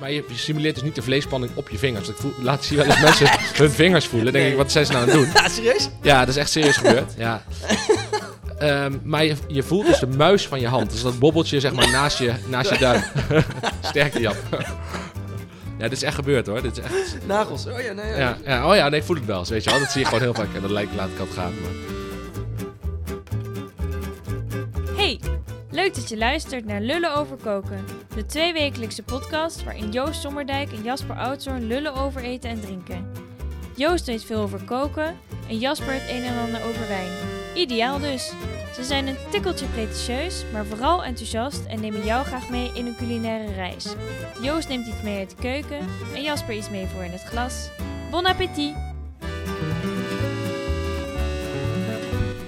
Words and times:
Maar 0.00 0.12
je 0.12 0.24
simuleert 0.34 0.74
dus 0.74 0.84
niet 0.84 0.94
de 0.94 1.02
vleesspanning 1.02 1.52
op 1.54 1.68
je 1.68 1.78
vingers. 1.78 2.08
Ik 2.08 2.16
voel, 2.16 2.32
laat 2.40 2.64
zie 2.64 2.76
wel 2.76 2.86
eens 2.86 3.00
mensen 3.00 3.28
hun 3.62 3.70
vingers 3.70 4.06
voelen. 4.06 4.32
Denk 4.32 4.50
ik, 4.50 4.56
wat 4.56 4.72
zijn 4.72 4.86
ze 4.86 4.92
nou 4.92 5.04
aan 5.04 5.10
het 5.10 5.18
doen? 5.18 5.32
Ja, 5.42 5.48
serieus? 5.48 5.88
Ja, 6.02 6.18
dat 6.18 6.28
is 6.28 6.36
echt 6.36 6.50
serieus 6.50 6.76
gebeurd. 6.76 7.12
Ja. 7.16 7.42
Ehm, 8.58 8.92
maar 9.02 9.24
je, 9.24 9.34
je 9.48 9.62
voelt 9.62 9.86
dus 9.86 9.98
de 9.98 10.06
muis 10.06 10.46
van 10.46 10.60
je 10.60 10.68
hand. 10.68 10.90
Dus 10.90 11.02
dat 11.02 11.18
bobbeltje 11.18 11.60
zeg 11.60 11.72
maar 11.72 11.90
naast 11.90 12.18
je, 12.18 12.32
naast 12.48 12.70
je 12.70 12.78
duim. 12.78 13.02
Sterkte, 13.88 14.20
Jan. 14.20 14.34
ja, 15.78 15.88
dit 15.88 15.92
is 15.92 16.02
echt 16.02 16.14
gebeurd 16.14 16.46
hoor. 16.46 16.62
Dit 16.62 16.78
is 16.78 16.84
echt... 16.84 17.26
Nagels. 17.26 17.66
Oh 17.66 17.80
ja, 17.80 17.92
nee. 17.92 18.10
ja. 18.10 18.16
Ja, 18.18 18.36
ja, 18.44 18.68
oh 18.68 18.76
ja, 18.76 18.88
nee, 18.88 19.00
ik 19.00 19.06
voel 19.06 19.16
het 19.16 19.24
wel. 19.24 19.44
Weet 19.44 19.64
je 19.64 19.70
wel, 19.70 19.78
dat 19.78 19.90
zie 19.90 20.00
je 20.00 20.06
gewoon 20.06 20.22
heel 20.22 20.34
vaak. 20.34 20.54
En 20.54 20.60
dat 20.60 20.70
lijkt 20.70 20.94
laat 20.94 21.08
ik 21.08 21.18
het 21.18 21.28
gaan. 21.34 21.52
Maar... 21.60 21.95
dat 25.96 26.08
je 26.08 26.16
luistert 26.16 26.64
naar 26.64 26.80
Lullen 26.80 27.14
over 27.14 27.36
koken. 27.36 27.84
De 28.14 28.26
tweewekelijkse 28.26 29.02
podcast 29.02 29.64
waarin 29.64 29.90
Joost 29.90 30.20
Sommerdijk 30.20 30.72
en 30.72 30.82
Jasper 30.82 31.16
Oudshoorn 31.16 31.66
lullen 31.66 31.94
over 31.94 32.22
eten 32.22 32.50
en 32.50 32.60
drinken. 32.60 33.10
Joost 33.76 34.06
weet 34.06 34.24
veel 34.24 34.40
over 34.40 34.64
koken 34.64 35.16
en 35.48 35.58
Jasper 35.58 35.92
het 35.92 36.08
een 36.08 36.22
en 36.22 36.38
ander 36.38 36.64
over 36.64 36.88
wijn. 36.88 37.10
Ideaal 37.54 37.98
dus. 37.98 38.32
Ze 38.74 38.84
zijn 38.84 39.06
een 39.06 39.16
tikkeltje 39.30 39.66
pretentieus, 39.66 40.44
maar 40.52 40.66
vooral 40.66 41.04
enthousiast 41.04 41.64
en 41.64 41.80
nemen 41.80 42.04
jou 42.04 42.24
graag 42.24 42.50
mee 42.50 42.70
in 42.74 42.86
een 42.86 42.96
culinaire 42.96 43.52
reis. 43.52 43.94
Joost 44.42 44.68
neemt 44.68 44.86
iets 44.86 45.02
mee 45.02 45.18
uit 45.18 45.30
de 45.30 45.36
keuken 45.36 45.88
en 46.14 46.22
Jasper 46.22 46.54
iets 46.54 46.70
mee 46.70 46.86
voor 46.86 47.04
in 47.04 47.10
het 47.10 47.24
glas. 47.24 47.68
Bon 48.10 48.26
appétit! 48.26 48.95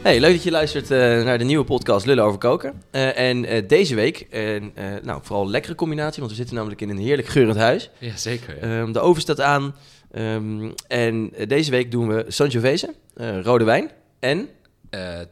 Hey, 0.02 0.20
leuk 0.20 0.32
dat 0.32 0.42
je 0.42 0.50
luistert 0.50 0.90
eh, 0.90 0.98
naar 0.98 1.38
de 1.38 1.44
nieuwe 1.44 1.64
podcast 1.64 2.06
Lullen 2.06 2.24
over 2.24 2.38
koken. 2.38 2.82
Eh, 2.90 3.18
en 3.18 3.44
eh, 3.44 3.68
deze 3.68 3.94
week, 3.94 4.20
en, 4.20 4.72
nou 5.02 5.20
vooral 5.22 5.44
een 5.44 5.50
lekkere 5.50 5.74
combinatie, 5.74 6.18
want 6.18 6.30
we 6.30 6.36
zitten 6.36 6.54
namelijk 6.56 6.80
in 6.80 6.88
een 6.88 6.98
heerlijk 6.98 7.28
geurend 7.28 7.56
huis. 7.56 7.90
Ja, 7.98 8.16
zeker. 8.16 8.56
ja. 8.68 8.80
Ehm, 8.80 8.92
de 8.92 9.00
oven 9.00 9.22
staat 9.22 9.40
aan. 9.40 9.74
Ehm, 10.10 10.70
en 10.88 11.32
deze 11.48 11.70
week 11.70 11.90
doen 11.90 12.08
we 12.08 12.24
Sangiovese, 12.28 12.94
rode 13.42 13.64
wijn. 13.64 13.90
En 14.18 14.48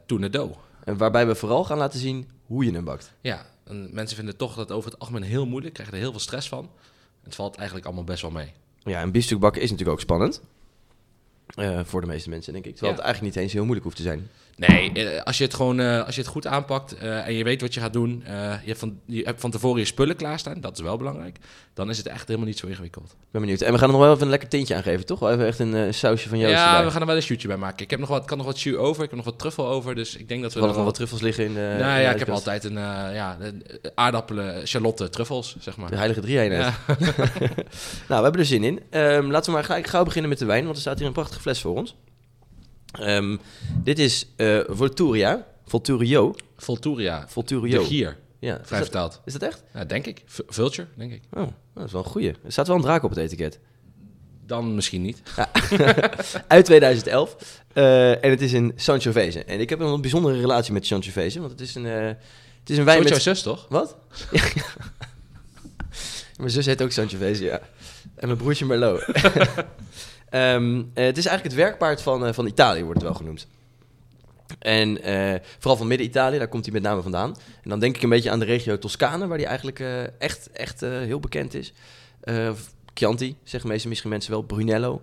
Tournedo. 0.07 0.57
eh, 0.85 0.95
waarbij 0.97 1.27
we 1.27 1.35
vooral 1.35 1.65
gaan 1.65 1.79
laten 1.79 2.01
zien 2.01 2.29
hoe 2.47 2.65
je 2.65 2.73
hem 2.73 2.85
bakt. 2.85 3.13
Ja, 3.21 3.47
en 3.65 3.89
mensen 3.93 4.17
vinden 4.17 4.37
toch 4.37 4.55
dat 4.55 4.73
over 4.73 4.91
het 4.91 4.99
algemeen 5.01 5.23
heel 5.23 5.47
moeilijk. 5.47 5.75
Krijgen 5.75 5.95
er 5.95 6.01
heel 6.01 6.11
veel 6.11 6.21
stress 6.21 6.49
van. 6.49 6.71
Het 7.25 7.35
valt 7.35 7.57
eigenlijk 7.57 7.87
allemaal 7.87 8.05
best 8.05 8.23
wel 8.23 8.31
mee. 8.31 8.53
Ja, 8.83 9.03
een 9.03 9.11
biefstuk 9.13 9.39
bakken 9.39 9.63
is 9.63 9.71
natuurlijk 9.71 9.97
ook 9.99 10.05
spannend. 10.05 10.43
Eh, 11.55 11.81
voor 11.85 12.01
de 12.01 12.07
meeste 12.07 12.29
mensen, 12.29 12.53
denk 12.53 12.65
ik. 12.65 12.73
Terwijl 12.73 12.93
Ja. 12.93 12.99
het 12.99 13.07
eigenlijk 13.07 13.35
niet 13.35 13.45
eens 13.45 13.53
heel 13.53 13.63
moeilijk 13.65 13.85
hoeft 13.85 13.97
te 13.97 14.03
zijn. 14.03 14.29
Nee, 14.57 14.93
eh, 14.93 15.23
als 15.23 15.39
je 15.39 15.45
het 15.45 15.55
gewoon 15.55 15.81
eh, 15.81 16.05
als 16.05 16.15
je 16.15 16.21
het 16.21 16.31
goed 16.31 16.47
aanpakt 16.47 16.97
eh, 16.99 17.27
en 17.27 17.35
je 17.35 17.45
weet 17.45 17.61
wat 17.61 17.75
je 17.75 17.81
gaat 17.81 17.93
doen, 17.93 18.23
eh, 18.27 18.33
je, 18.35 18.67
hebt 18.67 18.79
van, 18.79 19.01
je 19.05 19.23
hebt 19.25 19.41
van 19.41 19.51
tevoren 19.51 19.79
je 19.81 19.85
spullen 19.87 20.17
klaarstaan, 20.17 20.61
dat 20.61 20.77
is 20.77 20.83
wel 20.83 20.97
belangrijk, 20.97 21.37
dan 21.75 21.91
is 21.91 21.97
het 21.99 22.07
echt 22.07 22.27
helemaal 22.27 22.49
niet 22.49 22.59
zo 22.59 22.67
ingewikkeld. 22.67 23.11
Ik 23.11 23.27
ben 23.31 23.41
benieuwd. 23.41 23.61
En 23.61 23.73
we 23.73 23.79
gaan 23.79 23.87
er 23.89 23.95
nog 23.95 24.03
wel 24.03 24.13
even 24.13 24.23
een 24.25 24.31
lekker 24.31 24.49
tintje 24.49 24.75
aan 24.75 24.83
geven, 24.83 25.07
toch? 25.07 25.19
Wel 25.19 25.31
even 25.33 25.47
echt 25.47 25.59
een 25.59 25.95
sausje 25.95 26.29
van 26.29 26.39
Joost 26.39 26.53
ja, 26.53 26.67
erbij. 26.69 26.85
we 26.85 26.91
gaan 26.91 27.01
er 27.01 27.07
wel 27.07 27.17
een 27.17 27.23
shootje 27.23 27.49
bij 27.49 27.57
maken. 27.57 27.83
Ik 27.85 27.91
heb 27.91 28.01
nog 28.01 28.09
wat, 28.09 28.25
kan 28.25 28.37
nog 28.37 28.47
wat 28.47 28.61
jus 28.61 28.77
over, 28.77 29.03
ik 29.03 29.09
heb 29.09 29.19
nog 29.19 29.29
wat 29.29 29.39
truffel 29.39 29.67
over, 29.67 29.95
dus 29.95 30.17
ik 30.17 30.29
denk 30.29 30.43
dat 30.43 30.55
we 30.55 30.61
er 30.61 30.67
nog 30.67 30.77
wat 30.77 30.95
truffels 30.95 31.21
liggen 31.21 31.45
in 31.45 31.53
nou 31.53 31.77
de 31.79 31.83
ja, 31.85 32.11
ik 32.11 32.19
heb 32.19 32.29
altijd 32.29 32.65
een 32.65 32.77
eh, 32.77 33.15
ja, 33.15 33.37
aardappelen, 33.95 34.67
charlotte, 34.67 35.09
truffels, 35.09 35.57
zeg 35.61 35.77
maar. 35.77 35.91
De 35.91 35.97
heilige 35.97 36.21
drie-eenheid. 36.21 36.63
Ja. 36.63 36.75
nou, 38.09 38.19
we 38.19 38.23
hebben 38.23 38.41
er 38.41 38.47
zin 38.47 38.65
in. 38.65 38.81
Ehm, 38.91 39.31
laten 39.31 39.47
we 39.47 39.53
maar 39.57 39.65
gelijk 39.65 39.87
gauw 39.87 40.05
beginnen 40.05 40.31
met 40.31 40.39
de 40.39 40.45
wijn, 40.45 40.65
want 40.65 40.75
er 40.77 40.83
staat 40.83 40.99
hier 40.99 41.07
een 41.07 41.13
prachtige 41.37 41.41
fles 41.41 41.61
voor 41.61 41.77
ons. 41.77 41.97
Ehm, 42.93 43.37
dit 43.83 43.99
is 43.99 44.27
eh 44.37 44.61
Volturia. 44.69 45.47
Volturio. 45.67 46.35
Volturia, 46.57 47.25
Volturio. 47.29 47.79
de 47.81 47.85
gier, 47.87 48.17
Ja, 48.39 48.53
vrij 48.55 48.61
is 48.63 48.69
dat, 48.69 48.79
vertaald. 48.79 49.21
is 49.25 49.33
dat 49.33 49.43
echt? 49.43 49.63
Ja, 49.75 49.85
denk 49.85 50.07
ik. 50.07 50.23
V- 50.27 50.39
Vulture, 50.49 50.87
denk 50.95 51.13
ik. 51.13 51.23
Oh, 51.33 51.47
dat 51.75 51.85
is 51.87 51.93
wel 51.93 52.05
een 52.05 52.11
goeie. 52.11 52.29
Er 52.29 52.53
staat 52.53 52.67
wel 52.67 52.77
een 52.77 52.83
draak 52.83 53.03
op 53.03 53.11
het 53.11 53.19
etiket. 53.19 53.59
Dan 54.47 54.75
misschien 54.75 55.03
niet. 55.03 55.23
Uit 56.49 56.65
2011. 56.65 57.37
Eh, 57.73 58.25
en 58.25 58.31
het 58.31 58.41
is 58.41 58.53
een 58.53 58.73
Sangiovese. 58.77 59.45
En 59.45 59.61
ik 59.61 59.71
heb 59.71 59.81
een 59.81 60.01
bijzondere 60.01 60.41
relatie 60.41 60.73
met 60.73 60.87
Sangiovese, 60.87 61.39
want 61.39 61.51
het 61.53 61.61
is 61.61 61.75
een, 61.75 61.87
eh, 61.87 62.07
het 62.61 62.71
is 62.71 62.79
een 62.79 62.85
wijn 62.85 62.97
Zo 62.97 63.03
met... 63.03 63.13
jouw 63.13 63.35
zus, 63.35 63.43
toch? 63.43 63.67
Wat? 63.69 63.97
Ja. 64.31 64.43
mijn 66.39 66.51
zus 66.51 66.67
heet 66.67 66.83
ook 66.83 66.91
Sangiovese, 66.93 67.45
ja. 67.45 67.61
En 68.15 68.27
mijn 68.27 68.39
broertje 68.39 68.65
Merlot. 68.67 69.05
Ehm, 70.29 70.83
eh, 70.95 71.05
het 71.05 71.19
is 71.19 71.27
eigenlijk 71.27 71.45
het 71.45 71.65
werkpaard 71.65 72.03
van, 72.03 72.27
eh, 72.27 72.33
van 72.33 72.47
Italië, 72.47 72.83
wordt 72.83 73.01
het 73.01 73.09
wel 73.09 73.19
genoemd. 73.19 73.47
En 74.59 75.03
eh, 75.03 75.41
vooral 75.59 75.77
van 75.77 75.87
Midden-Italië, 75.87 76.39
daar 76.39 76.49
komt 76.49 76.65
hij 76.65 76.73
met 76.73 76.83
name 76.83 77.03
vandaan. 77.03 77.37
En 77.63 77.71
dan 77.71 77.81
denk 77.81 77.97
ik 77.97 78.03
een 78.03 78.09
beetje 78.09 78.31
aan 78.31 78.39
de 78.39 78.45
regio 78.45 78.79
Toscane, 78.79 79.27
waar 79.27 79.39
hij 79.39 79.47
eigenlijk 79.47 79.81
echt, 80.19 80.51
echt 80.51 80.81
heel 80.81 81.21
bekend 81.21 81.55
is. 81.55 81.73
Chianti, 82.95 83.37
zeggen 83.45 83.69
meestal 83.71 83.89
misschien 83.89 84.11
mensen 84.11 84.31
wel. 84.31 84.43
Brunello. 84.43 85.03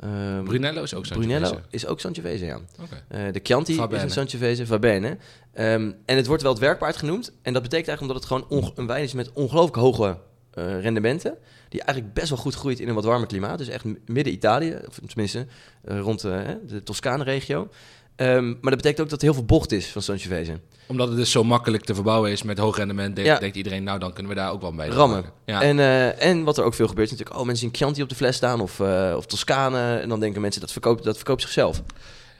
Ehm, 0.00 0.44
Brunello 0.44 0.82
is 0.82 0.94
ook 0.94 1.06
zo. 1.06 1.14
Brunello 1.14 1.60
is 1.70 1.86
ook 1.86 2.00
Sangiovese, 2.00 2.44
ja. 2.44 2.60
De 3.08 3.40
Chianti 3.42 3.72
is 3.72 4.02
een. 4.02 4.10
Sangiovese, 4.10 4.66
va 4.66 4.78
bene. 4.78 5.16
Ehm, 5.52 5.92
en 6.04 6.16
het 6.16 6.26
wordt 6.26 6.42
wel 6.42 6.52
het 6.52 6.60
werkpaard 6.60 6.96
genoemd. 6.96 7.32
En 7.42 7.52
dat 7.52 7.62
betekent 7.62 7.88
eigenlijk 7.88 8.00
omdat 8.00 8.16
het 8.16 8.48
gewoon 8.48 8.72
een 8.76 8.86
wijn 8.86 9.02
is 9.02 9.12
met 9.12 9.32
ongelooflijk 9.32 9.76
hoge 9.76 10.18
eh, 10.54 10.80
rendementen. 10.80 11.36
Die 11.68 11.82
eigenlijk 11.82 12.14
best 12.14 12.28
wel 12.28 12.38
goed 12.38 12.54
groeit 12.54 12.80
in 12.80 12.88
een 12.88 12.94
wat 12.94 13.04
warmer 13.04 13.26
klimaat. 13.26 13.58
Dus 13.58 13.68
echt 13.68 13.84
midden 14.06 14.32
Italië, 14.32 14.78
of 14.88 14.98
tenminste 15.06 15.46
eh, 15.84 16.00
rond 16.00 16.24
eh, 16.24 16.40
de 16.66 16.82
Toscane-regio. 16.82 17.68
Ehm, 18.16 18.44
maar 18.44 18.70
dat 18.70 18.76
betekent 18.76 19.00
ook 19.00 19.08
dat 19.08 19.18
er 19.18 19.24
heel 19.24 19.34
veel 19.34 19.44
bocht 19.44 19.72
is 19.72 19.86
van 19.86 20.02
Sangiovese. 20.02 20.60
Omdat 20.86 21.08
het 21.08 21.16
dus 21.16 21.30
zo 21.30 21.44
makkelijk 21.44 21.84
te 21.84 21.94
verbouwen 21.94 22.30
is 22.30 22.42
met 22.42 22.58
hoog 22.58 22.76
rendement, 22.76 23.16
denkt, 23.16 23.30
Ja. 23.30 23.38
denkt 23.38 23.56
iedereen, 23.56 23.82
nou 23.82 23.98
dan 23.98 24.12
kunnen 24.12 24.32
we 24.32 24.38
daar 24.38 24.52
ook 24.52 24.60
wel 24.60 24.74
bij 24.74 24.88
Rammen. 24.88 25.24
Ja. 25.44 25.62
En, 25.62 25.78
en 26.18 26.44
wat 26.44 26.58
er 26.58 26.64
ook 26.64 26.74
veel 26.74 26.88
gebeurt 26.88 27.06
is 27.06 27.12
natuurlijk... 27.12 27.40
oh, 27.40 27.46
mensen 27.46 27.66
zien 27.66 27.76
Chianti 27.76 28.02
op 28.02 28.08
de 28.08 28.14
fles 28.14 28.36
staan 28.36 28.60
of, 28.60 28.80
of 29.16 29.26
Toscane. 29.26 29.96
En 29.96 30.08
dan 30.08 30.20
denken 30.20 30.40
mensen 30.40 30.60
dat 30.60 30.72
verkoopt, 30.72 31.04
dat 31.04 31.16
verkoopt 31.16 31.40
zichzelf. 31.42 31.82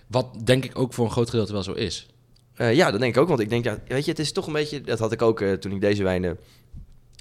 Wat 0.06 0.26
denk 0.44 0.64
ik 0.64 0.78
ook 0.78 0.92
voor 0.92 1.04
een 1.04 1.10
groot 1.10 1.31
gedeelte 1.31 1.52
wel 1.52 1.62
zo 1.62 1.72
is. 1.72 2.06
Ja, 2.56 2.91
dat 2.91 3.00
denk 3.00 3.14
ik 3.14 3.20
ook. 3.20 3.28
Want 3.28 3.41
ik 3.41 3.48
denk, 3.48 3.64
ja, 3.64 3.78
weet 3.88 4.04
je, 4.04 4.10
het 4.10 4.20
is 4.20 4.32
toch 4.32 4.46
een 4.46 4.52
beetje... 4.52 4.81
Dat 4.81 4.98
had 4.98 5.12
ik 5.12 5.22
ook 5.22 5.41
toen 5.41 5.72
ik 5.72 5.81
deze 5.81 6.02
wijn 6.02 6.36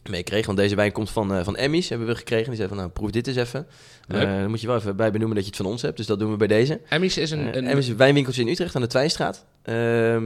meekreeg. 0.10 0.46
Want 0.46 0.58
deze 0.58 0.76
wijn 0.76 0.92
komt 0.92 1.10
van, 1.10 1.34
eh 1.34 1.44
van 1.44 1.56
Emmys, 1.56 1.90
hebben 1.90 2.08
we 2.08 2.16
gekregen. 2.16 2.48
Die 2.48 2.56
zei 2.56 2.68
van, 2.68 2.78
nou, 2.78 2.90
proef 2.90 3.10
dit 3.10 3.28
eens 3.28 3.38
even. 3.38 3.68
Eh, 4.08 4.20
dan 4.20 4.50
moet 4.50 4.62
je 4.62 4.68
wel 4.68 4.76
even 4.76 4.96
bij 4.96 5.12
benoemen 5.12 5.36
dat 5.36 5.46
je 5.46 5.52
het 5.52 5.62
van 5.62 5.72
ons 5.72 5.82
hebt. 5.82 5.98
Dus 5.98 6.06
dat 6.06 6.20
doen 6.20 6.32
we 6.32 6.38
bij 6.38 6.48
deze. 6.48 6.82
Emmys 6.90 7.18
is 7.18 7.32
een... 7.32 7.52
Eh, 7.52 7.56
een 7.56 7.68
Emmys 7.68 7.88
wijnwinkeltje 7.88 8.42
in 8.42 8.48
Utrecht 8.48 8.76
aan 8.76 8.82
de 8.82 8.88
Twijnstraat. 8.88 9.46
Ehm, 9.64 9.76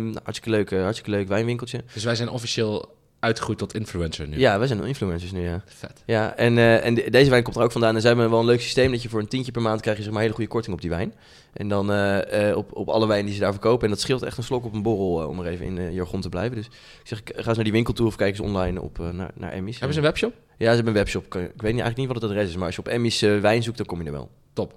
nou, 0.03 0.19
hartstikke, 0.23 0.49
leuk, 0.49 0.71
hartstikke 0.71 1.11
leuk 1.11 1.27
wijnwinkeltje. 1.27 1.83
Dus 1.93 2.03
wij 2.03 2.15
zijn 2.15 2.29
officieel 2.29 2.96
uitgegroeid 3.19 3.57
tot 3.57 3.73
influencer 3.73 4.27
nu. 4.27 4.37
Ja, 4.39 4.57
wij 4.59 4.67
zijn 4.67 4.83
influencers 4.83 5.31
nu, 5.31 5.41
ja. 5.41 5.63
Vet. 5.65 6.03
Ja, 6.05 6.35
en, 6.35 6.57
eh, 6.57 6.85
en 6.85 6.93
de- 6.93 7.09
deze 7.09 7.29
wijn 7.29 7.43
komt 7.43 7.55
er 7.55 7.61
ook 7.61 7.71
vandaan. 7.71 7.95
En 7.95 8.01
zij 8.01 8.09
hebben 8.09 8.29
wel 8.29 8.39
een 8.39 8.45
leuk 8.45 8.61
systeem 8.61 8.91
dat 8.91 9.01
je 9.01 9.09
voor 9.09 9.19
een 9.19 9.27
tientje 9.27 9.51
per 9.51 9.61
maand 9.61 9.81
krijg 9.81 9.97
je 9.97 10.03
zeg 10.03 10.11
maar, 10.11 10.21
hele 10.21 10.33
goede 10.33 10.49
korting 10.49 10.75
op 10.75 10.81
die 10.81 10.89
wijn. 10.89 11.13
En 11.53 11.67
dan 11.67 11.91
eh, 11.91 12.49
eh, 12.49 12.57
op, 12.57 12.75
op 12.75 12.89
alle 12.89 13.07
wijn 13.07 13.25
die 13.25 13.33
ze 13.33 13.39
daar 13.39 13.51
verkopen. 13.51 13.83
En 13.83 13.89
dat 13.89 13.99
scheelt 14.01 14.23
echt 14.23 14.37
een 14.37 14.43
slok 14.43 14.65
op 14.65 14.73
een 14.73 14.81
borrel, 14.81 15.27
om 15.27 15.39
er 15.39 15.45
even 15.47 15.65
in 15.65 15.93
jargon 15.93 16.21
te 16.21 16.29
blijven. 16.29 16.55
Dus 16.57 16.65
ik 16.65 16.71
zeg, 17.03 17.21
ga 17.25 17.33
eens 17.47 17.55
naar 17.55 17.63
die 17.63 17.73
winkel 17.73 17.93
toe 17.93 18.07
of 18.07 18.15
kijk 18.15 18.29
eens 18.29 18.39
online 18.39 18.81
op, 18.81 18.97
naar, 19.11 19.31
naar 19.35 19.51
Emmys. 19.51 19.73
Hebben 19.75 19.93
ze 19.93 19.99
een 19.99 20.05
webshop? 20.07 20.33
Ja, 20.57 20.69
ze 20.69 20.75
hebben 20.75 20.87
een 20.87 20.93
webshop. 20.99 21.23
Ik 21.25 21.31
weet 21.33 21.43
niet, 21.51 21.61
eigenlijk 21.63 21.97
niet 21.97 22.07
wat 22.07 22.21
het 22.21 22.31
adres 22.31 22.47
is, 22.49 22.55
maar 22.55 22.65
als 22.65 22.75
je 22.75 22.81
op 22.81 22.87
Emmys 22.87 23.19
wijn 23.19 23.63
zoekt, 23.63 23.77
dan 23.77 23.85
kom 23.85 23.99
je 23.99 24.05
er 24.05 24.11
wel. 24.11 24.29
Top. 24.53 24.73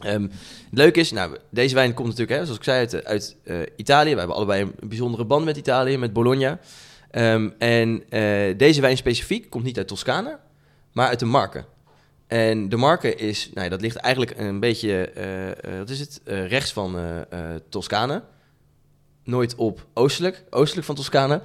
Ehm, 0.00 0.22
het 0.22 0.30
leuke 0.70 1.00
is, 1.00 1.12
nou, 1.12 1.36
deze 1.50 1.74
wijn 1.74 1.94
komt 1.94 2.08
natuurlijk, 2.08 2.38
hè, 2.38 2.42
zoals 2.44 2.58
ik 2.58 2.64
zei, 2.64 2.78
uit, 2.78 3.04
uit 3.04 3.36
Italië. 3.76 4.12
We 4.12 4.18
hebben 4.18 4.36
allebei 4.36 4.62
een 4.62 4.88
bijzondere 4.88 5.24
band 5.24 5.44
met 5.44 5.56
Italië, 5.56 5.96
met 5.98 6.12
Bologna. 6.12 6.58
Ehm, 7.14 7.50
en 7.58 8.02
eh, 8.08 8.58
deze 8.58 8.80
wijn 8.80 8.96
specifiek 8.96 9.50
komt 9.50 9.64
niet 9.64 9.76
uit 9.76 9.88
Toscane, 9.88 10.38
maar 10.92 11.08
uit 11.08 11.18
de 11.18 11.24
Marke. 11.24 11.64
En 12.26 12.68
de 12.68 12.76
Marke 12.76 13.14
is, 13.14 13.50
nou, 13.54 13.68
dat 13.68 13.80
ligt 13.80 13.96
eigenlijk 13.96 14.38
een 14.38 14.60
beetje, 14.60 15.10
eh, 15.10 15.50
eh, 15.50 15.56
wat 15.78 15.90
is 15.90 16.00
het, 16.00 16.20
rechts 16.24 16.72
van 16.72 16.96
Toscane. 17.68 18.22
Nooit 19.24 19.54
op 19.54 19.86
oostelijk, 19.92 20.44
oostelijk 20.50 20.86
van 20.86 20.94
Toscane. 20.94 21.40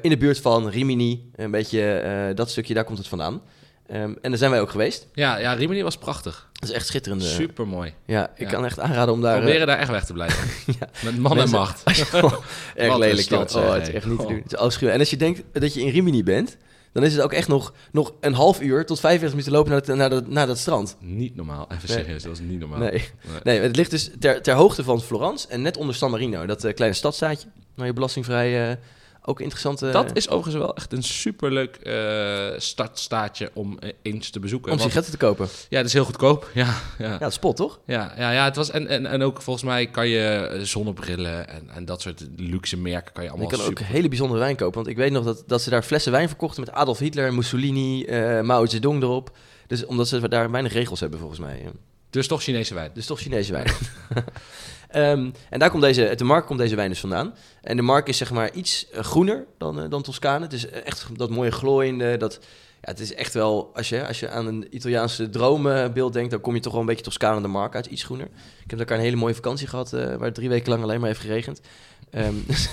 In 0.00 0.10
de 0.10 0.16
buurt 0.18 0.40
van 0.40 0.68
Rimini, 0.68 1.30
een 1.34 1.50
beetje 1.50 2.32
dat 2.34 2.50
stukje, 2.50 2.74
daar 2.74 2.84
komt 2.84 2.98
het 2.98 3.08
vandaan. 3.08 3.42
Ehm, 3.90 4.14
en 4.22 4.30
daar 4.30 4.38
zijn 4.38 4.50
wij 4.50 4.60
ook 4.60 4.70
geweest. 4.70 5.06
Ja, 5.12 5.36
ja 5.36 5.52
Rimini 5.52 5.82
was 5.82 5.96
prachtig. 5.96 6.48
Dat 6.52 6.68
is 6.68 6.74
echt 6.74 6.86
schitterend. 6.86 7.22
eh. 7.22 7.28
Super 7.28 7.66
mooi. 7.66 7.94
Ja, 8.06 8.30
ik 8.36 8.46
Ja. 8.46 8.48
kan 8.52 8.64
echt 8.64 8.78
aanraden 8.80 9.14
om 9.14 9.20
daar... 9.20 9.34
eh, 9.34 9.40
Proberen 9.40 9.66
daar 9.66 9.78
echt 9.78 9.90
weg 9.90 10.04
te 10.04 10.12
blijven. 10.12 10.48
Ja. 10.80 10.88
Met 11.04 11.18
man 11.18 11.38
en 11.40 11.50
macht. 11.50 11.82
erg 12.74 12.96
lelijk. 12.96 13.20
stad, 13.20 13.52
joh. 13.52 13.60
zeg, 13.62 13.68
oh, 13.70 13.74
het 13.78 13.88
is 13.88 13.94
echt 13.94 14.06
niet 14.06 14.16
te 14.18 14.22
Oh. 14.24 14.28
doen. 14.28 14.40
Het 14.42 14.52
is 14.52 14.58
afschuwelijk. 14.58 14.94
En 14.94 15.00
als 15.00 15.10
je 15.10 15.16
denkt 15.16 15.42
dat 15.52 15.74
je 15.74 15.80
in 15.80 15.88
Rimini 15.90 16.22
bent, 16.22 16.56
dan 16.92 17.04
is 17.04 17.12
het 17.12 17.22
ook 17.22 17.32
echt 17.32 17.48
nog, 17.48 17.72
nog 17.92 18.12
een 18.20 18.34
half 18.34 18.60
uur 18.60 18.86
tot 18.86 19.00
45 19.00 19.30
minuten 19.38 19.52
lopen 19.52 19.70
naar, 19.70 19.80
het, 19.80 19.96
naar, 19.96 20.10
dat, 20.10 20.28
naar 20.28 20.46
dat 20.46 20.58
strand. 20.58 20.96
Niet 21.00 21.36
normaal. 21.36 21.66
Even 21.72 21.88
Nee. 21.88 21.98
serieus, 21.98 22.22
dat 22.22 22.30
was 22.30 22.40
niet 22.40 22.58
normaal. 22.58 22.78
Nee. 22.78 22.90
Nee. 22.90 23.40
nee, 23.42 23.60
het 23.60 23.76
ligt 23.76 23.90
dus 23.90 24.10
ter, 24.18 24.42
ter 24.42 24.54
hoogte 24.54 24.84
van 24.84 25.00
Florence 25.02 25.48
en 25.48 25.62
net 25.62 25.76
onder 25.76 25.94
San 25.94 26.10
Marino, 26.10 26.46
dat 26.46 26.64
eh, 26.64 26.74
kleine 26.74 26.96
stadstaatje, 26.96 27.48
waar 27.74 27.86
je 27.86 27.92
belastingvrij 27.92 28.70
eh, 28.70 28.76
Ook 29.24 29.40
interessante... 29.40 29.90
Dat 29.90 30.16
is 30.16 30.28
overigens 30.28 30.64
wel 30.64 30.76
echt 30.76 30.92
een 30.92 31.02
superleuk 31.02 31.76
eh 31.76 32.48
startstaatje 32.56 33.50
om 33.54 33.78
eh, 33.78 33.92
eens 34.02 34.30
te 34.30 34.40
bezoeken. 34.40 34.72
om 34.72 34.78
Want- 34.78 34.90
sigaretten 34.90 35.18
te 35.18 35.26
kopen. 35.26 35.48
ja, 35.68 35.76
dat 35.76 35.86
is 35.86 35.92
heel 35.92 36.04
goedkoop. 36.04 36.50
Ja, 36.54 36.74
ja. 36.98 37.16
Ja, 37.20 37.30
spot, 37.30 37.56
toch? 37.56 37.80
Ja, 37.86 38.14
ja, 38.16 38.30
ja 38.30 38.44
het 38.44 38.56
was, 38.56 38.70
en, 38.70 38.86
en, 38.86 39.06
en 39.06 39.22
ook 39.22 39.42
volgens 39.42 39.64
mij 39.64 39.86
kan 39.86 40.08
je 40.08 40.28
eh, 40.28 40.60
zonnebrillen 40.60 41.48
en, 41.48 41.70
en 41.70 41.84
dat 41.84 42.00
soort 42.00 42.26
luxe 42.36 42.76
merken 42.76 43.12
kan 43.12 43.22
je 43.22 43.28
Je 43.30 43.34
allemaal 43.36 43.58
kan 43.58 43.66
ook 43.66 43.78
hele 43.78 44.08
bijzondere 44.08 44.40
wijn 44.40 44.56
kopen. 44.56 44.74
Want 44.74 44.88
ik 44.88 44.96
weet 44.96 45.12
nog 45.12 45.24
dat, 45.24 45.44
dat 45.46 45.62
ze 45.62 45.70
daar 45.70 45.82
flessen 45.82 46.12
wijn 46.12 46.28
verkochten 46.28 46.64
met 46.64 46.72
Adolf 46.74 46.98
Hitler, 46.98 47.34
Mussolini, 47.34 48.06
Mao 48.42 48.66
Zedong 48.66 49.02
erop. 49.02 49.36
Dus 49.66 49.84
omdat 49.84 50.08
ze 50.08 50.28
daar 50.28 50.50
weinig 50.50 50.72
regels 50.72 51.00
hebben, 51.00 51.18
volgens 51.18 51.40
mij. 51.40 51.68
Dus 52.10 52.26
toch 52.26 52.42
Chinese 52.42 52.74
wijn. 52.74 52.90
Dus 52.94 53.06
toch 53.06 53.20
Chinese 53.20 53.52
wijn. 53.52 53.70
Ehm, 54.90 55.30
en 55.50 55.58
daar 55.58 55.70
komt 55.70 55.82
deze, 55.82 56.12
de 56.16 56.24
mark 56.24 56.46
komt 56.46 56.58
deze 56.58 56.76
wijn 56.76 56.88
dus 56.88 57.00
vandaan. 57.00 57.34
En 57.62 57.76
de 57.76 57.82
mark 57.82 58.08
is 58.08 58.16
zeg 58.16 58.30
maar 58.30 58.52
iets 58.52 58.90
eh, 58.90 59.02
groener 59.02 59.46
dan, 59.58 59.80
eh, 59.80 59.90
dan 59.90 60.02
Toscane. 60.02 60.44
Het 60.44 60.52
is 60.52 60.68
echt 60.68 61.06
dat 61.16 61.30
mooie 61.30 61.50
glooiende, 61.50 62.16
dat... 62.16 62.38
Ja, 62.82 62.90
het 62.90 63.00
is 63.00 63.14
echt 63.14 63.34
wel, 63.34 63.70
als 63.74 63.88
je, 63.88 64.06
als 64.06 64.20
je 64.20 64.28
aan 64.28 64.46
een 64.46 64.66
Italiaanse 64.70 65.30
droombeeld 65.30 66.12
denkt, 66.12 66.30
dan 66.30 66.40
kom 66.40 66.54
je 66.54 66.60
toch 66.60 66.72
wel 66.72 66.80
een 66.80 66.86
beetje 66.86 67.04
Toscane 67.04 67.40
de 67.40 67.48
mark 67.48 67.74
uit, 67.74 67.86
iets 67.86 68.04
groener. 68.04 68.28
Ik 68.64 68.70
heb 68.70 68.78
elkaar 68.78 68.98
een 68.98 69.04
hele 69.04 69.16
mooie 69.16 69.34
vakantie 69.34 69.66
gehad, 69.66 69.92
eh, 69.92 70.00
waar 70.00 70.26
het 70.26 70.34
drie 70.34 70.48
weken 70.48 70.70
lang 70.70 70.82
alleen 70.82 71.00
maar 71.00 71.08
heeft 71.08 71.20
geregend. 71.20 71.60
Ehm, 72.10 72.34
dus 72.46 72.72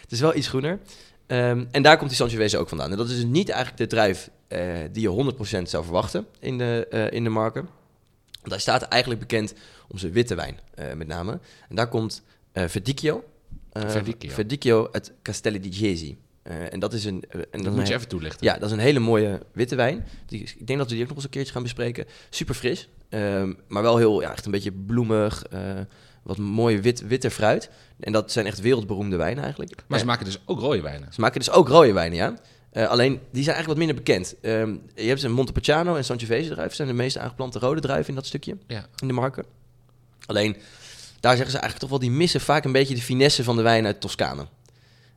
het 0.00 0.12
is 0.12 0.20
wel 0.20 0.34
iets 0.34 0.48
groener. 0.48 0.78
Ehm, 1.26 1.64
en 1.70 1.82
daar 1.82 1.96
komt 1.96 2.08
die 2.08 2.18
Sangiovese 2.18 2.58
ook 2.58 2.68
vandaan. 2.68 2.90
En 2.90 2.96
dat 2.96 3.08
is 3.08 3.14
dus 3.14 3.24
niet 3.24 3.48
eigenlijk 3.48 3.90
de 3.90 4.14
eh, 4.48 4.58
die 4.92 5.02
je 5.02 5.08
100% 5.08 5.68
zou 5.68 5.84
verwachten 5.84 6.26
in 6.38 6.58
de, 6.58 6.86
eh, 6.90 7.10
in 7.10 7.24
de 7.24 7.30
marken. 7.30 7.68
Want 8.44 8.62
hij 8.64 8.74
staat 8.74 8.82
eigenlijk 8.82 9.20
bekend 9.20 9.54
om 9.88 9.98
zijn 9.98 10.12
witte 10.12 10.34
wijn, 10.34 10.58
eh, 10.74 10.92
met 10.92 11.06
name. 11.06 11.40
En 11.68 11.76
daar 11.76 11.88
komt 11.88 12.22
eh 12.52 12.64
Verdicchio. 12.66 13.24
Eh, 13.72 13.88
Verdicchio. 13.88 14.30
Verdicchio 14.30 14.88
uit 14.92 15.12
Castelli 15.22 15.60
di 15.60 15.68
Jesi. 15.68 16.18
Eh, 16.42 16.72
en 16.72 16.78
dat 16.80 16.92
is 16.92 17.04
een... 17.04 17.24
en 17.30 17.46
Dat 17.50 17.64
dat 17.64 17.74
moet 17.74 17.88
je 17.88 17.94
even 17.94 18.08
toelichten. 18.08 18.46
ja, 18.46 18.54
dat 18.54 18.62
is 18.62 18.72
een 18.72 18.78
hele 18.82 18.98
mooie 18.98 19.40
witte 19.52 19.74
wijn. 19.74 20.06
Die, 20.26 20.42
ik 20.42 20.66
denk 20.66 20.78
dat 20.78 20.88
we 20.88 20.94
die 20.94 21.02
ook 21.02 21.08
nog 21.08 21.16
eens 21.16 21.24
een 21.24 21.30
keertje 21.30 21.52
gaan 21.52 21.62
bespreken. 21.62 22.06
Super 22.30 22.54
fris, 22.54 22.88
ehm, 23.08 23.52
maar 23.68 23.82
wel 23.82 23.96
heel, 23.96 24.20
ja, 24.20 24.32
echt 24.32 24.44
een 24.44 24.50
beetje 24.50 24.72
bloemig. 24.72 25.42
wat 26.22 26.38
mooie 26.38 26.80
wit, 26.80 27.06
witte 27.06 27.30
fruit. 27.30 27.70
En 28.00 28.12
dat 28.12 28.32
zijn 28.32 28.46
echt 28.46 28.60
wereldberoemde 28.60 29.16
wijnen 29.16 29.42
eigenlijk. 29.42 29.84
Maar 29.86 29.98
ze 29.98 30.04
maken 30.04 30.24
dus 30.24 30.38
ook 30.44 30.60
rode 30.60 30.80
wijnen. 30.80 31.12
ze 31.12 31.20
maken 31.20 31.38
dus 31.38 31.50
ook 31.50 31.68
rode 31.68 31.92
wijnen, 31.92 32.16
ja. 32.16 32.34
Eh, 32.74 32.88
alleen, 32.88 33.20
die 33.30 33.42
zijn 33.42 33.54
eigenlijk 33.56 33.66
wat 33.66 33.76
minder 33.76 33.96
bekend. 33.96 34.34
Ehm, 34.40 34.74
je 34.94 35.02
hebt 35.08 35.22
een 35.22 35.32
Montepulciano 35.32 35.96
en 35.96 36.04
Sangiovese 36.04 36.48
druiven. 36.50 36.76
zijn 36.76 36.88
de 36.88 36.94
meest 36.94 37.18
aangeplante 37.18 37.58
rode 37.58 37.80
druiven 37.80 38.08
in 38.08 38.14
dat 38.14 38.26
stukje, 38.26 38.56
Ja. 38.66 38.86
in 38.98 39.06
de 39.06 39.12
marken. 39.12 39.44
Alleen, 40.26 40.56
daar 41.20 41.32
zeggen 41.36 41.50
ze 41.52 41.58
eigenlijk 41.58 41.78
toch 41.78 41.90
wel, 41.90 41.98
die 41.98 42.10
missen 42.18 42.40
vaak 42.40 42.64
een 42.64 42.72
beetje 42.72 42.94
de 42.94 43.02
finesse 43.02 43.44
van 43.44 43.56
de 43.56 43.62
wijn 43.62 43.86
uit 43.86 44.00
Toscane. 44.00 44.46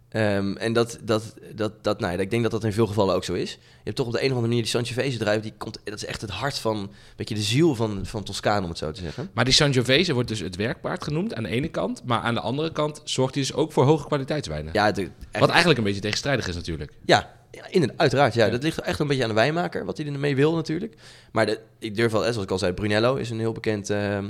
Ehm, 0.09 0.55
en 0.55 0.73
dat, 0.73 0.97
dat, 1.01 1.33
dat, 1.55 1.83
dat, 1.83 1.99
nou 1.99 2.13
ja, 2.13 2.19
ik 2.19 2.29
denk 2.29 2.41
dat 2.43 2.51
dat 2.51 2.63
in 2.63 2.73
veel 2.73 2.87
gevallen 2.87 3.15
ook 3.15 3.23
zo 3.23 3.33
is. 3.33 3.51
Je 3.51 3.57
hebt 3.83 3.95
toch 3.95 4.05
op 4.05 4.11
de 4.11 4.17
een 4.19 4.23
of 4.25 4.31
andere 4.31 4.47
manier 4.47 4.61
die 4.61 4.71
Sangiovese 4.71 5.17
druif, 5.17 5.41
die 5.41 5.53
komt, 5.57 5.79
dat 5.83 5.93
is 5.95 6.05
echt 6.05 6.21
het 6.21 6.29
hart 6.29 6.57
van, 6.59 6.77
een 6.77 6.89
beetje 7.15 7.35
de 7.35 7.41
ziel 7.41 7.75
van, 7.75 7.99
van 8.05 8.23
Toscane, 8.23 8.63
om 8.63 8.69
het 8.69 8.77
zo 8.77 8.91
te 8.91 9.01
zeggen. 9.01 9.29
Maar 9.33 9.45
die 9.45 9.53
Sangiovese 9.53 10.13
wordt 10.13 10.27
dus 10.29 10.39
het 10.39 10.55
werkpaard 10.55 11.03
genoemd 11.03 11.33
aan 11.33 11.43
de 11.43 11.49
ene 11.49 11.67
kant. 11.67 12.01
Maar 12.05 12.19
aan 12.19 12.33
de 12.33 12.39
andere 12.39 12.71
kant 12.71 13.01
zorgt 13.03 13.33
hij 13.35 13.43
dus 13.43 13.53
ook 13.53 13.71
voor 13.71 13.83
hoge 13.85 14.07
kwaliteitswijnen. 14.07 14.73
Ja, 14.73 14.91
de, 14.91 15.01
echt- 15.01 15.39
Wat 15.39 15.49
eigenlijk 15.49 15.77
een 15.79 15.85
beetje 15.85 16.01
tegenstrijdig 16.01 16.47
is 16.47 16.55
natuurlijk. 16.55 16.91
Ja, 17.05 17.35
ja 17.51 17.67
in, 17.69 17.91
uiteraard. 17.95 18.33
Ja. 18.33 18.45
Ja. 18.45 18.51
Dat 18.51 18.63
ligt 18.63 18.81
echt 18.81 18.99
een 18.99 19.07
beetje 19.07 19.23
aan 19.23 19.29
de 19.29 19.35
wijnmaker, 19.35 19.85
wat 19.85 19.97
hij 19.97 20.05
ermee 20.05 20.35
wil 20.35 20.55
natuurlijk. 20.55 20.95
Maar 21.31 21.45
de, 21.45 21.59
ik 21.79 21.95
durf 21.95 22.11
wel, 22.11 22.21
zoals 22.21 22.37
ik 22.37 22.51
al 22.51 22.57
zei, 22.57 22.73
Brunello 22.73 23.15
is 23.15 23.29
een 23.29 23.39
heel 23.39 23.51
bekend 23.51 23.89
eh, 23.89 24.17
eh, 24.17 24.25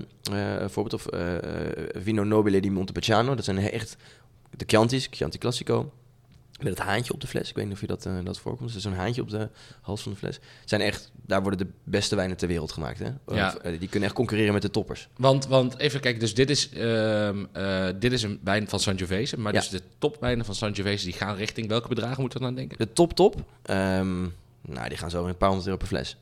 voorbeeld. 0.67 0.93
Of 0.93 1.07
eh, 1.07 1.35
eh, 1.35 1.43
Vino 1.95 2.23
Nobile 2.23 2.59
di 2.59 2.71
Montepulciano. 2.71 3.35
Dat 3.35 3.45
zijn 3.45 3.57
echt 3.57 3.97
de 4.57 4.65
Chianti's, 4.67 5.07
Chianti 5.11 5.37
Classico. 5.37 5.91
Met 6.57 6.67
het 6.67 6.79
haantje 6.79 7.13
op 7.13 7.21
de 7.21 7.27
fles. 7.27 7.49
Ik 7.49 7.55
weet 7.55 7.65
niet 7.65 7.73
of 7.73 7.81
je 7.81 7.87
dat, 7.87 8.05
eh, 8.05 8.13
dat 8.23 8.39
voorkomt. 8.39 8.73
Dus 8.73 8.81
zo'n 8.81 8.93
haantje 8.93 9.21
op 9.21 9.29
de 9.29 9.49
hals 9.81 10.01
van 10.01 10.11
de 10.11 10.17
fles. 10.17 10.39
Zijn 10.65 10.81
echt, 10.81 11.11
daar 11.25 11.41
worden 11.41 11.59
de 11.67 11.73
beste 11.83 12.15
wijnen 12.15 12.37
ter 12.37 12.47
wereld 12.47 12.71
gemaakt. 12.71 12.99
Hè? 12.99 13.09
Ja. 13.35 13.47
Of, 13.47 13.55
eh, 13.55 13.79
die 13.79 13.89
kunnen 13.89 14.07
echt 14.09 14.17
concurreren 14.17 14.53
met 14.53 14.61
de 14.61 14.69
toppers. 14.69 15.07
Want, 15.17 15.47
want 15.47 15.77
even 15.77 15.99
kijken, 15.99 16.19
dus 16.19 16.33
dit 16.33 16.49
is, 16.49 16.69
ehm, 16.69 17.45
eh, 17.51 17.87
dit 17.99 18.11
is 18.11 18.23
een 18.23 18.39
wijn 18.43 18.69
van 18.69 18.79
Sangiovese. 18.79 19.39
Maar 19.39 19.53
Ja. 19.53 19.59
dus 19.59 19.69
de 19.69 19.81
topwijnen 19.97 20.45
van 20.45 20.55
Sangiovese 20.55 21.05
die 21.05 21.13
gaan 21.13 21.35
richting 21.35 21.67
welke 21.67 21.87
bedragen 21.87 22.21
moeten 22.21 22.39
we 22.39 22.45
dan 22.45 22.55
denken? 22.55 22.77
De 22.77 22.93
top 22.93 23.13
top, 23.13 23.35
ehm, 23.61 24.21
nou, 24.61 24.89
die 24.89 24.97
gaan 24.97 25.09
zo 25.09 25.25
een 25.25 25.37
paar 25.37 25.47
honderd 25.49 25.67
euro 25.67 25.79
per 25.79 25.87
fles. 25.87 26.17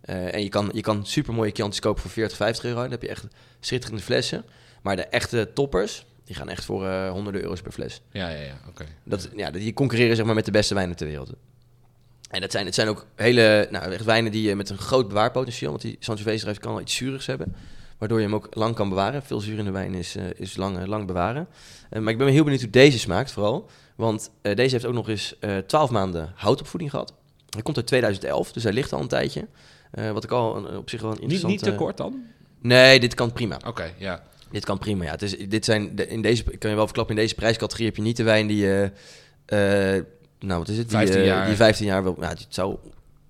En 0.00 0.42
je 0.42 0.48
kan, 0.48 0.70
je 0.72 0.80
kan 0.80 1.06
super 1.06 1.34
mooie 1.34 1.52
kopen 1.80 2.02
voor 2.02 2.10
40, 2.10 2.36
50 2.36 2.64
euro. 2.64 2.80
Dan 2.80 2.90
heb 2.90 3.02
je 3.02 3.08
echt 3.08 3.24
schitterende 3.60 4.02
flessen. 4.02 4.44
Maar 4.82 4.96
de 4.96 5.04
echte 5.04 5.50
toppers, 5.54 6.06
die 6.28 6.36
gaan 6.36 6.48
echt 6.48 6.64
voor 6.64 6.86
eh, 6.86 7.10
honderden 7.10 7.42
euro's 7.42 7.60
per 7.60 7.72
fles. 7.72 8.00
Ja, 8.10 8.28
ja, 8.28 8.40
ja, 8.40 8.60
oké. 8.68 8.84
Dat, 9.04 9.28
ja, 9.36 9.50
die 9.50 9.72
concurreren 9.72 10.16
zeg 10.16 10.24
maar 10.26 10.34
met 10.34 10.44
de 10.44 10.50
beste 10.50 10.74
wijnen 10.74 10.96
ter 10.96 11.06
wereld. 11.06 11.32
En 12.30 12.40
dat 12.40 12.50
zijn, 12.50 12.66
het 12.66 12.74
zijn 12.74 12.88
ook 12.88 13.06
hele, 13.14 13.68
nou, 13.70 13.92
echt 13.92 14.04
wijnen 14.04 14.32
die 14.32 14.48
je 14.48 14.56
met 14.56 14.70
een 14.70 14.78
groot 14.78 15.08
bewaarpotentieel, 15.08 15.70
want 15.70 15.82
die 15.82 15.96
Sangiovese 16.00 16.54
kan 16.60 16.72
wel 16.72 16.80
iets 16.80 16.94
zuurigs 16.94 17.26
hebben, 17.26 17.56
waardoor 17.98 18.18
je 18.18 18.24
hem 18.24 18.34
ook 18.34 18.48
lang 18.50 18.74
kan 18.74 18.88
bewaren. 18.88 19.22
Veel 19.22 19.40
zuur 19.40 19.58
in 19.58 19.64
de 19.64 19.70
wijn 19.70 19.94
is, 19.94 20.16
eh, 20.16 20.24
is 20.34 20.56
lang, 20.56 20.78
eh, 20.78 20.86
lang 20.86 21.06
bewaren. 21.06 21.48
Eh, 21.90 22.00
maar 22.00 22.12
ik 22.12 22.18
ben 22.18 22.28
heel 22.28 22.44
benieuwd 22.44 22.62
hoe 22.62 22.70
deze 22.70 22.98
smaakt 22.98 23.32
vooral, 23.32 23.70
want 23.96 24.30
eh, 24.42 24.54
deze 24.56 24.72
heeft 24.74 24.86
ook 24.86 24.94
nog 24.94 25.08
eens 25.08 25.38
eh 25.38 25.56
12 25.56 25.90
maanden 25.90 26.32
houtopvoeding 26.34 26.90
gehad. 26.90 27.14
Hij 27.50 27.62
komt 27.62 27.76
uit 27.76 27.86
2011, 27.86 28.52
dus 28.52 28.62
hij 28.62 28.72
ligt 28.72 28.92
al 28.92 29.00
een 29.00 29.08
tijdje. 29.08 29.46
Eh, 29.90 30.10
wat 30.10 30.24
ik 30.24 30.30
al 30.30 30.66
op 30.76 30.90
zich 30.90 31.00
wel 31.00 31.10
een 31.10 31.16
Niet, 31.16 31.22
interessant... 31.22 31.52
niet 31.52 31.62
te 31.62 31.70
eh, 31.70 31.76
kort 31.76 31.96
dan? 31.96 32.22
Nee, 32.60 33.00
dit 33.00 33.14
kan 33.14 33.32
prima. 33.32 33.60
Oké, 33.66 33.92
ja. 33.98 34.22
Dit 34.50 34.64
kan 34.64 34.78
prima, 34.78 35.04
ja. 35.04 35.10
Het 35.10 35.22
is, 35.22 35.36
dit 35.48 35.64
zijn, 35.64 35.96
de- 35.96 36.06
in 36.08 36.22
deze, 36.22 36.42
ik 36.50 36.58
kan 36.58 36.70
je 36.70 36.76
wel 36.76 36.84
verklappen, 36.84 37.16
in 37.16 37.22
deze 37.22 37.34
prijscategorie 37.34 37.86
heb 37.86 37.96
je 37.96 38.02
niet 38.02 38.16
de 38.16 38.22
wijn 38.22 38.46
die 38.46 38.56
je... 38.56 38.90
eh, 39.46 39.58
nou, 40.40 40.58
wat 40.58 40.68
is 40.68 40.76
het? 40.78 40.88
Die, 40.88 40.96
15 40.98 41.20
eh, 41.20 41.26
jaar. 41.26 41.46
Die 41.46 41.56
15 41.56 41.86
jaar. 41.86 42.04
Ja, 42.04 42.28
het 42.28 42.46
zou, 42.48 42.76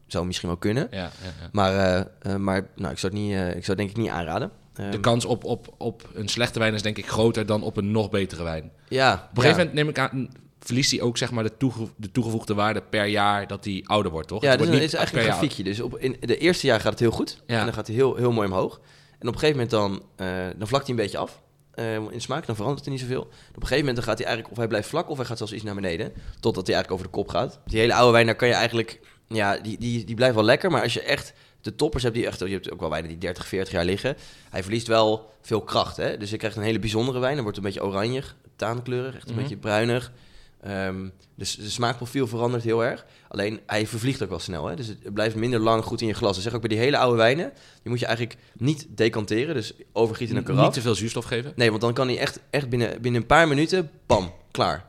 zou 0.07 0.27
misschien 0.27 0.49
wel 0.49 0.59
kunnen. 0.59 0.89
ja, 0.91 0.97
ja, 0.99 1.11
ja. 1.41 1.49
Maar, 1.53 1.75
eh, 1.75 2.33
eh, 2.33 2.37
maar 2.41 2.67
nou, 2.77 2.93
ik 2.93 2.99
zou 2.99 3.13
het 3.13 3.23
niet, 3.23 3.33
eh, 3.35 3.57
ik 3.57 3.65
zou 3.65 3.77
denk 3.77 3.91
ik 3.91 3.97
niet 3.97 4.09
aanraden. 4.11 4.51
Ehm, 4.75 4.91
De 4.91 5.01
kans 5.01 5.25
op, 5.25 5.45
op, 5.45 5.75
op 5.79 6.09
een 6.15 6.29
slechte 6.29 6.59
wijn 6.59 6.75
is 6.75 6.83
denk 6.83 6.99
ik 6.99 7.07
groter 7.09 7.47
dan 7.47 7.63
op 7.63 7.77
een 7.77 7.91
nog 7.91 8.11
betere 8.11 8.43
wijn. 8.43 8.71
ja, 8.89 9.13
Op 9.31 9.37
een 9.37 9.43
gegeven 9.43 9.57
moment 9.57 9.75
neem 9.75 9.89
ik 9.89 9.99
aan, 9.99 10.29
verliest 10.61 10.91
hij 10.91 11.01
ook 11.01 11.19
zeg 11.19 11.31
maar 11.31 11.45
de, 11.45 11.57
toege- 11.57 11.89
de 11.97 12.11
toegevoegde 12.11 12.55
waarde 12.55 12.83
per 12.91 13.07
jaar 13.07 13.47
dat 13.47 13.65
hij 13.65 13.85
ouder 13.87 14.13
wordt, 14.13 14.29
toch? 14.29 14.43
Ja, 14.43 14.51
Het 14.51 14.59
dit 14.59 14.69
is, 14.69 14.79
wordt 14.79 14.95
eigenlijk 14.95 15.27
een 15.27 15.33
grafiekje. 15.33 15.65
Dus 15.65 15.81
op, 15.81 15.99
in 15.99 16.17
de 16.21 16.37
eerste 16.39 16.67
jaar 16.67 16.81
gaat 16.81 16.91
het 16.91 17.01
heel 17.01 17.11
goed. 17.11 17.43
En 17.47 17.65
dan 17.65 17.75
gaat 17.75 17.87
hij 17.87 17.97
heel, 17.97 18.17
heel 18.17 18.33
mooi 18.33 18.49
omhoog. 18.49 18.81
En 19.19 19.29
op 19.29 19.35
een 19.35 19.41
gegeven 19.41 19.53
moment 19.53 19.71
dan, 19.71 20.03
eh, 20.27 20.47
dan 20.57 20.69
vlakt 20.69 20.87
hij 20.87 20.97
een 20.97 21.03
beetje 21.03 21.19
af. 21.19 21.41
eh, 21.75 21.95
in 21.95 22.21
smaak, 22.21 22.47
dan 22.47 22.57
verandert 22.57 22.85
hij 22.85 22.93
niet 22.95 23.03
zoveel. 23.03 23.21
Op 23.21 23.31
een 23.55 23.61
gegeven 23.63 23.79
moment 23.79 23.97
dan 23.97 24.05
gaat 24.05 24.17
hij 24.19 24.27
eigenlijk, 24.27 24.51
of 24.53 24.59
hij 24.59 24.69
blijft 24.69 24.89
vlak, 24.89 25.09
of 25.11 25.17
hij 25.17 25.27
gaat 25.27 25.37
zelfs 25.39 25.53
iets 25.53 25.63
naar 25.63 25.75
beneden. 25.75 26.13
Totdat 26.41 26.67
hij 26.67 26.75
eigenlijk 26.77 26.91
over 26.91 27.05
de 27.05 27.11
kop 27.11 27.29
gaat. 27.29 27.61
Die 27.67 27.79
hele 27.81 27.95
oude 27.95 28.13
wijn, 28.13 28.27
daar 28.27 28.35
kan 28.35 28.49
je 28.49 28.55
eigenlijk, 28.55 29.01
ja, 29.29 29.57
die, 29.59 29.79
die, 29.79 30.05
die 30.05 30.15
blijft 30.15 30.35
wel 30.35 30.45
lekker. 30.45 30.71
Maar 30.71 30.83
als 30.83 30.93
je 30.95 31.03
echt 31.03 31.33
de 31.61 31.75
toppers 31.75 32.03
hebt, 32.03 32.15
die 32.15 32.27
echt, 32.27 32.39
je 32.39 32.47
hebt 32.49 32.71
ook 32.73 32.81
wel 32.81 32.91
wijnen 32.91 33.09
die 33.09 33.19
30, 33.19 33.47
40 33.47 33.73
jaar 33.73 33.85
liggen. 33.85 34.17
Hij 34.51 34.63
verliest 34.63 34.87
wel 34.87 35.31
veel 35.43 35.61
kracht. 35.63 35.97
Hè? 35.97 36.17
Dus 36.17 36.31
je 36.31 36.37
krijgt 36.37 36.57
een 36.57 36.63
hele 36.63 36.79
bijzondere 36.79 37.19
wijn. 37.19 37.35
Dan 37.35 37.43
wordt 37.43 37.57
het 37.59 37.67
een 37.67 37.73
beetje 37.73 37.89
oranje, 37.89 38.23
taankleurig, 38.57 39.15
echt 39.17 39.29
een 39.29 39.33
Mhm. 39.35 39.43
beetje 39.43 39.57
bruinig. 39.57 40.13
Ehm, 40.61 41.09
dus 41.35 41.55
de 41.57 41.71
smaakprofiel 41.71 42.27
verandert 42.27 42.63
heel 42.63 42.85
erg. 42.85 43.07
Alleen 43.29 43.61
hij 43.67 43.87
vervliegt 43.87 44.23
ook 44.23 44.29
wel 44.29 44.39
snel. 44.39 44.67
Hè? 44.67 44.77
Dus 44.77 44.87
het 44.87 45.15
blijft 45.15 45.37
minder 45.37 45.61
lang 45.61 45.85
goed 45.85 46.01
in 46.01 46.07
je 46.07 46.15
glas. 46.15 46.35
Dat 46.35 46.43
zeg 46.45 46.55
ook 46.55 46.61
bij 46.61 46.69
die 46.69 46.79
hele 46.79 46.99
oude 46.99 47.17
wijnen. 47.17 47.53
Die 47.83 47.91
moet 47.91 47.99
je 48.01 48.07
eigenlijk 48.07 48.39
niet 48.57 48.87
decanteren. 48.89 49.55
Dus 49.55 49.73
overgieten 49.93 50.35
in 50.37 50.41
een 50.41 50.47
karaf. 50.49 50.65
Niet 50.65 50.73
te 50.75 50.81
veel 50.81 50.95
zuurstof 50.95 51.25
geven. 51.25 51.53
Nee, 51.57 51.71
want 51.71 51.81
dan 51.83 51.93
kan 51.95 52.07
hij 52.09 52.19
echt, 52.19 52.41
echt 52.51 52.69
binnen, 52.69 53.01
binnen 53.03 53.21
een 53.21 53.27
paar 53.27 53.49
minuten, 53.49 53.91
bam, 54.07 54.33
klaar. 54.51 54.87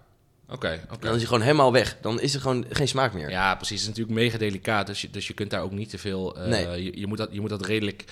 Oké, 0.49 0.79
oké. 0.91 0.99
Dan 0.99 1.11
is 1.11 1.17
hij 1.17 1.25
gewoon 1.27 1.41
helemaal 1.41 1.71
weg. 1.71 1.97
Dan 2.01 2.21
is 2.21 2.33
er 2.33 2.41
gewoon 2.41 2.65
geen 2.69 2.87
smaak 2.87 3.13
meer. 3.13 3.29
Ja, 3.29 3.55
precies. 3.55 3.81
Het 3.81 3.89
is 3.89 3.95
natuurlijk 3.97 4.15
mega 4.25 4.37
delicaat. 4.37 4.87
Dus 4.87 5.01
je, 5.01 5.09
dus 5.09 5.27
je 5.27 5.33
kunt 5.33 5.49
daar 5.49 5.61
ook 5.61 5.71
niet 5.71 5.89
te 5.89 5.97
veel. 5.97 6.37
eh, 6.37 6.47
Nee. 6.47 6.83
je, 6.83 6.99
je, 6.99 7.07
moet 7.07 7.17
dat, 7.17 7.29
je 7.31 7.39
moet 7.39 7.49
dat 7.49 7.65
redelijk. 7.65 8.03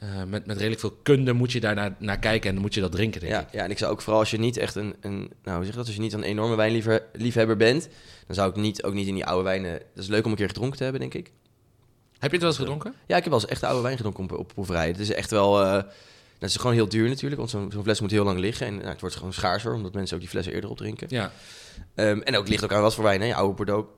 Eh, 0.00 0.24
met, 0.24 0.46
met 0.46 0.56
redelijk 0.56 0.80
veel 0.80 0.98
kunde 1.02 1.32
moet 1.32 1.52
je 1.52 1.60
daar 1.60 1.74
naar, 1.74 1.94
naar 1.98 2.18
kijken 2.18 2.48
en 2.48 2.54
dan 2.54 2.64
moet 2.64 2.74
je 2.74 2.80
dat 2.80 2.92
drinken, 2.92 3.20
denk 3.20 3.32
Ja, 3.32 3.40
ik. 3.40 3.52
ja, 3.52 3.64
en 3.64 3.70
ik 3.70 3.78
zou 3.78 3.92
ook 3.92 4.02
vooral 4.02 4.20
als 4.20 4.30
je 4.30 4.38
niet 4.38 4.56
echt 4.56 4.74
een, 4.74 4.94
een 5.00 5.30
nou 5.42 5.56
hoe 5.56 5.64
zeg 5.66 5.74
dat, 5.74 5.86
als 5.86 5.94
je 5.94 6.00
niet 6.00 6.12
een 6.12 6.22
enorme 6.22 6.54
wijnliefhebber 6.56 7.56
bent, 7.56 7.88
dan 8.26 8.34
zou 8.34 8.50
ik 8.50 8.56
niet, 8.56 8.82
ook 8.82 8.94
niet 8.94 9.06
in 9.08 9.14
die 9.14 9.24
oude 9.24 9.44
wijnen, 9.44 9.72
dat 9.94 10.02
is 10.04 10.08
leuk 10.08 10.24
om 10.24 10.30
een 10.30 10.36
keer 10.36 10.48
gedronken 10.48 10.76
te 10.76 10.82
hebben, 10.82 11.00
denk 11.00 11.14
ik. 11.14 11.32
Heb 12.18 12.30
je 12.30 12.36
het 12.36 12.40
wel 12.40 12.48
eens 12.48 12.58
gedronken? 12.58 12.94
Ja, 13.06 13.16
ik 13.16 13.22
heb 13.22 13.32
wel 13.32 13.40
eens 13.40 13.50
echt 13.50 13.62
oude 13.62 13.82
wijn 13.82 13.96
gedronken 13.96 14.24
op, 14.24 14.32
op 14.38 14.48
proeverij. 14.54 14.86
Het 14.86 14.98
is 14.98 15.12
echt 15.12 15.30
wel, 15.30 15.62
eh, 15.62 15.72
dat 16.38 16.48
is 16.48 16.56
gewoon 16.56 16.72
heel 16.74 16.88
duur 16.88 17.08
natuurlijk, 17.08 17.36
want 17.40 17.50
zo'n 17.50 17.82
fles 17.82 18.00
moet 18.00 18.10
heel 18.10 18.24
lang 18.24 18.38
liggen 18.38 18.66
en 18.66 18.74
nou, 18.76 18.88
het 18.88 19.00
wordt 19.00 19.16
gewoon 19.16 19.32
schaarser, 19.32 19.74
omdat 19.74 19.92
mensen 19.94 20.14
ook 20.14 20.20
die 20.20 20.30
flessen 20.30 20.54
eerder 20.54 20.70
opdrinken. 20.70 21.06
Ja. 21.10 21.32
Ehm, 21.94 22.18
en 22.20 22.36
ook 22.36 22.48
ligt 22.48 22.64
ook 22.64 22.72
aan 22.72 22.82
wat 22.82 22.94
voor 22.94 23.04
wijn. 23.04 23.20
Hè? 23.20 23.34
Oude 23.34 23.54
Bordeaux 23.54 23.88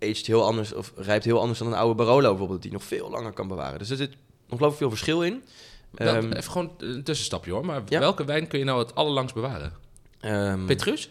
aged 0.00 0.26
heel 0.26 0.44
anders 0.44 0.72
of 0.72 0.92
rijpt 0.96 1.24
heel 1.24 1.40
anders 1.40 1.58
dan 1.58 1.68
een 1.68 1.74
oude 1.78 1.94
Barolo 1.94 2.28
bijvoorbeeld, 2.28 2.62
die 2.62 2.72
nog 2.72 2.84
veel 2.84 3.10
langer 3.10 3.32
kan 3.32 3.48
bewaren. 3.48 3.78
Dus 3.78 3.90
er 3.90 3.96
zit 3.96 4.16
ongelooflijk 4.50 4.76
veel 4.76 4.90
verschil 4.90 5.22
in. 5.22 5.42
Wel- 5.90 6.14
Ehm, 6.14 6.32
even 6.32 6.50
gewoon 6.52 6.72
een 6.78 7.02
tussenstapje 7.02 7.50
hoor. 7.52 7.64
Maar 7.66 7.82
Ja. 7.88 7.98
welke 7.98 8.24
wijn 8.24 8.46
kun 8.46 8.58
je 8.58 8.64
nou 8.64 8.78
het 8.78 8.94
allerlangst 8.94 9.34
bewaren? 9.34 9.72
ehm, 10.20 10.66
Petrus? 10.66 11.10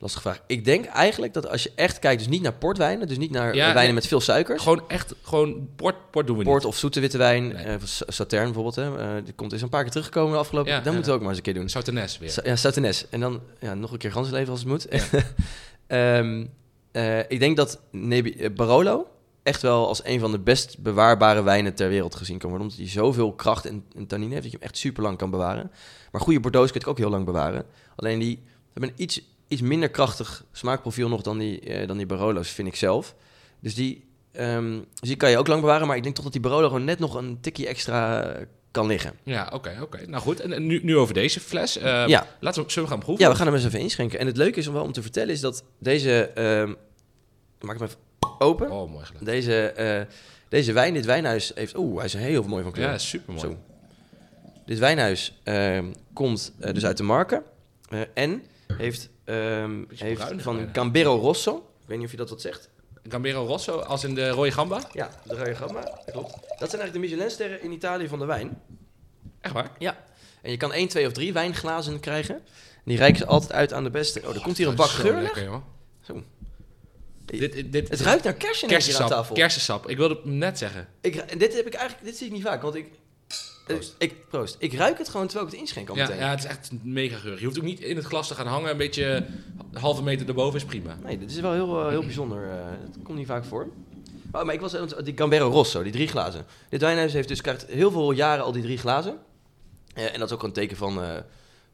Lastige 0.00 0.22
vraag. 0.22 0.40
Ik 0.46 0.64
denk 0.64 0.84
eigenlijk 0.84 1.32
dat 1.34 1.48
als 1.48 1.62
je 1.62 1.72
echt 1.74 1.98
kijkt, 1.98 2.18
dus 2.18 2.28
niet 2.28 2.42
naar 2.42 2.52
portwijnen, 2.52 3.08
dus 3.08 3.16
niet 3.18 3.30
naar 3.30 3.54
Ja, 3.54 3.64
wijnen 3.64 3.82
nee. 3.84 3.92
met 3.92 4.06
veel 4.06 4.20
suikers. 4.20 4.62
Gewoon 4.62 4.82
echt, 4.88 5.14
gewoon 5.22 5.68
port, 5.76 6.10
port 6.10 6.26
doen 6.26 6.38
we 6.38 6.44
Port 6.44 6.62
niet. 6.62 6.72
of 6.72 6.78
zoete 6.78 7.00
witte 7.00 7.18
wijn, 7.18 7.48
Nee. 7.48 7.64
eh, 7.64 7.74
Sautern 7.84 8.44
bijvoorbeeld. 8.44 8.74
Hè. 8.74 8.98
Eh, 8.98 9.24
die 9.24 9.34
komt 9.34 9.52
is 9.52 9.62
een 9.62 9.68
paar 9.68 9.82
keer 9.82 9.90
teruggekomen 9.90 10.32
de 10.32 10.38
afgelopen. 10.38 10.72
Ja, 10.72 10.80
ja. 10.84 10.92
moeten 10.92 11.04
we 11.04 11.12
ook 11.12 11.18
maar 11.20 11.28
eens 11.28 11.38
een 11.38 11.44
keer 11.44 11.54
doen. 11.54 11.68
Sauternes 11.68 12.18
weer. 12.18 12.30
Sa- 12.30 12.42
Ja, 12.44 12.56
Sauternes. 12.56 13.08
En 13.08 13.20
dan 13.20 13.40
ja, 13.60 13.74
nog 13.74 13.92
een 13.92 13.98
keer 13.98 14.12
ganzenleven 14.12 14.50
als 14.50 14.60
het 14.60 14.68
moet. 14.68 14.86
Ehm, 15.86 16.46
eh, 16.92 17.18
ik 17.18 17.38
denk 17.38 17.56
dat 17.56 17.80
Nebi- 17.90 18.50
Barolo 18.50 19.06
echt 19.48 19.62
wel 19.62 19.86
als 19.88 20.04
een 20.04 20.20
van 20.20 20.30
de 20.30 20.38
best 20.38 20.78
bewaarbare 20.78 21.42
wijnen 21.42 21.74
ter 21.74 21.88
wereld 21.88 22.14
gezien 22.14 22.38
kan 22.38 22.50
worden. 22.50 22.68
Omdat 22.68 22.84
hij 22.84 22.92
zoveel 22.94 23.32
kracht 23.32 23.66
en, 23.66 23.84
en 23.96 24.06
tannine 24.06 24.30
heeft 24.32 24.42
dat 24.42 24.52
je 24.52 24.58
hem 24.58 24.66
echt 24.66 24.78
super 24.78 25.02
lang 25.02 25.18
kan 25.18 25.30
bewaren. 25.30 25.70
Maar 26.12 26.20
goede 26.20 26.40
Bordeaux 26.40 26.70
kun 26.72 26.80
je 26.84 26.86
ook 26.86 26.98
heel 26.98 27.10
lang 27.10 27.24
bewaren. 27.24 27.64
Alleen 27.96 28.18
die 28.18 28.42
hebben 28.72 28.90
een 28.90 29.02
iets, 29.02 29.22
iets 29.48 29.60
minder 29.60 29.88
krachtig 29.90 30.44
smaakprofiel 30.52 31.08
nog 31.08 31.22
dan 31.22 31.38
die, 31.38 31.60
eh, 31.60 31.86
dan 31.88 31.96
die 31.96 32.06
Barolo's, 32.06 32.48
vind 32.48 32.68
ik 32.68 32.76
zelf. 32.76 33.14
Dus 33.60 33.74
die, 33.74 34.04
ehm, 34.32 34.70
dus 35.00 35.08
die 35.08 35.16
kan 35.16 35.30
je 35.30 35.38
ook 35.38 35.46
lang 35.46 35.60
bewaren. 35.60 35.86
Maar 35.86 35.96
ik 35.96 36.02
denk 36.02 36.14
toch 36.14 36.24
dat 36.24 36.32
die 36.32 36.42
Barolo 36.42 36.66
gewoon 36.66 36.84
net 36.84 36.98
nog 36.98 37.14
een 37.14 37.40
tikje 37.40 37.66
extra 37.66 38.22
eh, 38.22 38.46
kan 38.70 38.86
liggen. 38.86 39.14
Ja, 39.22 39.50
oké, 39.54 39.78
oké. 39.82 40.06
Nou 40.06 40.22
goed, 40.22 40.40
en, 40.40 40.52
en 40.52 40.66
nu, 40.66 40.80
nu 40.82 40.96
over 40.96 41.14
deze 41.14 41.40
fles. 41.40 41.76
Eh, 41.78 42.06
Ja. 42.06 42.26
Laten 42.40 42.62
we, 42.64 42.70
zullen 42.70 42.88
we 42.88 42.94
gaan 42.94 43.04
proeven? 43.04 43.24
Ja, 43.24 43.30
we 43.30 43.36
gaan 43.36 43.46
hem 43.46 43.54
eens 43.56 43.64
even 43.64 43.80
inschenken. 43.80 44.18
En 44.18 44.26
het 44.26 44.36
leuke 44.36 44.58
is 44.58 44.66
om 44.66 44.74
wel 44.74 44.82
om 44.82 44.92
te 44.92 45.02
vertellen 45.02 45.32
is 45.34 45.40
dat 45.40 45.64
deze... 45.78 46.24
ehm 46.34 46.70
ik 47.60 47.64
maak 47.64 47.78
hem 47.78 47.86
even 47.86 47.98
open. 48.40 48.70
Oh, 48.70 48.90
mooi. 48.90 49.04
Deze, 49.20 49.66
eh, 49.70 50.14
deze 50.48 50.72
wijn, 50.72 50.94
dit 50.94 51.04
wijnhuis 51.04 51.52
heeft... 51.54 51.76
Oeh, 51.76 51.96
hij 51.96 52.04
is 52.04 52.14
heel 52.14 52.42
mooi 52.42 52.62
van 52.62 52.72
kleur. 52.72 52.90
Ja, 52.90 52.98
super 52.98 53.34
mooi. 53.34 53.56
Dit 54.66 54.78
wijnhuis 54.78 55.40
ehm, 55.42 55.92
komt 56.12 56.52
eh, 56.60 56.74
dus 56.74 56.84
uit 56.84 56.96
de 56.96 57.02
Marken. 57.02 57.42
eh, 57.88 58.00
en 58.14 58.42
heeft, 58.76 59.08
ehm, 59.24 59.84
heeft 59.94 60.22
van 60.36 60.56
bijna. 60.56 60.72
Gambero 60.72 61.16
Rosso. 61.16 61.56
Ik 61.56 61.88
weet 61.88 61.96
niet 61.96 62.06
of 62.06 62.10
je 62.12 62.16
dat 62.16 62.30
wat 62.30 62.40
zegt. 62.40 62.70
Gambero 63.08 63.46
Rosso, 63.46 63.78
als 63.78 64.04
in 64.04 64.14
de 64.14 64.28
rode 64.28 64.52
gamba? 64.52 64.80
Ja, 64.92 65.10
de 65.24 65.36
rode 65.36 65.54
gamma. 65.54 65.80
Dat 65.80 66.04
klopt. 66.12 66.30
Dat 66.32 66.70
zijn 66.70 66.80
eigenlijk 66.80 66.92
de 66.92 66.98
Michelinsterren 66.98 67.62
in 67.62 67.72
Italië 67.72 68.08
van 68.08 68.18
de 68.18 68.24
wijn. 68.24 68.62
Echt 69.40 69.54
waar? 69.54 69.70
Ja. 69.78 69.96
En 70.42 70.50
je 70.50 70.56
kan 70.56 70.72
één, 70.72 70.88
twee 70.88 71.06
of 71.06 71.12
drie 71.12 71.32
wijnglazen 71.32 72.00
krijgen. 72.00 72.34
En 72.34 72.84
die 72.84 72.96
reiken 72.96 73.18
ze 73.18 73.26
altijd 73.26 73.52
uit 73.52 73.72
aan 73.72 73.84
de 73.84 73.90
beste. 73.90 74.20
Oh, 74.24 74.34
er 74.34 74.42
komt 74.42 74.56
hier 74.56 74.68
een 74.68 74.74
bak 74.74 74.88
geur. 74.88 75.20
lekker, 75.20 75.42
joh. 75.44 75.62
Zo. 76.00 76.22
Dit, 77.30 77.52
dit, 77.52 77.72
dit, 77.72 77.88
Het 77.88 78.00
ruikt 78.00 78.24
naar 78.24 78.34
kersen 78.34 78.68
keer 78.68 78.76
aan 78.76 78.82
kersensap. 78.82 79.08
tafel. 79.08 79.34
Kersensap. 79.34 79.88
Ik 79.88 79.96
wilde 79.96 80.14
het 80.14 80.24
net 80.24 80.58
zeggen. 80.58 80.88
Ik, 81.00 81.38
dit 81.38 81.54
heb 81.56 81.66
ik 81.66 81.74
eigenlijk, 81.74 82.06
dit 82.08 82.16
zie 82.16 82.26
ik 82.26 82.32
niet 82.32 82.42
vaak, 82.42 82.62
want 82.62 82.74
ik, 82.74 82.90
Proost. 83.66 83.94
ik, 83.98 84.28
proost. 84.28 84.56
Ik 84.58 84.72
ruik 84.74 84.98
het 84.98 85.08
gewoon 85.08 85.26
terwijl 85.26 85.46
ik 85.46 85.52
het 85.52 85.60
inschenk 85.62 85.88
al 85.88 85.96
Ja, 85.96 86.02
meteen. 86.02 86.18
ja, 86.18 86.30
het 86.30 86.38
is 86.38 86.44
echt 86.44 86.70
mega 86.82 87.16
geurig. 87.16 87.38
Je 87.40 87.46
hoeft 87.46 87.58
ook 87.58 87.64
niet 87.64 87.80
in 87.80 87.96
het 87.96 88.04
glas 88.04 88.28
te 88.28 88.34
gaan 88.34 88.46
hangen. 88.46 88.70
Een 88.70 88.76
beetje 88.76 89.26
halve 89.72 90.02
meter 90.02 90.28
erboven 90.28 90.58
is 90.58 90.64
prima. 90.64 90.98
Nee, 91.02 91.18
dit 91.18 91.30
is 91.30 91.40
wel 91.40 91.52
heel, 91.52 91.80
eh, 91.82 91.88
heel 91.88 92.04
bijzonder. 92.04 92.50
eh 92.50 92.56
dat 92.92 93.02
komt 93.02 93.18
niet 93.18 93.26
vaak 93.26 93.44
voor. 93.44 93.68
Oh, 94.32 94.42
maar 94.44 94.54
ik 94.54 94.60
was 94.60 94.76
die 95.04 95.12
Gambero 95.16 95.48
Rosso, 95.50 95.82
die 95.82 95.92
drie 95.92 96.08
glazen. 96.08 96.46
Dit 96.68 96.80
wijnhuis 96.80 97.12
heeft 97.12 97.28
dus 97.28 97.40
krijgt 97.40 97.66
heel 97.66 97.90
veel 97.90 98.10
jaren 98.12 98.44
al 98.44 98.52
die 98.52 98.62
drie 98.62 98.78
glazen. 98.78 99.18
Eh, 99.94 100.12
en 100.12 100.18
dat 100.18 100.28
is 100.28 100.34
ook 100.34 100.42
een 100.42 100.52
teken 100.52 100.76
van, 100.76 101.02
eh, 101.02 101.16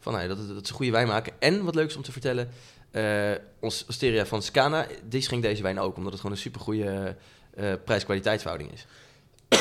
van 0.01 0.13
nou 0.13 0.29
dat, 0.29 0.49
dat 0.49 0.67
ze 0.67 0.73
goede 0.73 0.91
wijn 0.91 1.07
maken. 1.07 1.33
En 1.39 1.65
wat 1.65 1.75
leuks 1.75 1.97
om 1.97 2.03
te 2.03 2.13
vertellen, 2.13 2.49
eh 2.95 3.31
ons 3.61 3.85
Osteria 3.89 4.27
van 4.27 4.43
Scana, 4.43 4.87
die 5.09 5.21
schenkt 5.21 5.45
deze 5.45 5.63
wijn 5.63 5.79
ook, 5.79 5.97
omdat 5.97 6.13
het 6.13 6.21
gewoon 6.21 6.37
een 6.37 6.43
supergoeie 6.43 7.15
eh 7.55 7.73
prijs-kwaliteitsverhouding 7.85 8.73
is. 8.73 8.87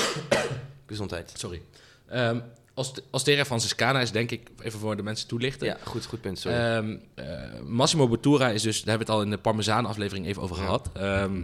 Gezondheid. 0.85 1.31
Sorry. 1.35 1.61
Ehm 2.07 2.39
als 2.73 2.93
Osteria 3.11 3.45
Franciscana 3.45 3.99
is 3.99 4.11
denk 4.11 4.31
ik, 4.31 4.49
even 4.61 4.79
voor 4.79 4.95
de 4.95 5.03
mensen 5.03 5.27
toelichten. 5.27 5.67
Ja, 5.67 5.77
goed, 5.83 6.05
goed 6.05 6.21
punt, 6.21 6.39
sorry. 6.39 6.57
Ehm, 6.57 6.97
eh, 7.15 7.25
Massimo 7.65 8.07
Bottura 8.07 8.49
is 8.49 8.61
dus, 8.61 8.81
daar 8.83 8.89
hebben 8.89 9.07
we 9.07 9.11
het 9.13 9.21
al 9.21 9.25
in 9.25 9.35
de 9.35 9.41
Parmezaan 9.41 9.85
aflevering 9.85 10.25
even 10.25 10.41
over 10.41 10.55
gehad. 10.55 10.89
Ehm, 10.93 11.41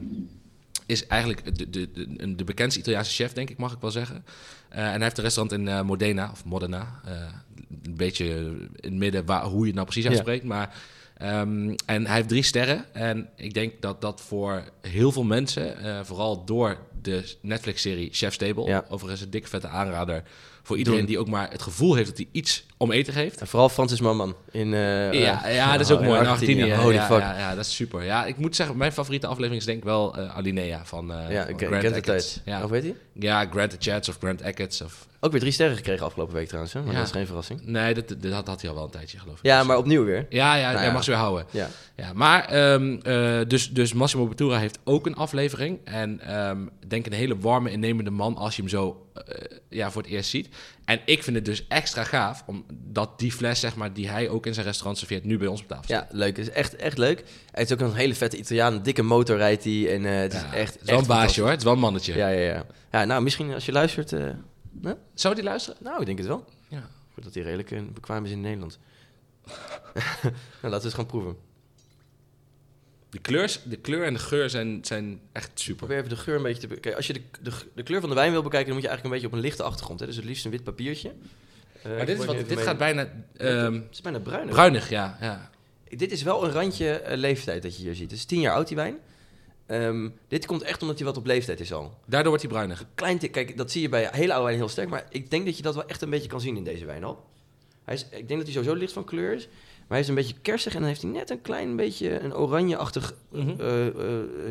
is 0.86 1.08
eigenlijk 1.08 1.58
de, 1.58 1.70
de, 1.70 1.92
de, 1.92 2.36
de 2.36 2.44
bekendste 2.44 2.80
Italiaanse 2.80 3.12
chef, 3.14 3.34
denk 3.34 3.50
ik, 3.50 3.58
mag 3.58 3.74
ik 3.74 3.82
wel 3.82 3.92
zeggen. 3.92 4.26
Eh, 4.70 4.84
en 4.86 4.92
hij 4.92 5.02
heeft 5.04 5.18
een 5.18 5.24
restaurant 5.24 5.60
in 5.62 5.68
eh, 5.68 5.82
Modena, 5.82 6.30
of 6.32 6.46
Modena. 6.46 7.00
eh, 7.06 7.12
een 7.84 7.96
beetje 7.96 8.26
in 8.26 8.70
het 8.76 8.94
midden 8.94 9.26
waar, 9.26 9.44
hoe 9.44 9.60
je 9.60 9.66
het 9.66 9.74
nou 9.74 9.86
precies 9.86 10.04
Ja. 10.04 10.10
uitspreekt. 10.10 10.44
Maar, 10.44 10.76
ehm, 11.20 11.74
en 11.86 12.06
hij 12.06 12.16
heeft 12.16 12.28
drie 12.30 12.44
sterren. 12.44 12.94
En 12.94 13.30
ik 13.36 13.54
denk 13.54 13.82
dat 13.82 14.02
dat 14.02 14.22
voor 14.22 14.64
heel 14.82 15.12
veel 15.12 15.24
mensen, 15.24 15.78
eh, 15.78 16.00
vooral 16.04 16.46
door 16.46 16.78
de 17.02 17.36
Netflix-serie 17.42 18.10
Chef's 18.12 18.38
Table, 18.38 18.64
Ja. 18.68 18.86
overigens 18.90 19.22
een 19.22 19.30
dikke 19.30 19.48
vette 19.50 19.68
aanrader 19.68 20.24
voor 20.64 20.78
iedereen 20.78 21.06
die 21.06 21.20
ook 21.20 21.28
maar 21.30 21.50
het 21.52 21.62
gevoel 21.62 21.96
heeft 21.96 22.08
dat 22.08 22.18
hij 22.18 22.28
iets 22.32 22.66
om 22.78 22.92
eten 22.92 23.14
geeft. 23.14 23.40
En 23.42 23.48
vooral 23.48 23.70
Francis 23.70 24.00
Mamman 24.02 24.36
in 24.52 24.74
eh, 24.74 25.14
Ja, 25.14 25.46
eh, 25.46 25.56
ja, 25.56 25.72
dat 25.72 25.82
is 25.82 25.92
ook 25.92 26.02
mooi. 26.02 26.20
In 26.20 26.28
Argentinië. 26.28 26.76
Holy 26.76 26.94
ja, 26.94 27.06
fuck. 27.06 27.20
Ja, 27.20 27.38
ja, 27.38 27.56
dat 27.56 27.66
is 27.66 27.76
super. 27.76 28.04
Ja, 28.04 28.26
ik 28.26 28.38
moet 28.38 28.56
zeggen, 28.56 28.78
mijn 28.78 28.92
favoriete 28.92 29.28
aflevering 29.28 29.60
is 29.60 29.66
denk 29.66 29.78
ik 29.78 29.84
wel 29.84 30.16
eh, 30.16 30.38
Alinea 30.38 30.86
van, 30.86 31.14
eh 31.14 31.32
Ja, 31.32 31.46
van 31.46 31.58
Grant 31.58 31.86
Achatz. 31.86 32.06
tijd. 32.06 32.42
Ja. 32.46 32.64
Of 32.64 32.70
weet 32.70 32.84
hij? 32.84 32.96
ja, 33.14 33.48
Grant 33.52 33.78
Achatz 33.78 34.10
of 34.10 34.18
Grant 34.18 34.44
Achatz. 34.44 34.82
Of... 34.82 35.08
Ook 35.20 35.32
weer 35.32 35.40
drie 35.40 35.52
sterren 35.52 35.76
gekregen 35.76 36.06
afgelopen 36.06 36.36
week 36.36 36.48
trouwens, 36.48 36.74
hè? 36.74 36.82
maar 36.82 36.92
Ja. 36.92 36.98
dat 36.98 37.08
is 37.08 37.14
geen 37.14 37.26
verrassing. 37.26 37.62
Nee, 37.66 37.94
dat, 37.94 38.08
dat 38.08 38.32
had, 38.32 38.48
had 38.48 38.62
hij 38.62 38.70
al 38.70 38.76
wel 38.76 38.86
een 38.86 38.92
tijdje, 38.92 39.20
geloof 39.20 39.38
ik. 39.38 39.46
Ja, 39.46 39.64
maar 39.64 39.78
opnieuw 39.78 40.04
weer. 40.04 40.26
Ja, 40.30 40.56
ja, 40.56 40.72
Nou 40.72 40.92
mag 40.92 41.04
ze 41.04 41.10
weer 41.10 41.20
houden. 41.20 41.46
Ja. 41.52 41.70
Ja, 41.96 42.14
maar 42.14 42.46
ehm, 42.46 42.98
eh, 43.04 43.40
dus, 43.48 43.70
dus 43.70 43.94
Massimo 43.94 44.28
Bottura 44.28 44.58
heeft 44.58 44.80
ook 44.84 45.06
een 45.06 45.16
aflevering. 45.16 45.80
En 45.84 46.22
ik 46.82 46.90
denk 46.90 47.06
een 47.06 47.14
hele 47.14 47.38
warme, 47.38 47.72
innemende 47.72 48.12
man 48.12 48.36
als 48.36 48.56
je 48.56 48.62
hem 48.62 48.72
zo 48.72 48.88
eh, 48.90 49.09
ja, 49.70 49.92
voor 49.92 50.02
het 50.02 50.12
eerst 50.12 50.30
ziet. 50.30 50.48
En 50.86 51.00
ik 51.06 51.24
vind 51.24 51.36
het 51.36 51.46
dus 51.46 51.68
extra 51.68 52.04
gaaf, 52.04 52.44
omdat 52.46 53.20
die 53.20 53.32
fles, 53.32 53.60
zeg 53.60 53.76
maar, 53.76 53.94
die 53.94 54.10
hij 54.10 54.30
ook 54.30 54.46
in 54.46 54.54
zijn 54.54 54.66
restaurant 54.66 54.98
serveert, 54.98 55.24
nu 55.24 55.38
bij 55.38 55.48
ons 55.48 55.62
op 55.62 55.68
tafel 55.68 55.84
staat. 55.84 56.08
ja, 56.12 56.18
leuk. 56.18 56.38
Het 56.38 56.48
is 56.48 56.54
echt, 56.54 56.76
echt 56.76 56.98
leuk. 56.98 57.18
Hij 57.20 57.28
heeft 57.52 57.74
ook 57.74 57.80
een 57.80 57.94
hele 57.94 58.16
vette 58.16 58.38
Italiaan, 58.38 58.74
een 58.74 58.84
dikke 58.84 59.02
motor 59.02 59.38
rijdt 59.38 59.64
hij. 59.64 59.94
En 59.96 60.06
eh, 60.06 60.16
het 60.20 60.34
is 60.34 60.42
echt... 60.54 60.74
Het 60.74 60.82
is 60.82 60.88
wel 60.90 60.98
echt 61.00 61.02
een 61.10 61.16
baasje 61.16 61.42
hoor, 61.42 61.50
het 61.50 61.58
is 61.60 61.64
wel 61.66 61.74
een 61.74 61.80
mannetje. 61.80 62.16
Ja, 62.16 62.28
ja, 62.28 62.54
ja. 62.54 62.66
Ja, 62.92 63.06
nou, 63.06 63.22
misschien 63.22 63.54
als 63.54 63.66
je 63.66 63.72
luistert... 63.72 64.14
eh, 64.14 64.30
Zou 65.14 65.36
die 65.36 65.44
luisteren? 65.44 65.80
nou, 65.84 66.00
ik 66.00 66.06
denk 66.06 66.18
het 66.18 66.28
wel. 66.28 66.46
Ja. 66.68 66.90
Goed 67.14 67.24
dat 67.24 67.34
hij 67.34 67.44
redelijk 67.44 67.72
eh, 67.72 67.82
bekwaam 67.94 68.26
is 68.26 68.32
in 68.32 68.42
Nederland. 68.42 68.80
nou, 70.24 70.34
laten 70.62 70.78
we 70.80 70.84
eens 70.84 70.94
gaan 70.94 71.06
proeven. 71.06 71.36
De, 73.10 73.20
kleurs, 73.20 73.62
de 73.64 73.78
kleur 73.78 74.04
en 74.06 74.14
de 74.14 74.20
geur 74.20 74.50
zijn, 74.50 74.80
zijn 74.82 75.20
echt 75.32 75.52
super. 75.54 75.76
Probeer 75.76 75.98
even 75.98 76.10
de 76.10 76.16
geur 76.16 76.36
een 76.36 76.44
beetje 76.44 76.62
te 76.62 76.68
bekijken. 76.68 76.96
Als 76.96 77.08
je 77.08 77.14
de, 77.14 77.22
de, 77.42 77.52
de 77.76 77.84
kleur 77.84 78.00
van 78.00 78.10
de 78.10 78.16
wijn 78.16 78.32
wil 78.32 78.42
bekijken, 78.44 78.66
dan 78.68 78.76
moet 78.76 78.84
je 78.84 78.90
eigenlijk 78.90 79.16
een 79.16 79.22
beetje 79.22 79.38
op 79.38 79.44
een 79.44 79.50
lichte 79.50 79.64
achtergrond. 79.64 80.00
Hè? 80.00 80.06
Dus 80.06 80.16
het 80.16 80.26
liefst 80.26 80.46
een 80.46 80.52
wit 80.52 80.64
papiertje. 80.64 81.12
Eh, 81.84 81.92
Maar 81.96 82.06
dit, 82.06 82.20
is 82.20 82.26
wat, 82.26 82.36
dit 82.36 82.56
mee. 82.56 82.64
gaat 82.64 82.78
bijna 82.78 83.12
ehm, 83.38 83.74
Het 83.74 83.84
is 83.92 84.02
bijna 84.02 84.20
bruin. 84.20 84.48
hè? 84.48 84.54
bruinig, 84.54 84.90
ja, 84.90 85.18
ja. 85.22 85.50
Dit 85.90 86.12
is 86.12 86.24
wel 86.24 86.44
een 86.46 86.52
randje 86.52 86.90
eh, 86.92 87.18
leeftijd 87.18 87.62
dat 87.62 87.78
je 87.78 87.84
hier 87.84 87.96
ziet. 87.96 88.10
Het 88.12 88.20
is 88.20 88.26
tien 88.26 88.40
jaar 88.40 88.54
oud, 88.54 88.68
die 88.68 88.76
wijn. 88.78 88.98
Ehm, 89.66 90.10
dit 90.28 90.46
komt 90.46 90.62
echt 90.62 90.82
omdat 90.82 90.98
hij 90.98 91.06
wat 91.08 91.18
op 91.18 91.26
leeftijd 91.26 91.60
is 91.60 91.74
al. 91.74 91.98
Daardoor 92.06 92.30
wordt 92.30 92.44
hij 92.44 92.52
bruinig. 92.52 92.86
Klein, 92.96 93.32
kijk, 93.32 93.58
dat 93.58 93.72
zie 93.72 93.82
je 93.82 93.90
bij 93.90 94.10
hele 94.12 94.32
oude 94.32 94.46
wijn 94.46 94.58
heel 94.58 94.70
sterk. 94.70 94.90
Maar 94.90 95.06
ik 95.10 95.30
denk 95.32 95.46
dat 95.46 95.58
je 95.58 95.64
dat 95.64 95.76
wel 95.76 95.88
echt 95.88 96.02
een 96.02 96.10
beetje 96.10 96.28
kan 96.30 96.42
zien 96.42 96.58
in 96.58 96.64
deze 96.64 96.86
wijn 96.86 97.04
al. 97.04 97.26
Hij 97.84 97.94
is, 97.96 98.04
ik 98.04 98.10
denk 98.28 98.28
dat 98.28 98.44
hij 98.44 98.52
sowieso 98.52 98.74
licht 98.76 98.94
van 98.94 99.06
kleur 99.06 99.34
is. 99.34 99.48
Maar 99.90 99.98
hij 99.98 100.00
is 100.00 100.08
een 100.08 100.16
beetje 100.16 100.36
kersig 100.42 100.74
en 100.74 100.80
dan 100.80 100.88
heeft 100.88 101.02
hij 101.02 101.12
net 101.12 101.30
een 101.30 101.42
klein 101.42 101.76
beetje 101.76 102.20
een 102.20 102.34
oranjeachtig 102.36 103.14
Mhm. 103.32 103.60
eh 103.62 103.88
eh 103.88 103.94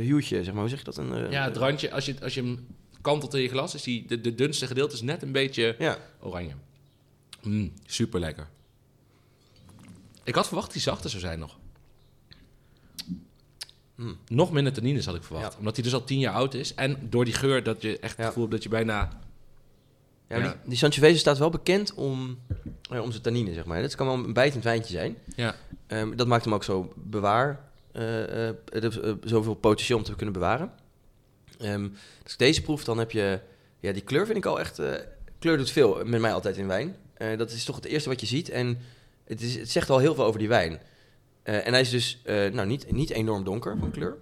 huwtje, 0.07 0.45
zeg 0.45 0.52
maar. 0.52 0.61
Hoe 0.61 0.68
zeg 0.71 0.78
je 0.78 0.85
dat? 0.85 0.97
Een, 0.97 1.14
eh, 1.14 1.30
Ja, 1.30 1.45
het 1.45 1.57
randje, 1.57 1.90
als 1.92 2.07
je, 2.07 2.14
als 2.23 2.35
je 2.35 2.40
hem 2.42 2.66
kantelt 3.00 3.35
in 3.35 3.40
je 3.40 3.49
glas, 3.49 3.75
is 3.75 3.83
die, 3.83 4.07
de, 4.07 4.21
de 4.21 4.35
dunste 4.35 4.66
gedeelte 4.66 4.95
is 4.95 5.02
net 5.02 5.23
een 5.23 5.33
beetje 5.33 5.75
Ja, 5.78 5.99
oranje. 6.21 6.52
Mm, 7.42 7.73
super 7.87 8.21
lekker. 8.21 8.49
Ik 10.25 10.35
had 10.35 10.47
verwacht 10.47 10.66
dat 10.66 10.75
hij 10.75 10.85
zachter 10.85 11.11
zou 11.11 11.23
zijn 11.23 11.38
nog. 11.38 11.57
Mm. 13.95 14.16
Nog 14.28 14.52
minder 14.52 14.73
tannines 14.73 15.07
had 15.07 15.14
ik 15.14 15.23
verwacht. 15.23 15.52
Ja. 15.52 15.59
Omdat 15.59 15.75
hij 15.75 15.85
dus 15.85 15.95
al 15.95 16.04
tien 16.04 16.18
jaar 16.18 16.35
oud 16.35 16.54
is. 16.54 16.75
En 16.75 16.97
door 17.11 17.25
die 17.25 17.35
geur 17.35 17.62
dat 17.62 17.83
je 17.83 17.99
echt 17.99 18.16
het 18.16 18.26
gevoel 18.26 18.42
hebt 18.42 18.54
dat 18.54 18.62
je 18.62 18.68
bijna... 18.68 19.21
ja, 20.28 20.37
Ja. 20.37 20.42
Die, 20.42 20.52
die 20.64 20.76
Sangiovese 20.78 21.18
staat 21.18 21.38
wel 21.38 21.50
bekend 21.50 21.94
om, 21.94 22.38
eh, 22.90 23.02
om 23.02 23.11
zijn 23.11 23.23
tannine, 23.23 23.52
zeg 23.52 23.64
maar. 23.64 23.82
Dat 23.82 23.94
kan 23.94 24.06
wel 24.06 24.14
een 24.14 24.32
bijtend 24.32 24.64
wijntje 24.64 24.92
zijn. 24.92 25.16
Ja, 25.37 25.54
Ehm, 25.87 26.16
dat 26.16 26.26
maakt 26.26 26.44
hem 26.44 26.54
ook 26.54 26.64
zo 26.64 26.92
bewaar, 26.97 27.61
eh, 27.92 28.49
eh, 28.49 28.54
zoveel 29.25 29.54
potentieel 29.54 29.99
om 29.99 30.04
te 30.04 30.14
kunnen 30.14 30.32
bewaren. 30.35 30.73
Ehm, 31.58 31.88
als 32.23 32.32
ik 32.32 32.38
deze 32.38 32.62
proef, 32.62 32.85
dan 32.85 32.99
heb 32.99 33.11
je, 33.11 33.40
ja, 33.80 33.92
die 33.92 34.02
kleur 34.02 34.26
vind 34.26 34.38
ik 34.38 34.47
al 34.47 34.61
echt, 34.61 34.80
kleur 35.38 35.56
doet 35.56 35.70
veel 35.70 36.00
met 36.04 36.20
mij 36.20 36.32
altijd 36.32 36.56
in 36.56 36.66
wijn. 36.66 36.97
Dat 37.37 37.50
is 37.50 37.64
toch 37.64 37.76
het 37.76 37.85
eerste 37.85 38.08
wat 38.08 38.20
je 38.20 38.26
ziet 38.26 38.49
en 38.50 38.78
het, 39.25 39.40
is, 39.40 39.54
het 39.56 39.70
zegt 39.70 39.90
al 39.90 39.99
heel 39.99 40.14
veel 40.14 40.25
over 40.25 40.38
die 40.38 40.49
wijn. 40.49 40.80
En 41.42 41.73
hij 41.73 41.80
is 41.80 41.90
dus, 41.90 42.20
nou, 42.25 42.66
niet, 42.66 42.92
niet 42.92 43.11
enorm 43.11 43.44
donker 43.44 43.76
van 43.78 43.90
kleur. 43.90 44.16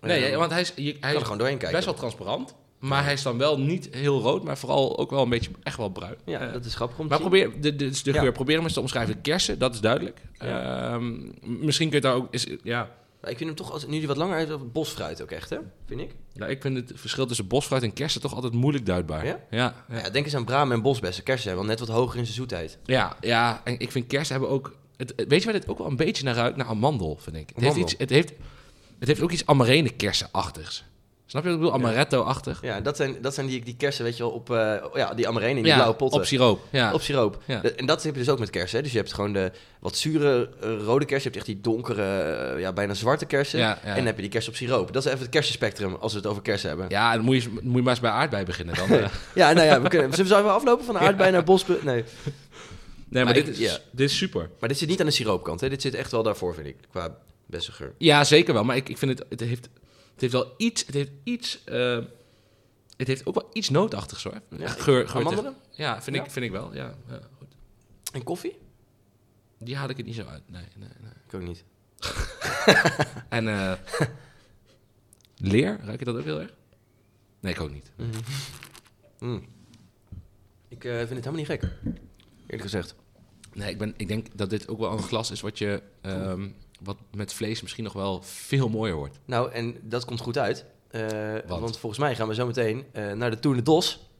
nee, 0.00 0.24
Ehm, 0.24 0.38
want 0.38 0.50
hij 0.52 0.60
is, 0.60 0.72
je- 0.76 0.82
hij 0.82 0.98
kan 1.00 1.10
er 1.14 1.20
gewoon 1.22 1.38
doorheen 1.38 1.58
kijken. 1.58 1.76
best 1.76 1.84
wel 1.90 1.94
transparant. 1.98 2.54
Maar 2.82 3.04
hij 3.04 3.12
is 3.12 3.22
dan 3.22 3.38
wel 3.38 3.58
niet 3.58 3.88
heel 3.90 4.20
rood, 4.20 4.44
maar 4.44 4.58
vooral 4.58 4.98
ook 4.98 5.10
wel 5.10 5.22
een 5.22 5.28
beetje 5.28 5.50
echt 5.62 5.76
wel 5.76 5.88
bruin. 5.88 6.14
Ja, 6.24 6.46
dat 6.52 6.64
is 6.64 6.74
grappig 6.74 6.98
om 6.98 7.04
te 7.04 7.10
Maar 7.10 7.20
zien. 7.20 7.28
probeer, 7.28 7.60
de, 7.60 7.76
de, 7.76 7.88
dus 7.88 8.02
de 8.02 8.12
Ja. 8.12 8.20
geur, 8.20 8.32
probeer 8.32 8.54
hem 8.54 8.64
eens 8.64 8.72
te 8.74 8.80
omschrijven. 8.80 9.20
Kersen, 9.20 9.58
dat 9.58 9.74
is 9.74 9.80
duidelijk. 9.80 10.20
Ja. 10.32 10.92
Ehm, 10.92 11.14
misschien 11.42 11.86
kun 11.88 11.96
je 11.96 12.02
daar 12.04 12.14
ook... 12.14 12.26
Is, 12.30 12.46
ja, 12.62 12.90
Maar 13.20 13.30
ik 13.30 13.36
vind 13.36 13.48
hem 13.48 13.58
toch, 13.58 13.72
als, 13.72 13.86
nu 13.86 13.98
die 13.98 14.06
wat 14.06 14.16
langer 14.16 14.36
heeft, 14.36 14.72
bosfruit 14.72 15.22
ook 15.22 15.30
echt, 15.30 15.50
hè? 15.50 15.56
Vind 15.86 16.00
ik. 16.00 16.10
nou, 16.34 16.50
ik 16.50 16.62
vind 16.62 16.76
het 16.76 16.92
verschil 17.00 17.26
tussen 17.26 17.46
bosfruit 17.46 17.82
en 17.82 17.92
kersen 17.92 18.20
toch 18.20 18.34
altijd 18.34 18.52
moeilijk 18.52 18.86
duidbaar. 18.86 19.26
Ja? 19.26 19.38
Ja, 19.50 19.74
ja. 19.88 19.96
Ja, 19.98 20.10
denk 20.10 20.24
eens 20.24 20.34
aan 20.36 20.44
bramen 20.44 20.76
en 20.76 20.82
bosbessen. 20.82 21.24
Kersen 21.24 21.42
zijn 21.44 21.56
wel 21.56 21.64
net 21.64 21.78
wat 21.78 21.88
hoger 21.88 22.18
in 22.18 22.24
zijn 22.24 22.36
zoetheid. 22.36 22.78
Ja, 22.84 23.16
ja, 23.20 23.60
en 23.64 23.78
ik 23.78 23.90
vind 23.92 24.06
kersen 24.06 24.32
hebben 24.32 24.50
ook 24.52 24.74
Het, 24.96 25.14
weet 25.28 25.38
je 25.42 25.50
waar 25.50 25.60
dit 25.60 25.68
ook 25.68 25.78
wel 25.78 25.86
een 25.86 25.96
beetje 25.96 26.24
naar 26.24 26.34
ruikt? 26.34 26.56
Naar 26.56 26.66
amandel, 26.66 27.16
vind 27.20 27.36
ik. 27.36 27.50
Het 27.54 27.64
heeft, 27.64 27.76
iets, 27.76 27.94
het, 27.98 28.10
heeft, 28.10 28.32
het 28.98 29.08
heeft 29.08 29.22
ook 29.22 29.30
iets 29.32 29.46
amarene 29.46 29.90
kersenachtigs. 29.90 30.84
Snap 31.32 31.44
je 31.44 31.50
wat 31.50 31.58
ik 31.58 31.64
bedoel? 31.64 31.80
Amaretto-achtig. 31.86 32.58
Ja, 32.62 32.80
dat 32.80 32.96
zijn, 32.96 33.16
dat 33.20 33.34
zijn 33.34 33.46
die, 33.46 33.64
die 33.64 33.76
kersen, 33.76 34.04
weet 34.04 34.16
je 34.16 34.22
wel, 34.22 34.32
op 34.32 34.50
eh, 34.50 34.74
ja, 34.94 35.14
die 35.14 35.28
amarene, 35.28 35.50
in 35.50 35.56
die 35.56 35.66
Ja, 35.66 35.74
blauwe 35.74 35.94
potten. 35.96 36.20
op 36.20 36.26
siroop. 36.26 36.60
Ja. 36.70 36.92
Op 36.92 37.00
siroop. 37.00 37.42
Ja. 37.46 37.62
En 37.62 37.86
dat 37.86 38.02
heb 38.02 38.12
je 38.12 38.18
dus 38.20 38.28
ook 38.28 38.38
met 38.38 38.50
kersen. 38.50 38.76
Hè? 38.76 38.82
Dus 38.82 38.92
je 38.92 38.98
hebt 38.98 39.12
gewoon 39.12 39.32
de 39.32 39.50
wat 39.80 39.96
zure 39.96 40.50
eh, 40.60 40.68
rode 40.84 41.04
kersen. 41.04 41.30
Je 41.32 41.36
hebt 41.38 41.48
echt 41.48 41.56
die 41.58 41.60
donkere, 41.72 42.02
eh, 42.20 42.60
ja, 42.60 42.72
bijna 42.72 42.94
zwarte 42.94 43.26
kersen. 43.26 43.58
Ja. 43.58 43.78
En 43.82 43.94
dan 43.96 44.06
heb 44.06 44.14
je 44.16 44.22
die 44.22 44.30
kersen 44.30 44.50
op 44.50 44.56
siroop. 44.58 44.92
Dat 44.92 45.04
is 45.04 45.08
even 45.08 45.22
het 45.22 45.30
kersenspectrum 45.30 45.94
als 45.94 46.12
we 46.12 46.18
het 46.18 46.26
over 46.28 46.42
kersen 46.42 46.68
hebben. 46.68 46.86
Ja, 46.88 47.14
dan 47.14 47.24
moet 47.24 47.42
je, 47.42 47.48
moet 47.62 47.74
je 47.76 47.82
maar 47.82 47.90
eens 47.92 48.00
bij 48.00 48.10
aardbei 48.10 48.44
beginnen 48.44 48.74
dan. 48.74 48.88
Ja, 49.34 49.52
nou 49.52 49.66
ja, 49.66 49.80
we 49.82 49.88
kunnen, 49.88 50.12
zullen 50.12 50.44
we 50.44 50.50
aflopen 50.50 50.84
van 50.84 50.98
aardbei 51.06 51.30
naar 51.30 51.44
bospe? 51.44 51.78
Nee. 51.82 51.94
nee, 51.94 52.04
maar, 53.08 53.24
Maar 53.24 53.34
dit, 53.34 53.48
ik- 53.48 53.56
is, 53.56 53.80
dit 53.90 54.10
is 54.10 54.16
super. 54.16 54.50
Maar 54.60 54.68
dit 54.68 54.78
zit 54.78 54.88
niet 54.88 55.00
aan 55.00 55.06
de 55.06 55.12
siroopkant. 55.12 55.60
Hè? 55.60 55.68
Dit 55.68 55.82
zit 55.82 55.94
echt 55.94 56.10
wel 56.10 56.22
daarvoor, 56.22 56.54
vind 56.54 56.66
ik. 56.66 56.76
Qua 56.90 57.16
beste 57.46 57.72
geur. 57.72 57.92
Ja, 57.98 58.24
zeker 58.24 58.54
wel. 58.54 58.64
Maar 58.64 58.76
ik, 58.76 58.88
ik 58.88 58.98
vind 58.98 59.18
het, 59.18 59.26
het 59.28 59.40
heeft, 59.40 59.68
het 60.12 60.20
heeft 60.20 60.32
wel 60.32 60.54
iets, 60.56 60.86
het 60.86 60.94
heeft 60.94 61.10
iets, 61.22 61.64
eh, 61.64 61.98
het 62.96 63.06
heeft 63.06 63.26
ook 63.26 63.34
wel 63.34 63.50
iets 63.52 63.68
nootachtigs 63.68 64.22
hoor. 64.22 64.40
Ja, 64.56 64.68
geur, 64.68 65.08
geur 65.08 65.20
amandelen? 65.20 65.56
Ja, 65.70 66.02
vind, 66.02 66.16
Ja? 66.16 66.24
Ik, 66.24 66.30
vind 66.30 66.44
ik 66.44 66.50
wel. 66.50 66.74
Ja, 66.74 66.94
ja, 67.08 67.20
goed. 67.38 67.48
En 68.12 68.22
koffie? 68.22 68.58
Die 69.58 69.76
haal 69.76 69.88
ik 69.88 69.96
het 69.96 70.06
niet 70.06 70.14
zo 70.14 70.24
uit. 70.24 70.42
Nee, 70.50 70.64
nee, 70.76 70.88
nee. 71.00 71.12
Ik 71.26 71.34
ook 71.34 71.42
niet. 71.42 71.64
En 73.28 73.48
eh, 73.48 73.72
leer, 75.36 75.80
ruik 75.84 75.98
je 75.98 76.04
dat 76.04 76.16
ook 76.16 76.24
heel 76.24 76.40
erg? 76.40 76.54
Nee, 77.40 77.52
ik 77.52 77.60
ook 77.60 77.72
niet. 77.72 77.92
Mm. 79.18 79.46
Ik 80.68 80.84
eh, 80.84 80.96
vind 80.96 81.08
het 81.08 81.24
helemaal 81.24 81.32
niet 81.32 81.46
gek. 81.46 81.62
Eerlijk 82.42 82.62
gezegd. 82.62 82.94
Nee, 83.52 83.70
ik, 83.70 83.78
ben, 83.78 83.94
ik 83.96 84.08
denk 84.08 84.26
dat 84.34 84.50
dit 84.50 84.68
ook 84.68 84.78
wel 84.78 84.92
een 84.92 85.02
glas 85.02 85.30
is 85.30 85.40
wat 85.40 85.58
je, 85.58 85.82
ehm, 86.00 86.48
wat 86.84 86.96
met 87.14 87.34
vlees 87.34 87.62
misschien 87.62 87.84
nog 87.84 87.92
wel 87.92 88.22
veel 88.22 88.68
mooier 88.68 88.96
wordt. 88.96 89.18
Nou, 89.24 89.52
en 89.52 89.76
dat 89.82 90.04
komt 90.04 90.20
goed 90.20 90.38
uit. 90.38 90.64
Eh, 90.90 91.00
Want? 91.46 91.60
want 91.60 91.78
volgens 91.78 92.00
mij 92.00 92.14
gaan 92.14 92.28
we 92.28 92.34
zo 92.34 92.46
meteen 92.46 92.84
eh, 92.92 93.12
naar 93.12 93.30
de 93.30 93.38
Tour 93.38 93.56
de 93.56 93.62
Dos. 93.62 94.10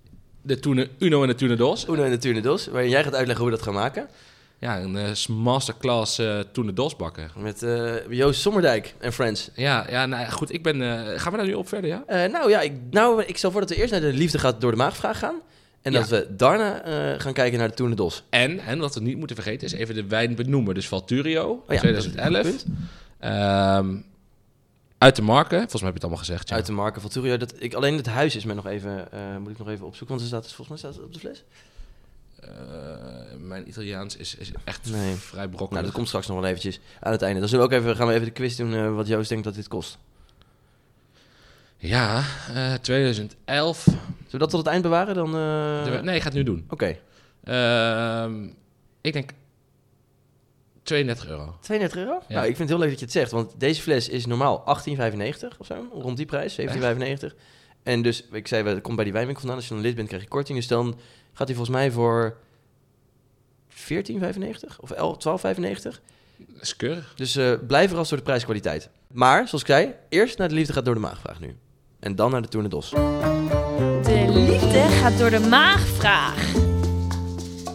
De 0.43 0.59
Tune, 0.59 0.89
Uno 0.99 1.23
en 1.23 1.29
de 1.29 1.35
Tune 1.35 1.57
Dos. 1.57 1.87
Uno 1.89 2.03
en 2.03 2.11
de 2.11 2.19
Tour 2.19 2.35
de 2.35 2.41
Dos. 2.41 2.67
Waarin 2.67 2.91
jij 2.91 3.05
gaat 3.05 3.15
uitleggen 3.15 3.45
hoe 3.45 3.53
we 3.53 3.59
dat 3.59 3.67
gaan 3.67 3.75
maken. 3.75 4.09
Ja, 4.59 4.81
een 4.81 4.97
eh, 4.97 5.27
masterclass 5.27 6.21
Tune 6.53 6.73
Dos 6.73 6.97
bakken. 6.97 7.31
Met 7.37 7.67
Joost 8.09 8.41
Sommerdijk 8.41 8.95
en 8.99 9.13
friends. 9.13 9.51
Ja, 9.55 9.87
ja 9.91 10.07
nou, 10.07 10.31
goed, 10.31 10.53
ik 10.53 10.63
ben... 10.63 10.81
gaan 11.21 11.33
we 11.33 11.39
daar 11.39 11.47
nu 11.47 11.55
op 11.55 11.69
verder, 11.69 11.91
ja? 11.91 12.27
Nou 12.27 12.51
ja, 12.51 12.61
ik, 12.61 12.73
nou, 12.91 13.23
ik 13.23 13.37
stel 13.37 13.51
voor 13.51 13.61
dat 13.61 13.71
we 13.71 13.77
eerst 13.77 13.93
naar 13.93 14.01
de 14.01 14.13
liefde 14.13 14.39
gaat 14.39 14.61
door 14.61 14.71
de 14.71 14.77
maagvraag 14.77 15.19
gaan. 15.19 15.41
En 15.83 15.93
Ja. 15.93 15.99
dat 15.99 16.09
we 16.09 16.27
daarna 16.37 16.83
eh, 16.83 17.21
gaan 17.21 17.33
kijken 17.33 17.59
naar 17.59 17.69
de 17.69 17.75
Tour 17.75 17.91
de 17.91 17.97
Dos. 17.97 18.23
En, 18.31 18.59
en 18.59 18.79
wat 18.79 18.95
we 18.95 19.01
niet 19.01 19.17
moeten 19.17 19.37
vergeten 19.37 19.67
is 19.67 19.73
even 19.73 19.95
de 19.95 20.07
wijn 20.07 20.35
benoemen. 20.35 20.75
Dus 20.75 20.89
Valturio, 20.89 21.51
Oh 21.51 21.75
ja, 21.75 21.79
2011. 21.79 22.33
dat 22.33 22.45
is 22.47 22.53
een 22.53 22.59
goed 22.59 22.67
Ehm, 23.19 23.97
uit 24.99 25.17
de 25.17 25.23
marken, 25.23 25.59
volgens 25.59 25.83
mij 25.83 25.91
heb 25.91 26.01
je 26.01 26.07
het 26.07 26.11
allemaal 26.11 26.25
gezegd. 26.25 26.49
Ja. 26.49 26.55
Uit 26.55 26.67
de 26.67 26.73
marken 26.73 27.01
van 27.01 27.11
Turio. 27.11 27.37
Dat, 27.37 27.55
ik, 27.59 27.75
alleen 27.75 27.97
het 27.97 28.07
huis 28.07 28.37
is 28.37 28.45
me 28.45 28.55
nog 28.55 28.67
even, 28.67 29.13
eh, 29.13 29.37
moet 29.37 29.51
ik 29.51 29.59
nog 29.59 29.69
even 29.69 29.87
opzoeken. 29.87 30.17
Want 30.17 30.21
er 30.21 30.27
staat, 30.27 30.53
volgens 30.53 30.69
mij 30.69 30.79
staat 30.79 30.95
het 30.95 31.05
op 31.05 31.13
de 31.13 31.19
fles. 31.19 31.45
Eh, 32.41 32.49
mijn 33.39 33.69
Italiaans 33.69 34.17
is, 34.17 34.35
is 34.35 34.51
echt 34.65 34.91
Nee. 34.91 35.15
vrij 35.15 35.45
brokkelig. 35.47 35.71
Nou, 35.71 35.85
dat 35.85 35.93
komt 35.95 36.07
straks 36.07 36.27
nog 36.27 36.37
wel 36.41 36.47
eventjes 36.49 36.81
aan 37.01 37.13
het 37.13 37.23
einde. 37.23 37.41
Dan 37.41 37.49
zullen 37.49 37.69
we 37.69 37.75
ook 37.75 37.81
even, 37.81 37.97
gaan 37.97 38.07
we 38.07 38.13
even 38.13 38.27
de 38.27 38.33
quiz 38.33 38.57
doen 38.57 38.95
wat 38.95 39.07
Joost 39.07 39.29
denkt 39.29 39.45
dat 39.45 39.55
dit 39.55 39.69
kost. 39.69 39.99
Ja, 41.83 42.25
eh, 42.55 42.75
2011. 42.75 43.83
Zullen 43.83 44.01
we 44.31 44.39
dat 44.39 44.51
tot 44.51 44.59
het 44.59 44.69
eind 44.69 44.83
bewaren? 44.83 45.15
Dan, 45.15 45.27
eh, 45.37 46.01
nee, 46.01 46.15
ik 46.15 46.21
ga 46.23 46.29
het 46.29 46.37
nu 46.37 46.43
doen. 46.43 46.65
Oké, 46.69 46.97
Ehm, 47.45 48.45
ik 49.01 49.13
denk 49.13 49.31
32 50.83 51.29
euro. 51.29 51.57
32 51.61 51.99
euro? 51.99 52.13
Ja. 52.13 52.35
Nou, 52.35 52.41
ik 52.41 52.57
vind 52.57 52.59
het 52.59 52.69
heel 52.69 52.79
leuk 52.79 52.89
dat 52.89 52.99
je 52.99 53.05
het 53.05 53.15
zegt. 53.15 53.31
Want 53.31 53.61
deze 53.61 53.83
fles 53.83 54.09
is 54.09 54.27
normaal 54.27 54.63
18,95 54.67 55.59
of 55.59 55.67
zo. 55.67 55.87
Rond 55.93 56.17
die 56.17 56.27
prijs, 56.27 56.55
17,95. 56.55 57.35
En 57.83 58.03
dus, 58.03 58.25
ik 58.33 58.49
zei, 58.49 58.69
het 58.69 58.81
komt 58.81 58.95
bij 58.95 59.05
die 59.05 59.13
wijnwinkel 59.13 59.41
vandaan. 59.47 59.61
Als 59.61 59.69
je 59.69 59.75
dan 59.75 59.83
lid 59.83 59.95
bent, 59.95 60.09
krijg 60.09 60.23
je 60.23 60.29
korting. 60.29 60.59
Dus 60.59 60.67
dan 60.67 60.99
gaat 61.33 61.47
hij 61.47 61.57
volgens 61.57 61.77
mij 61.77 61.91
voor 61.91 62.37
14,95 63.69 64.81
of 64.81 64.91
11, 64.91 65.17
12,95. 65.19 66.01
Dat 66.37 66.63
is 66.63 66.77
keurig. 66.77 67.15
Dus 67.17 67.37
eh 67.37 67.53
blijf 67.67 67.89
verrast 67.89 68.09
door 68.11 68.19
de 68.19 68.25
prijskwaliteit. 68.25 68.91
Maar, 69.13 69.49
zoals 69.49 69.63
ik 69.63 69.69
zei, 69.71 69.95
eerst 70.09 70.39
naar 70.39 70.49
de 70.49 70.55
liefde 70.55 70.73
gaat 70.73 70.85
door 70.85 70.95
de 70.95 71.01
maagvraag 71.01 71.41
nu. 71.41 71.57
En 72.03 72.15
dan 72.15 72.31
naar 72.31 72.43
de 72.43 72.49
Tour 72.49 72.65
de 72.65 72.71
Dos. 72.71 72.91
De 72.91 74.25
liefde 74.29 74.79
gaat 74.79 75.19
door 75.19 75.31
de 75.31 75.41
maagvraag. 75.41 76.55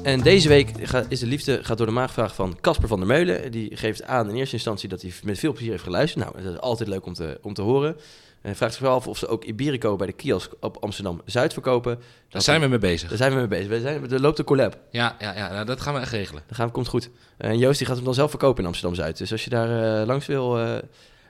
En 0.04 0.22
deze 0.22 0.48
week 0.48 0.72
is 1.10 1.20
de 1.20 1.26
liefde 1.26 1.64
gaat 1.64 1.78
door 1.78 1.86
de 1.86 1.94
maagvraag 1.94 2.36
van 2.36 2.58
Casper 2.62 2.88
van 2.88 2.98
der 3.00 3.08
Meulen. 3.08 3.52
Die 3.52 3.76
geeft 3.76 4.04
aan 4.04 4.30
in 4.30 4.36
eerste 4.36 4.56
instantie 4.56 4.90
dat 4.90 5.02
hij 5.02 5.12
met 5.24 5.40
veel 5.40 5.52
plezier 5.52 5.72
heeft 5.72 5.84
geluisterd. 5.84 6.26
Nou, 6.26 6.44
dat 6.44 6.54
is 6.54 6.60
altijd 6.60 6.90
leuk 6.90 7.06
om 7.06 7.14
te, 7.14 7.40
om 7.42 7.54
te 7.54 7.62
horen. 7.62 7.96
Hij 8.42 8.56
vraagt 8.56 8.74
zich 8.74 8.82
wel 8.82 8.94
af 8.94 9.08
of 9.08 9.18
ze 9.18 9.28
ook 9.28 9.44
Iberico 9.44 9.96
bij 9.96 10.08
de 10.08 10.14
kiosk 10.14 10.52
op 10.60 10.78
Amsterdam-Zuid 10.80 11.54
verkopen. 11.54 12.00
Daar 12.30 12.42
zijn 12.42 12.62
we 12.62 12.68
mee 12.68 12.78
bezig. 12.78 13.10
Daar 13.10 13.18
zijn 13.18 13.32
we 13.32 13.38
mee 13.38 13.48
bezig. 13.48 13.68
We 13.68 13.80
zijn, 13.80 14.12
er 14.12 14.22
loopt 14.22 14.40
een 14.40 14.46
collab. 14.46 14.78
Ja, 14.92 15.16
ja, 15.20 15.36
ja 15.36 15.52
nou, 15.52 15.66
dat 15.66 15.82
gaan 15.82 15.94
we 15.94 16.00
echt 16.00 16.12
regelen. 16.12 16.44
Dat 16.48 16.58
gaan 16.58 16.72
komt 16.72 16.88
goed. 16.88 17.10
En 17.38 17.58
Joost 17.58 17.78
die 17.78 17.88
gaat 17.88 17.96
hem 17.96 18.06
dan 18.06 18.14
zelf 18.14 18.30
verkopen 18.30 18.60
in 18.60 18.68
Amsterdam-Zuid. 18.68 19.18
Dus 19.18 19.32
als 19.32 19.44
je 19.44 19.50
daar 19.50 20.00
eh, 20.00 20.08
langs 20.08 20.26
wil, 20.26 20.60
eh, 20.60 20.76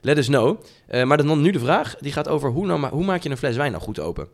let 0.02 0.18
us 0.18 0.28
know. 0.28 0.64
Eh, 0.88 1.04
maar 1.04 1.18
dan 1.18 1.42
nu 1.42 1.52
de 1.52 1.60
vraag, 1.60 1.96
die 2.00 2.12
gaat 2.12 2.28
over 2.28 2.50
hoe, 2.50 2.66
nou, 2.66 2.88
hoe 2.88 3.06
maak 3.06 3.24
je 3.24 3.30
een 3.30 3.38
fles 3.38 3.56
wijn 3.56 3.72
nou 3.72 3.84
goed 3.84 4.00
open? 4.00 4.28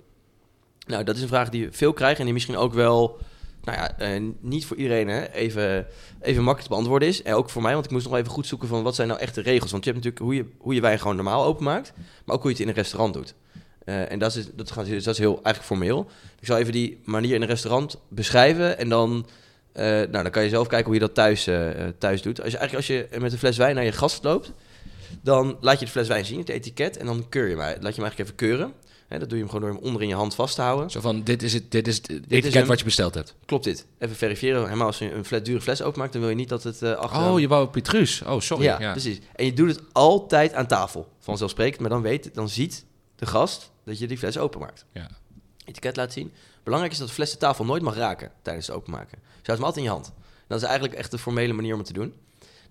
Nou, 0.88 1.04
dat 1.04 1.16
is 1.16 1.22
een 1.22 1.28
vraag 1.28 1.50
die 1.50 1.68
veel 1.72 1.94
krijgen 1.94 2.18
en 2.20 2.24
die 2.24 2.34
misschien 2.34 2.58
ook 2.58 2.74
wel, 2.74 3.18
nou 3.64 3.78
ja, 3.78 3.98
eh, 3.98 4.22
niet 4.40 4.66
voor 4.66 4.78
iedereen 4.78 5.08
hè, 5.08 5.32
even, 5.32 5.88
even 6.22 6.44
makkelijk 6.44 6.62
te 6.62 6.70
beantwoorden 6.70 7.08
is. 7.08 7.22
En 7.22 7.34
ook 7.34 7.50
voor 7.50 7.62
mij, 7.62 7.74
want 7.74 7.86
ik 7.86 7.92
moest 7.92 8.06
nog 8.06 8.16
even 8.16 8.32
goed 8.32 8.48
zoeken 8.48 8.68
van 8.68 8.84
wat 8.84 8.96
zijn 8.96 9.08
nou 9.08 9.20
echt 9.20 9.36
de 9.36 9.42
regels. 9.42 9.72
Want 9.72 9.84
je 9.84 9.92
hebt 9.92 10.04
natuurlijk 10.04 10.32
hoe 10.32 10.44
je, 10.44 10.56
hoe 10.58 10.74
je 10.74 10.82
wijn 10.82 11.00
gewoon 11.00 11.16
normaal 11.16 11.44
openmaakt, 11.44 11.94
maar 12.26 12.36
ook 12.36 12.42
hoe 12.42 12.52
je 12.52 12.58
het 12.58 12.66
in 12.66 12.72
een 12.72 12.82
restaurant 12.82 13.14
doet. 13.14 13.34
Eh, 13.86 14.12
en 14.12 14.20
dat 14.20 14.36
is, 14.36 14.48
dat, 14.56 14.72
gaat, 14.72 14.90
dat 14.90 15.08
is 15.08 15.18
heel 15.18 15.34
eigenlijk 15.34 15.66
formeel. 15.66 16.10
Ik 16.40 16.48
zal 16.48 16.58
even 16.58 16.72
die 16.72 17.00
manier 17.04 17.36
in 17.36 17.42
een 17.42 17.48
restaurant 17.48 18.02
beschrijven 18.08 18.78
en 18.78 18.90
dan... 18.90 19.26
Nou, 19.76 20.12
dan 20.12 20.30
kan 20.30 20.44
je 20.44 20.50
zelf 20.50 20.68
kijken 20.68 20.86
hoe 20.86 20.94
je 20.94 21.00
dat 21.00 21.14
thuis, 21.14 21.50
thuis 21.98 22.22
doet. 22.22 22.42
Als 22.42 22.52
je, 22.52 22.58
eigenlijk 22.58 22.74
als 22.76 22.88
je 22.88 23.20
met 23.20 23.32
een 23.32 23.38
fles 23.38 23.58
wijn 23.58 23.76
naar 23.76 23.84
je 23.84 23.92
gast 23.92 24.24
loopt, 24.24 24.52
dan 25.22 25.58
laat 25.62 25.80
je 25.80 25.86
de 25.86 25.92
fles 25.92 26.08
wijn 26.08 26.26
zien, 26.26 26.40
het 26.40 26.50
etiket, 26.50 26.98
en 26.98 27.06
dan 27.06 27.30
keur 27.30 27.44
je 27.44 27.50
hem. 27.50 27.58
Laat 27.58 27.70
je 27.70 27.76
hem 27.78 27.86
eigenlijk 27.86 28.20
even 28.20 28.36
keuren. 28.36 28.74
Hè, 29.08 29.20
dat 29.20 29.30
doe 29.30 29.38
je 29.38 29.44
hem 29.44 29.54
gewoon 29.54 29.70
door 29.70 29.80
hem 29.80 29.88
onder 29.88 30.02
in 30.02 30.08
je 30.08 30.16
hand 30.16 30.36
vast 30.36 30.56
te 30.56 30.62
houden. 30.62 30.92
Zo 30.92 31.02
van, 31.02 31.24
dit 31.24 31.44
is 31.44 31.54
het, 31.54 31.72
dit 31.72 31.88
is 31.88 31.96
het 31.96 32.10
is 32.10 32.20
etiket 32.28 32.68
wat 32.68 32.80
je 32.80 32.86
besteld 32.86 33.14
hebt. 33.14 33.36
Klopt 33.46 33.64
dit? 33.64 33.86
Even 33.98 34.16
verifiëren. 34.16 34.64
Helemaal 34.64 34.88
als 34.88 34.98
je 34.98 35.12
een 35.12 35.26
fles, 35.26 35.44
dure 35.44 35.62
fles 35.62 35.82
openmaakt, 35.82 36.12
dan 36.14 36.22
wil 36.22 36.30
je 36.30 36.36
niet 36.36 36.50
dat 36.50 36.64
het 36.64 36.82
eh 36.82 36.94
achter... 36.94 37.32
Oh, 37.32 37.40
je 37.40 37.48
wou 37.48 37.68
Petrus. 37.68 38.22
Oh, 38.22 38.40
sorry. 38.40 38.64
ja, 38.64 38.80
Ja, 38.80 38.92
precies. 38.92 39.20
En 39.36 39.46
je 39.46 39.54
doet 39.54 39.70
het 39.70 39.82
altijd 39.92 40.54
aan 40.54 40.68
tafel, 40.68 41.08
vanzelfsprekend. 41.20 41.80
Maar 41.80 41.90
dan, 41.90 42.02
weet, 42.02 42.30
dan 42.34 42.50
ziet 42.50 42.86
de 43.16 43.26
gast 43.26 43.72
dat 43.86 44.00
je 44.00 44.08
die 44.08 44.18
fles 44.18 44.38
openmaakt. 44.38 44.86
Ja. 44.92 45.10
Etiket 45.66 45.96
laat 45.96 46.14
zien. 46.14 46.32
Belangrijk 46.64 46.94
is 46.94 47.00
dat 47.00 47.08
de 47.08 47.14
fles 47.14 47.32
de 47.32 47.38
tafel 47.38 47.66
nooit 47.66 47.82
mag 47.82 47.96
raken 47.96 48.32
tijdens 48.42 48.68
het 48.68 48.76
openmaken. 48.76 49.18
Dus 49.22 49.48
houdt 49.48 49.48
hem 49.48 49.64
altijd 49.64 49.86
in 49.86 49.92
je 49.92 49.98
hand. 49.98 50.12
Dat 50.48 50.58
is 50.58 50.64
eigenlijk 50.64 50.94
echt 50.94 51.12
de 51.12 51.18
formele 51.18 51.54
manier 51.54 51.74
om 51.74 51.80
het 51.80 51.88
te 51.88 51.94
doen. 51.94 52.14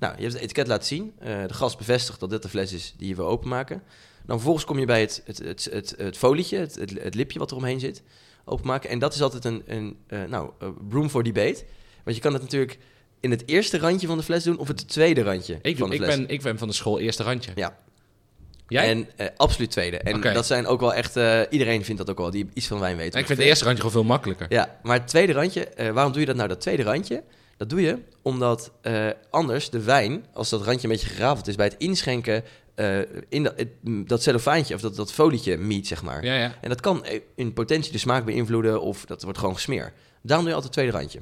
Nou, 0.02 0.14
je 0.16 0.22
hebt 0.22 0.32
het 0.32 0.42
etiket 0.42 0.66
laten 0.66 0.86
zien. 0.86 1.12
Eh, 1.18 1.46
de 1.46 1.54
gast 1.54 1.78
bevestigt 1.78 2.20
dat 2.20 2.30
dit 2.30 2.42
de 2.42 2.48
fles 2.48 2.72
is 2.72 2.94
die 2.96 3.08
je 3.08 3.14
wil 3.14 3.26
openmaken. 3.26 3.82
Dan 4.26 4.36
vervolgens 4.36 4.64
kom 4.64 4.78
je 4.78 4.86
bij 4.86 5.00
het, 5.00 5.22
het, 5.24 5.38
het, 5.38 5.68
het, 5.72 5.94
het 5.96 6.16
folietje, 6.16 6.58
het, 6.58 6.74
het, 6.74 7.02
het 7.02 7.14
lipje 7.14 7.38
wat 7.38 7.50
er 7.50 7.56
omheen 7.56 7.80
zit, 7.80 8.02
openmaken. 8.44 8.90
En 8.90 8.98
dat 8.98 9.14
is 9.14 9.22
altijd 9.22 9.44
een, 9.44 9.62
een 9.66 9.96
eh, 10.06 10.24
nou, 10.24 10.50
eh, 10.58 10.68
room 10.90 11.08
for 11.08 11.22
debate. 11.22 11.64
Want 12.04 12.16
je 12.16 12.22
kan 12.22 12.32
het 12.32 12.42
natuurlijk 12.42 12.78
in 13.20 13.30
het 13.30 13.42
eerste 13.46 13.78
randje 13.78 14.06
van 14.06 14.16
de 14.16 14.22
fles 14.22 14.44
doen 14.44 14.58
of 14.58 14.68
het 14.68 14.88
tweede 14.88 15.22
randje 15.22 15.58
Ik, 15.62 15.78
van 15.78 15.88
de 15.88 15.94
ik, 15.94 16.02
fles. 16.02 16.16
ben, 16.16 16.28
ik 16.28 16.42
ben 16.42 16.58
van 16.58 16.68
de 16.68 16.74
school 16.74 17.00
eerste 17.00 17.22
randje. 17.22 17.50
Ja. 17.54 17.78
Jij? 18.68 18.90
En 18.90 19.08
absoluut 19.36 19.70
tweede. 19.70 19.98
En 19.98 20.20
dat 20.20 20.46
zijn 20.46 20.66
ook 20.66 20.80
wel 20.80 20.94
echt... 20.94 21.16
iedereen 21.50 21.84
vindt 21.84 22.00
dat 22.00 22.10
ook 22.10 22.18
wel, 22.18 22.30
die 22.30 22.48
iets 22.54 22.66
van 22.66 22.78
wijn 22.78 22.96
weet. 22.96 23.14
ik 23.14 23.26
vind 23.26 23.38
het 23.38 23.48
eerste 23.48 23.64
randje 23.64 23.82
gewoon 23.82 24.00
veel 24.00 24.10
makkelijker. 24.10 24.46
Ja, 24.48 24.78
maar 24.82 24.98
het 24.98 25.08
tweede 25.08 25.32
randje, 25.32 25.68
waarom 25.92 26.12
doe 26.12 26.20
je 26.20 26.26
dat 26.26 26.36
nou, 26.36 26.48
dat 26.48 26.60
tweede 26.60 26.82
randje? 26.82 27.22
Dat 27.62 27.70
doe 27.70 27.80
je 27.80 27.98
omdat 28.22 28.72
eh, 28.80 29.08
anders 29.30 29.70
de 29.70 29.82
wijn, 29.82 30.24
als 30.32 30.48
dat 30.48 30.62
randje 30.62 30.88
een 30.88 30.92
beetje 30.92 31.08
gerafeld 31.08 31.48
is, 31.48 31.54
bij 31.54 31.66
het 31.66 31.74
inschenken 31.78 32.44
eh, 32.74 32.98
in 33.28 33.42
dat, 33.42 33.52
het, 33.56 33.68
dat 33.82 34.22
cellofaantje 34.22 34.74
of 34.74 34.80
dat, 34.80 34.96
dat 34.96 35.12
folietje 35.12 35.56
meet, 35.56 35.86
zeg 35.86 36.02
maar. 36.02 36.24
Ja, 36.24 36.34
ja. 36.34 36.54
En 36.60 36.68
dat 36.68 36.80
kan 36.80 37.04
eh, 37.04 37.20
in 37.34 37.52
potentie 37.52 37.92
de 37.92 37.98
smaak 37.98 38.24
beïnvloeden 38.24 38.80
of 38.80 39.04
dat 39.04 39.22
wordt 39.22 39.38
gewoon 39.38 39.54
gesmeerd. 39.54 39.92
Daarom 40.22 40.46
doe 40.46 40.54
je 40.54 40.62
altijd 40.62 40.64
het 40.64 40.72
tweede 40.72 40.92
randje. 40.92 41.20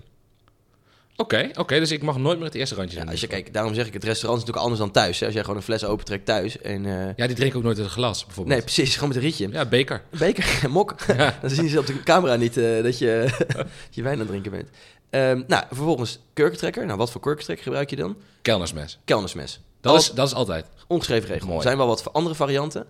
Oké, 1.16 1.50
oké, 1.54 1.78
dus 1.78 1.90
ik 1.90 2.02
mag 2.02 2.18
nooit 2.18 2.36
meer 2.36 2.46
het 2.46 2.54
eerste 2.54 2.74
randje 2.74 2.98
Ja, 2.98 3.04
als 3.04 3.20
je, 3.20 3.26
kijk, 3.26 3.52
daarom 3.52 3.74
zeg 3.74 3.86
ik, 3.86 3.92
het 3.92 4.04
restaurant 4.04 4.42
is 4.42 4.46
natuurlijk 4.46 4.72
anders 4.72 4.92
dan 4.92 5.02
thuis. 5.02 5.18
Hè? 5.18 5.24
Als 5.24 5.34
jij 5.34 5.42
gewoon 5.42 5.58
een 5.58 5.64
fles 5.64 5.84
opentrekt 5.84 6.24
thuis 6.24 6.60
en... 6.60 6.84
Ja, 7.16 7.26
die 7.26 7.36
drink 7.36 7.50
ik 7.50 7.56
ook 7.56 7.62
nooit 7.62 7.76
uit 7.76 7.86
een 7.86 7.92
glas, 7.92 8.24
bijvoorbeeld. 8.24 8.56
nee, 8.56 8.64
precies, 8.64 8.94
gewoon 8.94 9.08
met 9.08 9.16
een 9.16 9.22
rietje. 9.22 9.48
Ja, 9.50 9.66
beker. 9.66 10.02
Beker, 10.18 10.60
mok. 10.70 10.94
Dan 11.40 11.50
zien 11.50 11.68
ze 11.68 11.78
op 11.78 11.86
de 11.86 12.02
camera 12.02 12.36
niet 12.36 12.54
dat 12.54 12.98
je 12.98 13.28
je 13.90 14.02
wijn 14.02 14.14
aan 14.14 14.20
het 14.20 14.28
drinken 14.28 14.50
bent. 14.50 14.68
Ehm, 15.10 15.42
nou, 15.46 15.64
vervolgens 15.68 16.18
kurkentrekker. 16.32 16.86
Nou, 16.86 16.98
wat 16.98 17.10
voor 17.10 17.20
kurkentrekker 17.20 17.64
gebruik 17.64 17.90
je 17.90 17.96
dan? 17.96 18.16
Kelnersmes. 18.42 18.98
Kelnersmes. 19.04 19.60
Dat 19.80 19.92
Al- 19.92 19.98
is, 19.98 20.10
dat 20.10 20.26
is 20.26 20.34
altijd. 20.34 20.66
ongeschreven 20.86 21.28
regel. 21.28 21.56
Er 21.56 21.62
zijn 21.62 21.76
wel 21.76 21.86
wat 21.86 22.12
andere 22.12 22.34
varianten. 22.34 22.86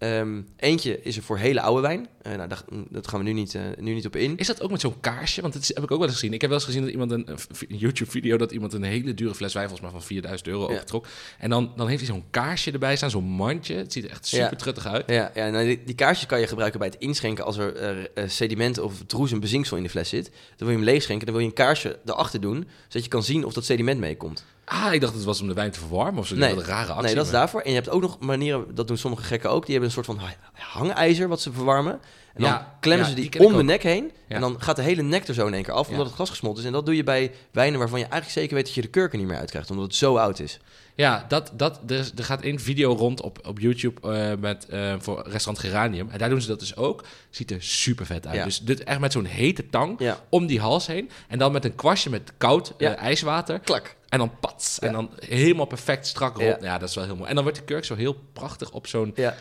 Ehm, 0.00 0.40
eentje 0.56 1.02
is 1.02 1.16
er 1.16 1.22
voor 1.22 1.38
hele 1.38 1.60
oude 1.60 1.80
wijn. 1.82 2.08
Eh, 2.22 2.34
nou, 2.34 2.48
daar, 2.48 2.62
dat 2.88 3.08
gaan 3.08 3.18
we 3.18 3.24
nu 3.26 3.32
niet, 3.32 3.54
eh, 3.54 3.62
nu 3.78 3.94
niet 3.94 4.06
op 4.06 4.16
in. 4.16 4.36
Is 4.36 4.46
dat 4.46 4.62
ook 4.62 4.70
met 4.70 4.80
zo'n 4.80 5.00
kaarsje? 5.00 5.40
Want 5.40 5.52
dat 5.52 5.62
is- 5.62 5.68
heb 5.74 5.82
ik 5.84 5.90
ook 5.90 5.98
wel 5.98 6.06
eens 6.06 6.16
gezien. 6.16 6.32
Ik 6.32 6.40
heb 6.40 6.50
wel 6.50 6.58
eens 6.58 6.68
gezien 6.68 6.82
dat 6.82 6.90
iemand 6.90 7.10
een, 7.10 7.26
YouTube-video 7.68 8.36
dat 8.36 8.52
iemand 8.52 8.72
een 8.72 8.82
hele 8.82 9.14
dure 9.14 9.34
fles 9.34 9.52
wijn, 9.52 9.68
volgens 9.68 9.90
mij 9.90 9.98
van 10.00 10.06
4000 10.08 10.48
euro, 10.48 10.60
Ja. 10.68 10.72
overtrok. 10.74 11.06
En 11.38 11.50
dan, 11.50 11.72
dan 11.76 11.88
heeft 11.88 12.00
hij 12.06 12.10
zo'n 12.14 12.24
kaarsje 12.30 12.70
erbij 12.72 12.96
staan, 12.96 13.10
zo'n 13.10 13.24
mandje. 13.24 13.74
Het 13.74 13.92
ziet 13.92 14.04
er 14.04 14.10
echt 14.10 14.26
super 14.26 14.50
Ja. 14.50 14.56
truttig 14.56 14.86
uit. 14.86 15.04
Ja, 15.06 15.30
ja 15.34 15.48
nou, 15.48 15.64
die, 15.66 15.80
die 15.84 15.94
kaarsjes 15.94 16.26
kan 16.26 16.40
je 16.40 16.46
gebruiken 16.46 16.78
bij 16.78 16.88
het 16.88 16.98
inschenken 17.00 17.44
als 17.44 17.56
er 17.56 17.76
eh, 18.14 18.28
sediment 18.28 18.78
of 18.78 19.02
droes 19.06 19.32
en 19.32 19.40
bezinksel 19.40 19.76
in 19.76 19.82
de 19.82 19.88
fles 19.90 20.08
zit. 20.08 20.24
Dan 20.30 20.32
wil 20.58 20.68
je 20.68 20.74
hem 20.74 20.84
leegschenken, 20.84 21.26
dan 21.26 21.34
wil 21.34 21.44
je 21.44 21.50
een 21.50 21.56
kaarsje 21.56 21.98
erachter 22.04 22.40
doen, 22.40 22.68
zodat 22.88 23.02
je 23.04 23.08
kan 23.10 23.22
zien 23.22 23.44
of 23.44 23.52
dat 23.52 23.64
sediment 23.64 24.00
meekomt. 24.00 24.44
Ah, 24.72 24.92
ik 24.92 25.00
dacht 25.00 25.14
het 25.14 25.24
was 25.24 25.40
om 25.40 25.48
de 25.48 25.54
wijn 25.54 25.70
te 25.70 25.78
verwarmen 25.78 26.20
of 26.20 26.26
zo. 26.26 26.34
Nee. 26.34 26.52
Een 26.52 26.64
rare 26.64 26.88
actie. 26.92 27.04
nee, 27.06 27.14
dat 27.14 27.24
is 27.26 27.30
daarvoor. 27.32 27.60
En 27.60 27.68
je 27.68 27.74
hebt 27.76 27.88
ook 27.88 28.00
nog 28.00 28.18
manieren, 28.18 28.74
dat 28.74 28.88
doen 28.88 28.96
sommige 28.98 29.22
gekken 29.22 29.50
ook, 29.50 29.62
die 29.66 29.70
hebben 29.70 29.88
een 29.88 30.04
soort 30.04 30.06
van 30.06 30.18
ha- 30.18 30.34
hangijzer 30.52 31.28
wat 31.28 31.40
ze 31.40 31.52
verwarmen. 31.52 31.92
En 32.34 32.42
dan 32.42 32.50
Ja, 32.50 32.76
klemmen 32.80 33.06
ja, 33.08 33.14
ze 33.14 33.20
die 33.30 33.44
om 33.46 33.56
de 33.56 33.62
nek 33.62 33.82
heen. 33.82 34.10
Ja. 34.28 34.34
En 34.34 34.40
dan 34.40 34.56
gaat 34.62 34.76
de 34.76 34.82
hele 34.82 35.02
nek 35.02 35.28
er 35.28 35.34
zo 35.34 35.46
in 35.46 35.54
één 35.54 35.62
keer 35.62 35.72
af, 35.72 35.88
omdat 35.88 36.06
het 36.06 36.14
glas 36.14 36.30
gesmolten 36.30 36.60
is. 36.60 36.66
En 36.66 36.72
dat 36.72 36.86
doe 36.86 36.96
je 36.96 37.04
bij 37.04 37.32
wijnen 37.50 37.78
waarvan 37.78 37.98
je 37.98 38.04
eigenlijk 38.04 38.32
zeker 38.40 38.54
weet 38.54 38.64
dat 38.64 38.74
je 38.74 38.80
de 38.82 38.88
kurken 38.88 39.18
niet 39.18 39.28
meer 39.28 39.36
uitkrijgt, 39.36 39.70
omdat 39.70 39.84
het 39.84 39.94
zo 39.94 40.16
oud 40.16 40.38
is. 40.38 40.58
Ja, 40.94 41.24
dat, 41.28 41.50
dat, 41.54 41.80
er, 41.86 42.10
er 42.16 42.24
gaat 42.24 42.40
één 42.42 42.60
video 42.60 42.92
rond 42.92 43.20
op, 43.20 43.46
op 43.46 43.58
YouTube 43.58 44.00
eh, 44.12 44.32
met, 44.38 44.66
eh, 44.68 44.94
voor 44.98 45.22
restaurant 45.28 45.58
Geranium. 45.66 46.08
En 46.10 46.18
daar 46.18 46.28
doen 46.28 46.40
ze 46.40 46.48
dat 46.48 46.60
dus 46.60 46.76
ook. 46.76 47.04
Ziet 47.30 47.50
er 47.50 47.62
super 47.62 48.06
vet 48.06 48.26
uit. 48.26 48.34
Dus 48.44 48.60
dit 48.60 48.84
echt 48.84 49.00
met 49.00 49.12
zo'n 49.12 49.24
hete 49.24 49.68
tang 49.70 50.00
om 50.28 50.46
die 50.46 50.60
hals 50.60 50.86
heen. 50.86 51.10
En 51.28 51.38
dan 51.38 51.52
met 51.52 51.64
een 51.64 51.74
kwastje 51.74 52.10
met 52.10 52.32
koud 52.38 52.72
eh, 52.78 52.96
ijswater. 52.96 53.58
klak. 53.58 53.96
En 54.10 54.18
dan 54.18 54.38
pats. 54.40 54.78
En 54.78 54.92
dan 54.92 55.10
helemaal 55.18 55.66
perfect 55.66 56.06
strak 56.06 56.36
rond. 56.36 56.62
Ja. 56.62 56.78
Dat 56.78 56.88
is 56.88 56.94
wel 56.94 57.04
heel 57.04 57.16
mooi. 57.16 57.28
En 57.28 57.34
dan 57.34 57.44
wordt 57.44 57.58
de 57.58 57.64
kurk 57.64 57.84
zo 57.84 57.94
heel 57.94 58.16
prachtig 58.32 58.70
op 58.70 58.86
zo'n 58.86 59.12
Ja, 59.14 59.34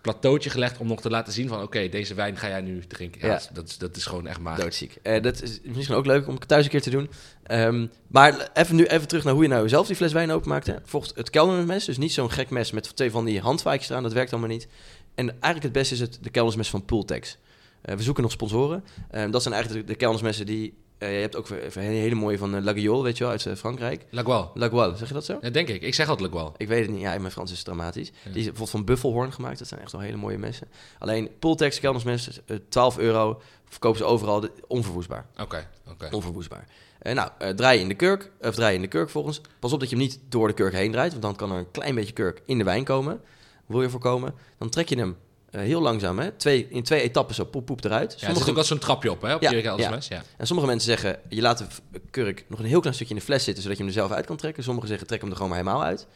plateautje 0.00 0.50
gelegd... 0.50 0.78
om 0.78 0.86
nog 0.86 1.00
te 1.00 1.10
laten 1.10 1.32
zien 1.32 1.48
van... 1.48 1.62
oké, 1.62 1.88
deze 1.88 2.14
wijn 2.14 2.36
ga 2.36 2.48
jij 2.48 2.60
nu 2.60 2.86
drinken. 2.86 3.20
Ja, 3.20 3.34
Ja. 3.34 3.40
Dat, 3.52 3.68
is, 3.68 3.78
dat 3.78 3.96
is 3.96 4.04
gewoon 4.04 4.26
echt 4.26 4.40
magisch. 4.40 4.62
doodziek. 4.62 4.98
Eh, 5.02 5.22
dat 5.22 5.42
is 5.42 5.60
misschien 5.62 5.96
ook 5.96 6.06
leuk 6.06 6.28
om 6.28 6.38
thuis 6.38 6.64
een 6.64 6.70
keer 6.70 6.82
te 6.82 6.90
doen. 6.90 7.10
Ehm, 7.42 7.86
maar 8.06 8.50
even 8.54 8.76
nu 8.76 8.84
even 8.84 9.08
terug 9.08 9.24
naar 9.24 9.32
hoe 9.32 9.42
je 9.42 9.48
nou 9.48 9.68
zelf 9.68 9.86
die 9.86 9.96
fles 9.96 10.12
wijn 10.12 10.30
openmaakt. 10.30 10.66
Hè. 10.66 10.74
Volgens 10.84 11.12
het 11.14 11.30
keldermes, 11.30 11.84
dus 11.84 11.98
niet 11.98 12.12
zo'n 12.12 12.30
gek 12.30 12.50
mes 12.50 12.70
met 12.70 12.96
twee 12.96 13.10
van 13.10 13.24
die 13.24 13.40
handvaatjes 13.40 13.88
eraan. 13.90 14.02
Dat 14.02 14.12
werkt 14.12 14.32
allemaal 14.32 14.50
niet. 14.50 14.68
En 15.14 15.28
eigenlijk 15.28 15.62
het 15.62 15.72
beste 15.72 15.94
is 15.94 16.00
het 16.00 16.18
de 16.22 16.30
keldersmes 16.30 16.70
van 16.70 16.84
Pooltex. 16.84 17.38
Eh, 17.82 17.94
we 17.94 18.02
zoeken 18.02 18.22
nog 18.22 18.32
sponsoren. 18.32 18.84
Ehm, 19.10 19.30
dat 19.30 19.42
zijn 19.42 19.54
eigenlijk 19.54 19.86
de, 19.86 20.34
de 20.36 20.44
die... 20.44 20.84
eh, 20.98 21.14
je 21.14 21.20
hebt 21.20 21.36
ook 21.36 21.48
een 21.48 21.82
hele 21.82 22.14
mooie 22.14 22.38
van 22.38 22.54
uh, 22.54 22.62
Laguiole, 22.62 23.02
weet 23.02 23.16
je 23.16 23.22
wel, 23.22 23.32
uit 23.32 23.46
eh, 23.46 23.54
Frankrijk. 23.54 24.04
Lagual. 24.10 24.50
Laguiole, 24.54 24.96
zeg 24.96 25.08
je 25.08 25.14
dat 25.14 25.24
zo? 25.24 25.38
Ja, 25.40 25.50
denk 25.50 25.68
ik. 25.68 25.82
Ik 25.82 25.94
zeg 25.94 26.08
altijd 26.08 26.30
Lagual. 26.30 26.54
Ik 26.56 26.68
weet 26.68 26.82
het 26.82 26.90
niet. 26.90 27.00
Ja, 27.00 27.12
in 27.12 27.20
mijn 27.20 27.32
Frans 27.32 27.50
is 27.50 27.56
het 27.56 27.66
dramatisch. 27.66 28.08
Ja. 28.08 28.12
Die 28.30 28.38
is 28.38 28.44
bijvoorbeeld 28.44 28.70
van 28.70 28.84
Buffelhorn 28.84 29.32
gemaakt. 29.32 29.58
Dat 29.58 29.68
zijn 29.68 29.80
echt 29.80 29.92
wel 29.92 30.00
hele 30.00 30.16
mooie 30.16 30.38
messen. 30.38 30.68
Alleen 30.98 31.30
Pooltex 31.38 31.80
keldersmessen, 31.80 32.32
eh, 32.46 32.56
12 32.68 32.98
euro. 32.98 33.40
Verkopen 33.68 33.98
ze 33.98 34.04
overal, 34.04 34.48
onverwoestbaar. 34.66 35.26
Oké, 35.40 35.68
oké. 35.86 36.08
Onverwoestbaar. 36.10 36.66
Eh, 36.98 37.14
nou, 37.14 37.30
eh, 37.38 37.50
draai 37.50 37.76
je 37.76 37.82
in 37.82 37.88
de 37.88 37.94
kurk, 37.94 38.30
of 38.40 38.54
draai 38.54 38.70
je 38.70 38.76
in 38.76 38.82
de 38.82 38.88
kurk 38.88 39.10
volgens. 39.10 39.40
Pas 39.58 39.72
op 39.72 39.80
dat 39.80 39.90
je 39.90 39.96
hem 39.96 40.04
niet 40.04 40.20
door 40.28 40.48
de 40.48 40.54
kurk 40.54 40.72
heen 40.72 40.92
draait, 40.92 41.10
want 41.10 41.22
dan 41.22 41.36
kan 41.36 41.52
er 41.52 41.58
een 41.58 41.70
klein 41.70 41.94
beetje 41.94 42.12
kurk 42.12 42.42
in 42.46 42.58
de 42.58 42.64
wijn 42.64 42.84
komen. 42.84 43.20
Wil 43.66 43.82
je 43.82 43.90
voorkomen? 43.90 44.34
Dan 44.58 44.68
trek 44.68 44.88
je 44.88 44.98
hem 44.98 45.10
eh, 45.10 45.16
heel 45.58 45.80
langzaam, 45.80 46.18
hè? 46.18 46.32
Twee, 46.32 46.66
in 46.70 46.82
twee 46.82 47.00
etappen 47.00 47.34
zo 47.34 47.44
poep 47.44 47.66
poep 47.66 47.84
eruit. 47.84 48.10
Ja, 48.10 48.14
er 48.14 48.18
Sommige, 48.18 48.38
zit 48.38 48.48
ook 48.48 48.54
wel 48.54 48.64
zo'n 48.64 48.78
trapje 48.78 49.10
op, 49.10 49.22
hè? 49.22 49.34
Op 49.34 49.42
Ja, 49.42 49.50
je 49.50 49.62
ja. 49.62 49.98
Ja. 50.08 50.22
En 50.36 50.46
sommige 50.46 50.68
mensen 50.68 50.88
zeggen, 50.88 51.20
je 51.28 51.40
laat 51.40 51.58
de 51.58 51.66
kurk 52.10 52.44
nog 52.48 52.58
een 52.58 52.64
heel 52.64 52.80
klein 52.80 52.94
stukje 52.94 53.14
in 53.14 53.20
de 53.20 53.26
fles 53.26 53.44
zitten, 53.44 53.62
zodat 53.62 53.78
je 53.78 53.84
hem 53.84 53.92
er 53.92 53.98
zelf 53.98 54.12
uit 54.12 54.26
kan 54.26 54.36
trekken. 54.36 54.62
Sommigen 54.62 54.88
zeggen, 54.88 55.06
trek 55.06 55.20
hem 55.20 55.30
er 55.30 55.36
gewoon 55.36 55.50
maar 55.50 55.60
helemaal 55.60 55.82
uit. 55.84 56.06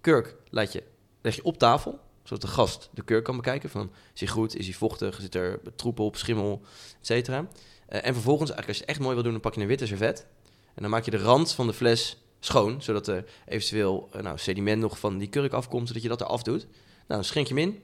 Kurk 0.00 0.36
laat 0.50 0.72
je, 0.72 0.82
leg 1.22 1.34
je 1.34 1.44
op 1.44 1.58
tafel, 1.58 1.98
zodat 2.22 2.42
de 2.42 2.48
gast 2.48 2.90
de 2.92 3.02
kurk 3.02 3.24
kan 3.24 3.36
bekijken. 3.36 3.70
Van, 3.70 3.90
is 4.14 4.20
hij 4.20 4.28
goed, 4.28 4.56
is 4.56 4.66
hij 4.66 4.74
vochtig, 4.74 5.18
zit 5.20 5.34
er 5.34 5.60
troep 5.76 5.98
op, 5.98 6.16
schimmel, 6.16 6.62
et 7.00 7.06
cetera. 7.06 7.46
Eh, 7.86 8.06
en 8.06 8.12
vervolgens, 8.12 8.50
eigenlijk 8.50 8.68
als 8.68 8.76
je 8.76 8.82
het 8.82 8.90
echt 8.90 9.00
mooi 9.00 9.14
wil 9.14 9.22
doen, 9.22 9.32
dan 9.32 9.40
pak 9.40 9.54
je 9.54 9.60
een 9.60 9.66
witte 9.66 9.86
servet. 9.86 10.26
En 10.74 10.82
dan 10.82 10.90
maak 10.90 11.04
je 11.04 11.10
de 11.10 11.18
rand 11.18 11.52
van 11.52 11.66
de 11.66 11.72
fles 11.72 12.16
schoon, 12.40 12.82
zodat 12.82 13.06
er 13.06 13.24
eventueel 13.46 14.08
eh, 14.12 14.22
nou, 14.22 14.38
sediment 14.38 14.80
nog 14.80 14.98
van 14.98 15.18
die 15.18 15.28
kurk 15.28 15.52
afkomt, 15.52 15.86
zodat 15.86 16.02
je 16.02 16.08
dat 16.08 16.20
eraf 16.20 16.42
doet. 16.42 16.62
Nou, 16.62 17.20
dan 17.20 17.24
schenk 17.24 17.46
je 17.46 17.54
hem 17.54 17.62
in. 17.62 17.82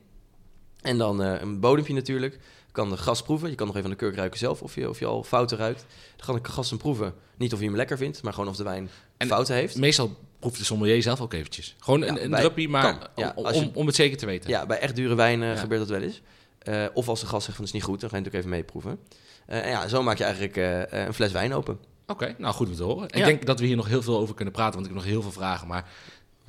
En 0.82 0.98
dan 0.98 1.22
eh, 1.22 1.40
een 1.40 1.60
bodempje 1.60 1.94
natuurlijk. 1.94 2.38
Kan 2.72 2.90
de 2.90 2.96
gast 2.96 3.24
proeven. 3.24 3.48
Je 3.50 3.54
kan 3.54 3.66
nog 3.66 3.74
even 3.76 3.86
aan 3.86 3.96
de 3.96 4.02
kurk 4.02 4.14
ruiken 4.16 4.38
zelf 4.38 4.62
of 4.62 4.74
je, 4.74 4.88
of 4.88 4.98
je 4.98 5.06
al 5.06 5.22
fouten 5.22 5.58
ruikt. 5.58 5.84
Dan 6.16 6.26
kan 6.26 6.40
de 6.42 6.48
gast 6.48 6.70
hem 6.70 6.78
proeven. 6.78 7.14
Niet 7.36 7.52
of 7.52 7.58
hij 7.58 7.66
hem 7.68 7.76
lekker 7.76 7.96
vindt, 7.96 8.22
maar 8.22 8.32
gewoon 8.32 8.48
of 8.48 8.56
de 8.56 8.62
wijn 8.64 8.90
En- 9.16 9.26
fouten 9.26 9.54
heeft. 9.54 9.76
Meestal 9.76 10.16
proeft 10.38 10.58
de 10.58 10.64
sommelier 10.64 11.02
zelf 11.02 11.20
ook 11.20 11.32
eventjes. 11.32 11.76
Gewoon 11.78 12.02
een, 12.02 12.14
Ja, 12.14 12.20
een 12.22 12.30
bij- 12.30 12.40
druppie, 12.40 12.68
maar 12.68 12.82
kan. 12.98 13.08
Ja, 13.16 13.32
om, 13.36 13.46
je- 13.46 13.52
om, 13.54 13.70
om 13.74 13.86
het 13.86 13.94
zeker 13.94 14.16
te 14.18 14.26
weten. 14.26 14.50
Ja, 14.50 14.66
bij 14.66 14.78
echt 14.78 14.96
dure 14.96 15.14
wijn 15.14 15.40
Ja. 15.40 15.56
gebeurt 15.56 15.80
dat 15.80 15.90
wel 15.90 16.02
eens. 16.02 16.20
Eh, 16.58 16.84
of 16.94 17.08
als 17.08 17.20
de 17.20 17.26
gast 17.26 17.44
zegt 17.44 17.56
van 17.56 17.64
het 17.64 17.74
is 17.74 17.80
niet 17.80 17.88
goed, 17.90 18.00
dan 18.00 18.10
ga 18.10 18.16
je 18.16 18.22
natuurlijk 18.22 18.46
even 18.48 18.58
meeproeven. 18.58 18.98
Eh, 19.46 19.64
en 19.64 19.70
ja, 19.70 19.88
zo 19.88 20.02
maak 20.02 20.18
je 20.18 20.24
eigenlijk 20.24 20.56
een 20.90 21.14
fles 21.14 21.32
wijn 21.32 21.54
open. 21.54 21.78
Oké, 22.06 22.34
nou 22.38 22.54
goed 22.54 22.68
om 22.68 22.74
te 22.74 22.82
horen. 22.82 23.08
Ik 23.10 23.24
denk 23.24 23.46
dat 23.46 23.60
we 23.60 23.66
hier 23.66 23.76
nog 23.76 23.86
heel 23.88 24.02
veel 24.02 24.18
over 24.18 24.34
kunnen 24.34 24.54
praten, 24.54 24.74
want 24.74 24.86
ik 24.86 24.92
heb 24.92 25.02
nog 25.02 25.10
heel 25.12 25.22
veel 25.22 25.32
vragen. 25.32 25.66
Maar 25.68 25.88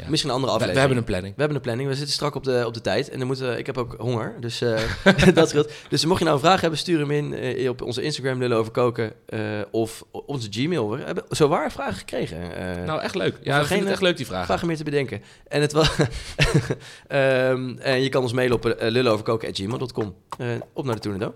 Ja. 0.01 0.09
Misschien 0.09 0.29
een 0.29 0.35
andere 0.35 0.53
we, 0.53 0.59
we 0.59 0.69
aflevering. 0.69 0.77
hebben 0.79 0.97
een 0.97 1.03
planning. 1.03 1.33
We 1.33 1.39
hebben 1.39 1.57
een 1.57 1.63
planning. 1.63 1.89
We 1.89 1.95
zitten 1.95 2.13
strak 2.13 2.35
op 2.35 2.43
de, 2.43 2.63
op 2.65 2.73
de 2.73 2.81
tijd. 2.81 3.09
En 3.09 3.17
dan 3.17 3.27
moeten, 3.27 3.57
ik 3.57 3.65
heb 3.65 3.77
ook 3.77 3.95
honger. 3.97 4.35
Dus 4.39 4.61
eh, 4.61 4.79
dat 5.33 5.49
scheelt. 5.49 5.71
Dus 5.89 6.05
mocht 6.05 6.19
je 6.19 6.25
nou 6.25 6.37
een 6.37 6.43
vraag 6.43 6.61
hebben, 6.61 6.79
stuur 6.79 6.99
hem 6.99 7.11
in 7.11 7.33
eh, 7.33 7.69
op 7.69 7.81
onze 7.81 8.01
Instagram 8.01 8.39
Lullen 8.39 8.57
over 8.57 8.71
koken. 8.71 9.13
eh, 9.25 9.39
of 9.71 10.03
onze 10.25 10.47
Gmail. 10.51 10.89
We 10.89 11.03
hebben 11.03 11.23
zo 11.29 11.47
waar 11.47 11.71
vragen 11.71 11.93
gekregen. 11.95 12.39
Nou, 12.85 13.01
echt 13.01 13.15
leuk. 13.15 13.37
Ja, 13.41 13.63
geen, 13.63 13.79
het 13.79 13.89
echt 13.89 14.01
leuk, 14.01 14.17
die 14.17 14.25
vragen. 14.25 14.45
vragen 14.45 14.67
meer 14.67 14.77
te 14.77 14.83
bedenken. 14.83 15.21
En, 15.47 15.61
het 15.61 15.71
was, 15.71 15.89
Ehm, 17.07 17.77
en 17.77 18.01
je 18.03 18.09
kan 18.09 18.21
ons 18.21 18.33
mailen 18.33 18.55
op 18.55 18.65
uh, 18.65 18.73
lullenoverkoken.gmail.com. 18.77 20.15
Op 20.73 20.85
naar 20.85 20.95
de 20.95 21.01
Tornado. 21.01 21.33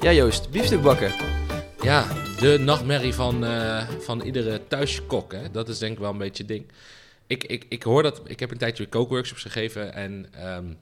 Ja 0.00 0.12
Joost, 0.12 0.50
biefstuk 0.50 0.82
bakken. 0.82 1.29
Ja, 1.82 2.06
de 2.38 2.58
nachtmerrie 2.58 3.14
van, 3.14 3.44
eh, 3.44 3.88
van 3.88 4.20
iedere 4.20 4.66
thuiskok. 4.66 5.32
Hè? 5.32 5.50
Dat 5.50 5.68
is 5.68 5.78
denk 5.78 5.92
ik 5.92 5.98
wel 5.98 6.10
een 6.10 6.18
beetje 6.18 6.42
het 6.42 6.52
ding. 6.52 6.66
Ik, 7.26 7.44
ik, 7.44 7.66
ik 7.68 7.82
hoor 7.82 8.02
dat... 8.02 8.20
Ik 8.24 8.40
heb 8.40 8.50
een 8.50 8.58
tijdje 8.58 8.86
kookworkshops 8.86 9.42
gegeven. 9.42 9.94
En 9.94 10.26
ehm, 10.32 10.72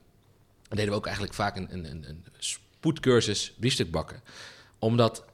deden 0.69 0.91
we 0.91 0.97
ook 0.97 1.05
eigenlijk 1.07 1.35
vaak 1.35 1.57
een, 1.57 1.69
een, 1.71 1.85
een, 1.91 2.05
een 2.09 2.25
spoedcursus 2.39 3.55
biefstuk 3.57 3.91
bakken. 3.91 4.23
Omdat 4.79 5.25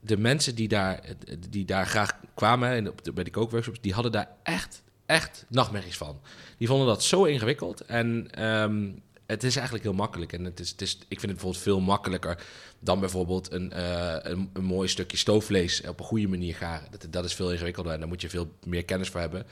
de 0.00 0.16
mensen 0.16 0.54
die 0.54 0.68
daar, 0.68 1.00
die 1.48 1.64
daar 1.64 1.86
graag 1.86 2.18
kwamen 2.34 2.94
bij 3.14 3.24
de 3.24 3.30
kookworkshops... 3.30 3.80
die 3.80 3.92
hadden 3.92 4.12
daar 4.12 4.28
echt, 4.42 4.82
echt 5.06 5.44
nachtmerries 5.48 5.96
van. 5.96 6.20
Die 6.58 6.68
vonden 6.68 6.86
dat 6.86 7.02
zo 7.02 7.24
ingewikkeld. 7.24 7.80
En 7.80 8.30
ehm, 8.30 8.90
het 9.26 9.44
is 9.44 9.54
eigenlijk 9.54 9.84
heel 9.84 9.94
makkelijk. 9.94 10.32
En 10.32 10.44
het 10.44 10.60
is, 10.60 10.70
het 10.70 10.82
is, 10.82 10.92
ik 10.92 11.20
vind 11.20 11.22
het 11.22 11.30
bijvoorbeeld 11.30 11.62
veel 11.62 11.80
makkelijker 11.80 12.42
dan 12.84 13.00
bijvoorbeeld 13.00 13.52
een, 13.52 13.72
eh, 13.72 14.16
een, 14.22 14.50
een 14.52 14.64
mooi 14.64 14.88
stukje 14.88 15.16
stoofvlees 15.16 15.82
op 15.88 15.98
een 15.98 16.04
goede 16.04 16.28
manier 16.28 16.54
garen. 16.54 16.88
Dat, 16.90 17.06
dat 17.10 17.24
is 17.24 17.34
veel 17.34 17.52
ingewikkelder 17.52 17.92
en 17.92 17.98
daar 17.98 18.08
moet 18.08 18.20
je 18.20 18.28
veel 18.28 18.52
meer 18.66 18.84
kennis 18.84 19.08
voor 19.08 19.20
hebben. 19.20 19.46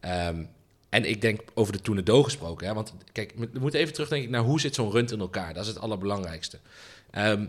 Ehm, 0.00 0.44
en 0.88 1.04
ik 1.04 1.20
denk 1.20 1.40
over 1.54 1.72
de 1.72 1.80
Tournedo 1.80 2.22
gesproken. 2.22 2.66
Hè, 2.66 2.74
want 2.74 2.94
kijk, 3.12 3.32
we 3.36 3.58
moeten 3.60 3.80
even 3.80 3.92
terugdenken 3.92 4.30
naar 4.30 4.40
hoe 4.40 4.60
zit 4.60 4.74
zo'n 4.74 4.90
rund 4.90 5.12
in 5.12 5.20
elkaar. 5.20 5.54
Dat 5.54 5.62
is 5.62 5.68
het 5.68 5.78
allerbelangrijkste. 5.78 6.58
Ehm, 7.10 7.44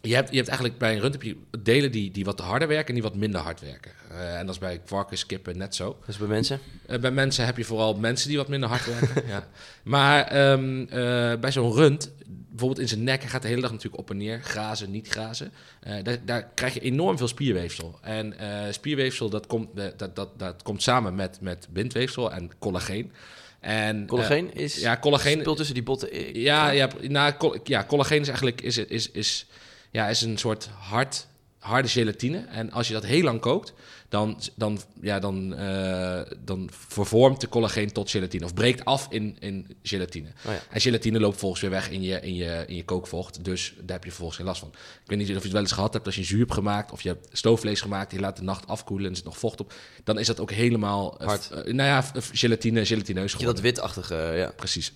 je, 0.00 0.14
hebt, 0.14 0.30
je 0.30 0.36
hebt 0.36 0.48
eigenlijk 0.48 0.78
bij 0.78 0.94
een 0.94 1.00
rund 1.00 1.12
heb 1.12 1.22
je 1.22 1.36
delen 1.62 1.92
die, 1.92 2.10
die 2.10 2.24
wat 2.24 2.40
harder 2.40 2.68
werken 2.68 2.88
en 2.88 2.94
die 2.94 3.02
wat 3.02 3.14
minder 3.14 3.40
hard 3.40 3.60
werken. 3.60 3.90
Eh, 4.10 4.38
en 4.38 4.46
dat 4.46 4.54
is 4.54 4.60
bij 4.60 4.80
varkens, 4.84 5.26
kippen 5.26 5.58
net 5.58 5.74
zo. 5.74 5.98
Dus 6.06 6.16
bij 6.16 6.28
mensen. 6.28 6.60
Eh, 6.86 6.98
bij 6.98 7.10
mensen 7.10 7.44
heb 7.44 7.56
je 7.56 7.64
vooral 7.64 7.94
mensen 7.94 8.28
die 8.28 8.36
wat 8.36 8.48
minder 8.48 8.68
hard 8.68 8.86
werken. 8.86 9.26
ja. 9.34 9.48
Maar 9.82 10.26
ehm, 10.26 10.80
eh, 10.80 11.40
bij 11.40 11.52
zo'n 11.52 11.72
rund, 11.72 12.12
bijvoorbeeld 12.52 12.80
in 12.80 12.88
zijn 12.88 13.04
nek, 13.04 13.20
hij 13.20 13.30
gaat 13.30 13.42
de 13.42 13.48
hele 13.48 13.60
dag 13.60 13.70
natuurlijk 13.70 14.02
op 14.02 14.10
en 14.10 14.16
neer. 14.16 14.40
Grazen, 14.42 14.90
niet 14.90 15.08
grazen. 15.08 15.52
Eh, 15.80 15.94
daar, 16.02 16.18
daar 16.24 16.50
krijg 16.54 16.74
je 16.74 16.80
enorm 16.80 17.16
veel 17.18 17.28
spierweefsel. 17.28 17.98
En 18.02 18.38
eh, 18.38 18.72
spierweefsel, 18.72 19.30
dat 19.30 19.46
komt, 19.46 19.68
eh, 19.78 19.84
dat, 19.96 20.16
dat, 20.16 20.38
dat 20.38 20.62
komt 20.62 20.82
samen 20.82 21.14
met, 21.14 21.40
met 21.40 21.68
bindweefsel 21.70 22.32
en 22.32 22.50
collageen. 22.58 23.12
En, 23.60 24.06
Collageen 24.06 24.54
is 24.54 24.80
ja, 24.80 24.96
collageen. 24.96 25.40
speelt 25.40 25.56
tussen 25.56 25.74
die 25.74 25.84
botten. 25.84 26.40
Ja, 26.40 26.70
ja, 26.70 26.88
nou, 27.00 27.58
ja, 27.64 27.84
collageen 27.84 28.20
is 28.20 28.28
eigenlijk 28.28 28.60
is, 28.60 28.78
is, 28.78 29.10
is, 29.10 29.46
ja, 29.90 30.08
is 30.08 30.22
een 30.22 30.38
soort 30.38 30.68
hard, 30.78 31.26
harde 31.62 31.88
gelatine. 31.88 32.38
En 32.38 32.70
als 32.70 32.88
je 32.88 32.92
dat 32.94 33.04
heel 33.04 33.22
lang 33.22 33.40
kookt, 33.40 33.72
dan, 34.08 34.40
dan, 34.56 34.80
ja, 35.00 35.18
dan, 35.18 35.54
eh, 35.54 36.20
dan 36.44 36.68
vervormt 36.88 37.40
de 37.40 37.48
collageen 37.48 37.92
tot 37.92 38.10
gelatine. 38.10 38.44
Of 38.44 38.54
breekt 38.54 38.84
af 38.84 39.06
in, 39.10 39.36
in 39.40 39.76
gelatine. 39.82 40.28
Oh 40.46 40.52
ja. 40.52 40.60
En 40.70 40.80
gelatine 40.80 41.20
loopt 41.20 41.38
volgens 41.38 41.60
weer 41.60 41.70
weg 41.70 41.90
in 41.90 42.02
je, 42.02 42.20
in, 42.20 42.34
je, 42.34 42.64
in 42.66 42.76
je 42.76 42.84
kookvocht. 42.84 43.44
Dus 43.44 43.74
daar 43.76 43.94
heb 43.96 44.02
je 44.04 44.08
vervolgens 44.08 44.38
geen 44.38 44.46
last 44.46 44.60
van. 44.60 44.68
Ik 45.02 45.08
weet 45.08 45.18
niet 45.18 45.26
of 45.28 45.34
je 45.36 45.40
het 45.42 45.52
wel 45.52 45.60
eens 45.62 45.72
gehad 45.72 45.92
hebt 45.92 46.06
als 46.06 46.14
je 46.16 46.24
zuur 46.24 46.38
hebt 46.38 46.52
gemaakt... 46.52 46.92
of 46.92 47.02
je 47.02 47.08
hebt 47.08 47.28
stoofvlees 47.32 47.80
gemaakt, 47.80 48.12
je 48.12 48.20
laat 48.20 48.36
de 48.36 48.42
nacht 48.42 48.66
afkoelen... 48.66 49.04
en 49.04 49.10
er 49.10 49.16
zit 49.16 49.24
nog 49.26 49.38
vocht 49.38 49.60
op. 49.60 49.72
Dan 50.04 50.18
is 50.18 50.26
dat 50.26 50.40
ook 50.40 50.50
helemaal... 50.50 51.18
eh, 51.20 51.26
Hard. 51.26 51.50
eh, 51.50 51.72
nou 51.72 51.88
ja, 51.88 52.04
gelatine, 52.32 52.86
gelatineus 52.86 53.32
Heb 53.32 53.40
je 53.40 53.46
dat 53.46 53.56
geworden. 53.56 53.62
witachtige, 53.62 54.14
ja. 54.14 54.52
Precies. 54.56 54.92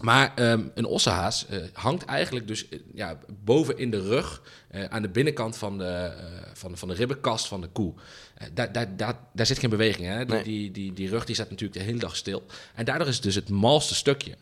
Maar 0.00 0.32
ehm, 0.34 0.62
een 0.74 0.84
ossenhaas 0.84 1.46
eh, 1.46 1.58
hangt 1.72 2.04
eigenlijk 2.04 2.46
dus 2.46 2.68
eh, 2.68 2.78
ja, 2.94 3.18
boven 3.44 3.78
in 3.78 3.90
de 3.90 4.00
rug, 4.00 4.42
eh, 4.68 4.84
aan 4.84 5.02
de 5.02 5.08
binnenkant 5.08 5.56
van 5.56 5.78
de, 5.78 6.12
van, 6.54 6.76
van 6.76 6.88
de 6.88 6.94
ribbenkast 6.94 7.46
van 7.46 7.60
de 7.60 7.68
koe. 7.68 7.94
Daar, 8.52 8.72
daar, 8.72 8.96
daar, 8.96 9.18
daar 9.32 9.46
zit 9.46 9.58
geen 9.58 9.70
beweging. 9.70 10.06
Hè? 10.06 10.24
Die, 10.24 10.34
Nee. 10.34 10.42
die, 10.44 10.70
die, 10.70 10.92
die 10.92 11.08
rug 11.08 11.24
die 11.24 11.34
staat 11.34 11.50
natuurlijk 11.50 11.78
de 11.78 11.84
hele 11.84 11.98
dag 11.98 12.16
stil. 12.16 12.46
En 12.74 12.84
daardoor 12.84 13.08
is 13.08 13.14
het 13.14 13.22
dus 13.24 13.34
het 13.34 13.48
malste 13.48 13.94
stukje. 13.94 14.34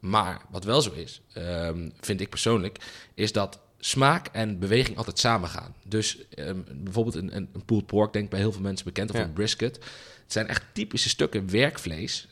Maar 0.00 0.40
wat 0.50 0.64
wel 0.64 0.80
zo 0.82 0.92
is, 0.92 1.20
ehm, 1.32 1.88
vind 2.00 2.20
ik 2.20 2.28
persoonlijk, 2.28 2.78
is 3.14 3.32
dat 3.32 3.58
smaak 3.78 4.26
en 4.32 4.58
beweging 4.58 4.96
altijd 4.96 5.18
samen 5.18 5.48
gaan. 5.48 5.74
Dus 5.86 6.18
ehm, 6.28 6.58
bijvoorbeeld 6.72 7.14
een, 7.14 7.36
een, 7.36 7.48
een 7.52 7.64
pulled 7.64 7.86
pork, 7.86 8.12
denk 8.12 8.24
ik 8.24 8.30
bij 8.30 8.40
heel 8.40 8.52
veel 8.52 8.60
mensen 8.62 8.84
bekend, 8.86 9.10
of 9.10 9.16
Ja. 9.16 9.22
een 9.22 9.32
brisket. 9.32 9.74
Het 10.22 10.32
zijn 10.32 10.48
echt 10.48 10.62
typische 10.72 11.08
stukken 11.08 11.50
werkvlees 11.50 12.28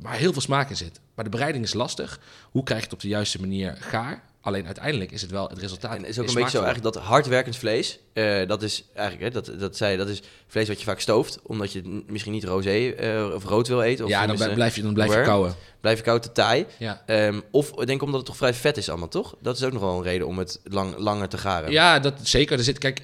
waar 0.00 0.14
heel 0.14 0.32
veel 0.32 0.42
smaak 0.42 0.70
in 0.70 0.76
zit. 0.76 1.00
Maar 1.14 1.24
de 1.24 1.30
bereiding 1.30 1.64
is 1.64 1.74
lastig. 1.74 2.20
Hoe 2.50 2.62
krijg 2.62 2.80
je 2.80 2.86
het 2.86 2.94
op 2.94 3.00
de 3.00 3.08
juiste 3.08 3.40
manier 3.40 3.76
gaar? 3.80 4.22
Alleen 4.40 4.66
uiteindelijk 4.66 5.10
is 5.10 5.22
het 5.22 5.30
wel 5.30 5.48
het 5.48 5.58
resultaat. 5.58 5.96
En 5.96 6.00
het 6.00 6.08
is 6.08 6.18
ook 6.18 6.28
een 6.28 6.34
beetje 6.34 6.50
zo 6.50 6.62
eigenlijk 6.62 6.94
dat 6.94 7.04
hardwerkend 7.04 7.56
vlees, 7.56 7.98
eh, 8.12 8.46
dat 8.46 8.62
is 8.62 8.84
eigenlijk, 8.94 9.34
hè, 9.34 9.40
dat, 9.40 9.60
dat, 9.60 9.76
zei, 9.76 9.96
dat 9.96 10.08
is 10.08 10.22
vlees 10.46 10.68
wat 10.68 10.78
je 10.78 10.84
vaak 10.84 11.00
stooft, 11.00 11.38
omdat 11.42 11.72
je 11.72 12.02
misschien 12.06 12.32
niet 12.32 12.44
rosé 12.44 12.88
eh, 12.88 13.34
of 13.34 13.44
rood 13.44 13.68
wil 13.68 13.82
eten. 13.82 14.04
Of 14.04 14.10
Ja, 14.10 14.26
dan 14.26 14.54
blijf 14.54 14.76
je, 14.76 14.82
dan 14.82 14.94
blijf 14.94 15.14
je 15.14 15.22
kouwen. 15.22 15.54
blijf 15.80 15.98
je 15.98 16.04
koud 16.04 16.22
te 16.22 16.32
taai. 16.32 16.66
Ja. 16.78 17.02
Ehm, 17.06 17.40
of 17.50 17.80
ik 17.80 17.86
denk 17.86 18.02
omdat 18.02 18.16
het 18.16 18.26
toch 18.26 18.36
vrij 18.36 18.54
vet 18.54 18.76
is 18.76 18.88
allemaal, 18.88 19.08
toch? 19.08 19.34
Dat 19.40 19.56
is 19.56 19.62
ook 19.62 19.72
nog 19.72 19.82
wel 19.82 19.96
een 19.96 20.02
reden 20.02 20.26
om 20.26 20.38
het 20.38 20.60
lang, 20.64 20.96
langer 20.96 21.28
te 21.28 21.38
garen. 21.38 21.70
Ja, 21.70 21.98
dat 21.98 22.14
zeker. 22.22 22.58
Er 22.58 22.64
zit, 22.64 22.78
kijk, 22.78 22.98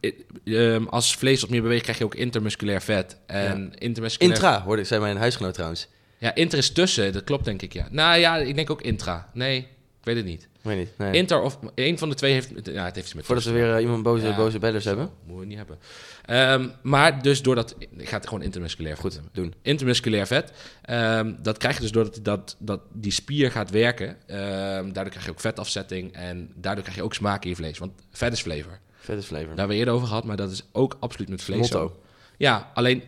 eh, 0.00 0.12
eh, 0.44 0.74
ehm, 0.74 0.84
als 0.86 1.16
vlees 1.16 1.40
wat 1.40 1.50
meer 1.50 1.62
beweegt, 1.62 1.82
krijg 1.82 1.98
je 1.98 2.04
ook 2.04 2.14
intermusculair 2.14 2.82
vet. 2.82 3.16
En 3.26 3.72
intermusculair... 3.78 4.34
Intra, 4.34 4.62
hoorde 4.62 4.82
ik, 4.82 4.88
zei 4.88 5.00
mijn 5.00 5.16
huisgenoot 5.16 5.54
trouwens. 5.54 5.88
Ja, 6.24 6.34
inter 6.34 6.58
is 6.58 6.70
tussen, 6.72 7.12
dat 7.12 7.24
klopt 7.24 7.44
denk 7.44 7.62
ik, 7.62 7.72
ja. 7.72 7.88
Nou 7.90 8.18
ja, 8.18 8.36
ik 8.36 8.54
denk 8.54 8.70
ook 8.70 8.82
intra. 8.82 9.30
Nee, 9.32 9.58
ik 9.58 10.04
weet 10.04 10.16
het 10.16 10.24
niet. 10.24 10.48
Weet 10.60 10.78
niet. 10.78 10.88
Nee. 10.98 11.12
Inter 11.12 11.40
of 11.40 11.58
een 11.74 11.98
van 11.98 12.08
de 12.08 12.14
twee 12.14 12.32
heeft... 12.32 12.50
Ja, 12.62 12.84
het 12.84 12.94
heeft 12.94 13.06
iets 13.06 13.14
met 13.14 13.24
Voordat 13.26 13.44
we 13.44 13.50
weer 13.50 13.74
eh, 13.74 13.80
iemand 13.82 14.02
boze, 14.02 14.26
Ja, 14.26 14.36
boze 14.36 14.58
bellers 14.58 14.84
hebben. 14.84 15.10
Moeten 15.24 15.38
we 15.40 15.46
niet 15.46 15.56
hebben. 15.56 15.78
Ehm, 16.24 16.68
maar 16.82 17.22
dus 17.22 17.42
doordat... 17.42 17.74
Ik 17.96 18.08
ga 18.08 18.16
het 18.16 18.26
gewoon 18.26 18.42
intermusculair 18.42 18.96
Goed, 18.96 19.14
vet 19.14 19.22
doen. 19.32 19.54
Intermusculair 19.62 20.26
vet. 20.26 20.52
ehm, 20.82 21.32
dat 21.42 21.58
krijg 21.58 21.74
je 21.74 21.80
dus 21.80 21.92
doordat 21.92 22.18
dat, 22.22 22.56
dat 22.58 22.80
die 22.92 23.12
spier 23.12 23.50
gaat 23.50 23.70
werken. 23.70 24.16
Ehm, 24.26 24.92
daardoor 24.92 25.10
krijg 25.10 25.24
je 25.24 25.30
ook 25.30 25.40
vetafzetting. 25.40 26.12
En 26.12 26.52
daardoor 26.54 26.82
krijg 26.82 26.96
je 26.98 27.04
ook 27.04 27.14
smaak 27.14 27.42
in 27.44 27.50
je 27.50 27.56
vlees. 27.56 27.78
Want 27.78 27.92
vet 28.10 28.32
is 28.32 28.40
flavor. 28.42 28.78
Vet 28.98 29.18
is 29.18 29.26
flavor. 29.26 29.46
Daar 29.46 29.56
hebben 29.56 29.74
we 29.74 29.80
eerder 29.80 29.94
over 29.94 30.06
gehad. 30.06 30.24
Maar 30.24 30.36
dat 30.36 30.50
is 30.50 30.62
ook 30.72 30.96
absoluut 31.00 31.28
met 31.28 31.42
vlees 31.42 31.58
Motto. 31.58 31.88
zo. 31.88 32.00
Ja, 32.36 32.70
alleen 32.74 33.02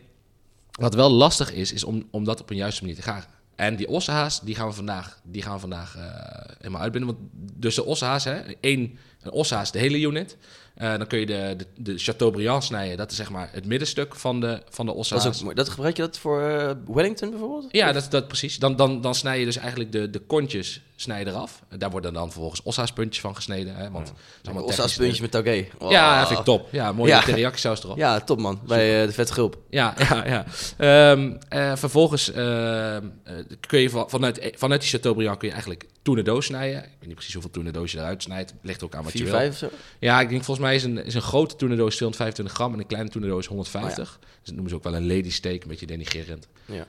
wat 0.77 0.95
wel 0.95 1.11
lastig 1.11 1.53
is, 1.53 1.73
is 1.73 1.85
om, 1.85 2.09
om 2.11 2.25
dat 2.25 2.41
op 2.41 2.51
een 2.51 2.57
juiste 2.57 2.81
manier 2.81 2.97
te 2.97 3.03
garen. 3.03 3.29
En 3.55 3.77
die 3.77 3.89
ossenhaas, 3.89 4.41
die 4.41 4.55
gaan 4.55 4.69
we 4.69 4.75
vandaag, 4.75 5.21
die 5.25 5.43
gaan 5.43 5.55
we 5.55 5.61
vandaag 5.61 5.97
eh, 5.97 6.55
helemaal 6.59 6.81
uitbinden. 6.81 7.15
Want 7.15 7.29
dus 7.61 7.75
de 7.75 7.85
ossenhaas, 7.85 8.25
hè, 8.25 8.41
één, 8.61 8.99
een 9.23 9.31
ossenhaas, 9.31 9.73
de 9.73 9.79
hele 9.79 10.01
unit. 10.01 10.37
Eh, 10.75 10.97
dan 10.97 11.07
kun 11.07 11.19
je 11.19 11.27
de, 11.27 11.55
de, 11.57 11.67
de 11.77 11.99
Chateaubriand 11.99 12.65
snijden. 12.65 12.97
Dat 12.97 13.11
is 13.11 13.17
zeg 13.17 13.31
maar 13.31 13.49
het 13.53 13.67
middenstuk 13.67 14.17
van 14.17 14.41
de, 14.41 14.63
van 14.69 14.87
de 14.87 14.93
Dat, 14.93 15.01
ossenhaas. 15.01 15.27
is 15.27 15.37
ook 15.37 15.43
mooi. 15.43 15.55
dat 15.55 15.69
gebruik 15.69 15.97
je 15.97 16.03
dat 16.03 16.19
voor 16.19 16.43
eh, 16.43 16.71
Wellington 16.87 17.31
bijvoorbeeld? 17.31 17.67
Ja, 17.71 17.93
dat, 17.93 18.11
dat 18.11 18.29
precies. 18.29 18.59
Dan, 18.59 18.77
dan, 18.77 19.01
dan 19.01 19.15
snij 19.15 19.39
je 19.39 19.45
dus 19.45 19.57
eigenlijk 19.57 19.93
de, 19.93 20.11
de 20.11 20.19
kontjes 20.19 20.83
snij 20.97 21.19
je 21.21 21.27
eraf. 21.27 21.63
Daar 21.79 21.91
worden 21.91 22.13
dan 22.13 22.31
vervolgens 22.31 22.63
ossaaspuntjes 22.63 23.21
van 23.21 23.35
gesneden. 23.35 23.77
Hè, 23.77 23.91
want 23.91 24.11
Of 24.11 24.75
technisch. 24.75 24.97
puntjes 24.97 25.21
met. 25.21 25.35
Oh. 25.79 25.91
Ja, 25.91 26.19
dat 26.19 26.27
vind 26.29 26.39
ik 26.39 26.45
top. 26.45 26.69
Ja, 26.73 26.93
mooie 26.93 27.11
Ja. 27.11 27.21
teriyaki 27.23 27.59
saus 27.59 27.83
erop. 27.85 27.97
Ja, 27.97 28.21
top 28.21 28.39
man. 28.41 28.61
Bij 28.67 29.01
eh, 29.01 29.07
de 29.07 29.13
vet 29.13 29.31
gulp. 29.31 29.59
Ja, 29.71 29.95
ja, 29.99 30.25
ja. 30.27 30.45
Ehm, 30.77 31.37
eh, 31.49 31.77
vervolgens 31.77 32.33
ehm, 32.33 33.05
eh, 33.25 33.35
kun 33.67 33.81
je 33.81 33.91
van- 33.91 34.11
vanuit, 34.11 34.53
vanuit 34.57 34.81
die 34.81 34.91
Chateaubriand 34.91 35.39
kun 35.39 35.47
je 35.49 35.53
eigenlijk 35.55 35.87
tournedoos 36.03 36.47
snijden. 36.47 36.79
Ik 36.85 36.91
weet 36.99 37.07
niet 37.07 37.15
precies 37.15 37.33
hoeveel 37.33 37.51
tournedoos 37.53 37.93
je 37.93 37.99
eruit 37.99 38.23
snijdt. 38.23 38.55
Ligt 38.63 38.83
ook 38.83 38.95
aan 38.95 39.03
wat 39.03 39.13
4, 39.13 39.21
je 39.25 39.27
wil. 39.31 39.37
5 39.39 39.51
of 39.51 39.57
zo. 39.57 39.69
Ja, 39.99 40.21
ik 40.21 40.29
denk 40.29 40.45
volgens 40.45 40.67
mij 40.67 40.75
is 40.77 40.85
een, 40.85 41.05
is 41.05 41.15
een 41.15 41.23
grote 41.23 41.57
tournedoos 41.57 41.95
225 41.97 42.55
gram 42.55 42.73
en 42.73 42.79
een 42.79 42.87
kleine 42.87 43.11
tournedoos 43.11 43.47
150. 43.47 44.19
Dus 44.21 44.29
dat 44.45 44.55
noemen 44.55 44.69
ze 44.71 44.75
ook 44.77 44.83
wel 44.85 44.95
een 44.95 45.07
lady 45.07 45.31
steak, 45.31 45.63
een 45.63 45.69
beetje 45.69 45.87
denigrerend. 45.87 46.49
Ja. 46.65 46.87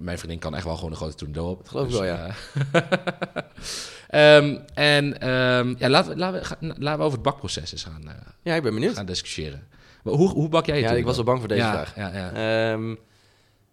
Mijn 0.00 0.18
vriendin 0.18 0.38
kan 0.38 0.54
echt 0.54 0.64
wel 0.64 0.74
gewoon 0.74 0.90
een 0.90 0.96
grote 0.96 1.14
tournedoos 1.14 1.50
op. 1.52 1.68
geloof 1.68 1.86
ik 1.86 1.92
wel, 1.92 2.04
ja. 2.04 2.30
eh, 2.92 4.36
ehm, 4.36 4.56
en 4.74 5.20
ehm, 5.20 5.74
ja, 5.78 5.88
laten, 5.88 6.12
we, 6.12 6.18
laten, 6.18 6.40
we, 6.40 6.46
gaan- 6.46 6.74
laten 6.78 6.98
we 6.98 7.04
over 7.04 7.12
het 7.18 7.22
bakproces 7.22 7.72
eens 7.72 7.84
gaan, 7.84 8.08
eh, 8.08 8.14
Ja, 8.42 8.54
ik 8.54 8.62
ben 8.62 8.74
benieuwd. 8.74 8.94
gaan 8.94 9.06
discussiëren. 9.06 9.66
Maar 10.02 10.14
hoe, 10.14 10.28
hoe 10.28 10.48
bak 10.48 10.66
jij 10.66 10.76
het? 10.80 10.90
Ja, 10.90 10.96
ik 10.96 11.04
was 11.04 11.16
al 11.18 11.24
bang 11.24 11.38
voor 11.38 11.48
deze 11.48 11.60
ja, 11.60 11.70
vraag. 11.72 11.96
Ja, 11.96 12.12
ja. 12.14 12.32
Ehm, 12.72 12.94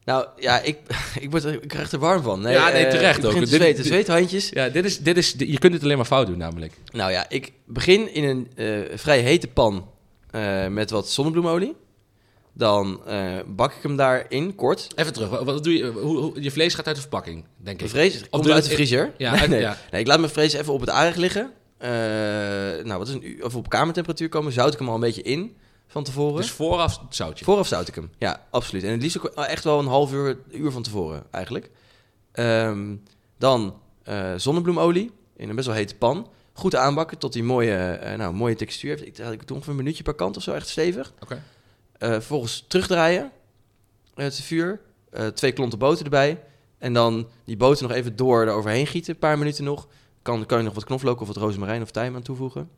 nou, 0.03 0.27
ja, 0.37 0.59
ik, 0.61 0.77
ik, 1.19 1.31
word, 1.31 1.45
ik 1.45 1.67
krijg 1.67 1.91
er 1.91 1.99
warm 1.99 2.21
van. 2.23 2.41
Nee, 2.41 2.53
Ja, 2.53 2.69
nee, 2.69 2.85
eh, 2.85 2.91
terecht 2.91 3.25
ook. 3.25 3.33
te 3.33 3.57
dit- 3.57 3.85
Zweethandjes. 3.85 4.49
Ja, 4.49 4.69
dit 4.69 4.85
is, 4.85 4.99
dit 4.99 5.17
is, 5.17 5.35
je 5.37 5.59
kunt 5.59 5.73
het 5.73 5.83
alleen 5.83 5.97
maar 5.97 6.05
fout 6.05 6.27
doen 6.27 6.37
namelijk. 6.37 6.73
Nou 6.91 7.11
ja, 7.11 7.25
ik 7.29 7.51
begin 7.65 8.13
in 8.13 8.23
een 8.23 8.47
eh, 8.55 8.97
vrij 8.97 9.19
hete 9.19 9.47
pan 9.47 9.89
met 10.69 10.89
wat 10.89 11.09
zonnebloemolie. 11.09 11.75
Dan 12.53 13.01
eh, 13.05 13.33
bak 13.47 13.73
ik 13.73 13.83
hem 13.83 13.95
daarin 13.95 14.55
kort. 14.55 14.87
Even 14.95 15.13
terug, 15.13 15.29
wat, 15.29 15.43
wat 15.43 15.63
doe 15.63 15.77
je? 15.77 15.85
Hoe, 15.85 16.17
hoe- 16.17 16.41
je 16.41 16.51
vlees 16.51 16.73
gaat 16.73 16.87
uit 16.87 16.95
de 16.95 17.01
verpakking, 17.01 17.45
denk 17.57 17.79
De 17.79 17.85
ik. 17.85 17.89
vrees 17.91 18.29
komt 18.29 18.43
doe 18.43 18.53
uit 18.53 18.61
het- 18.61 18.69
de 18.69 18.75
vriezer. 18.75 19.13
Ja, 19.17 19.31
nee, 19.31 19.39
uit- 19.41 19.49
nee. 19.49 19.59
ja. 19.59 19.77
nee, 19.91 20.01
ik 20.01 20.07
laat 20.07 20.19
mijn 20.19 20.31
vrees 20.31 20.53
even 20.53 20.73
op 20.73 20.79
het 20.79 20.89
aardig 20.89 21.15
liggen. 21.15 21.51
Eh, 21.77 21.89
nou, 22.83 22.97
wat 22.97 23.07
is 23.07 23.13
een 23.13 23.27
uur, 23.29 23.45
of 23.45 23.55
op 23.55 23.69
kamertemperatuur 23.69 24.29
komen. 24.29 24.51
Zout 24.51 24.73
ik 24.73 24.79
hem 24.79 24.87
al 24.87 24.93
een 24.93 24.99
beetje 24.99 25.21
in 25.21 25.55
van 25.87 26.03
tevoren. 26.03 26.35
Dus 26.41 26.51
vooraf 26.51 26.99
het 27.01 27.15
zoutje. 27.15 27.45
Vooraf 27.45 27.67
zout 27.67 27.87
ik 27.87 27.95
hem. 27.95 28.11
Ja, 28.17 28.45
absoluut. 28.49 28.83
En 28.83 28.91
het 28.91 29.01
liefst 29.01 29.17
ook 29.19 29.25
echt 29.35 29.63
wel 29.63 29.79
een 29.79 29.87
half 29.87 30.13
uur, 30.13 30.37
uur 30.51 30.71
van 30.71 30.81
tevoren 30.83 31.23
eigenlijk. 31.31 31.69
Ehm, 32.31 32.95
dan 33.37 33.79
eh, 34.03 34.33
zonnebloemolie 34.37 35.11
in 35.35 35.49
een 35.49 35.55
best 35.55 35.67
wel 35.67 35.75
hete 35.75 35.95
pan. 35.95 36.27
Goed 36.53 36.75
aanbakken 36.75 37.17
tot 37.17 37.33
die 37.33 37.43
mooie, 37.43 37.99
nou, 38.17 38.33
mooie 38.33 38.55
textuur 38.55 38.89
heeft. 38.89 39.19
Ik, 39.19 39.31
ik 39.31 39.47
doe 39.47 39.55
ongeveer 39.55 39.71
een 39.73 39.79
minuutje 39.79 40.03
per 40.03 40.13
kant 40.13 40.37
of 40.37 40.43
zo, 40.43 40.53
echt 40.53 40.67
stevig. 40.67 41.13
Oké. 41.19 41.43
Vervolgens 41.99 42.65
terugdraaien, 42.67 43.31
eh, 44.15 44.23
het 44.23 44.41
vuur. 44.41 44.79
Eh, 45.11 45.27
twee 45.27 45.51
klonten 45.51 45.79
boter 45.79 46.03
erbij. 46.03 46.43
En 46.77 46.93
dan 46.93 47.27
die 47.45 47.57
boter 47.57 47.87
nog 47.87 47.97
even 47.97 48.15
door 48.15 48.43
eroverheen 48.47 48.87
gieten, 48.87 49.13
een 49.13 49.19
paar 49.19 49.37
minuten 49.37 49.63
nog. 49.63 49.87
Kan, 50.21 50.45
kan 50.45 50.57
je 50.57 50.63
nog 50.63 50.73
wat 50.73 50.83
knoflook 50.85 51.21
of 51.21 51.27
wat 51.27 51.37
rozemarijn 51.37 51.81
of 51.81 51.91
tijm 51.91 52.15
aan 52.15 52.21
toevoegen. 52.21 52.69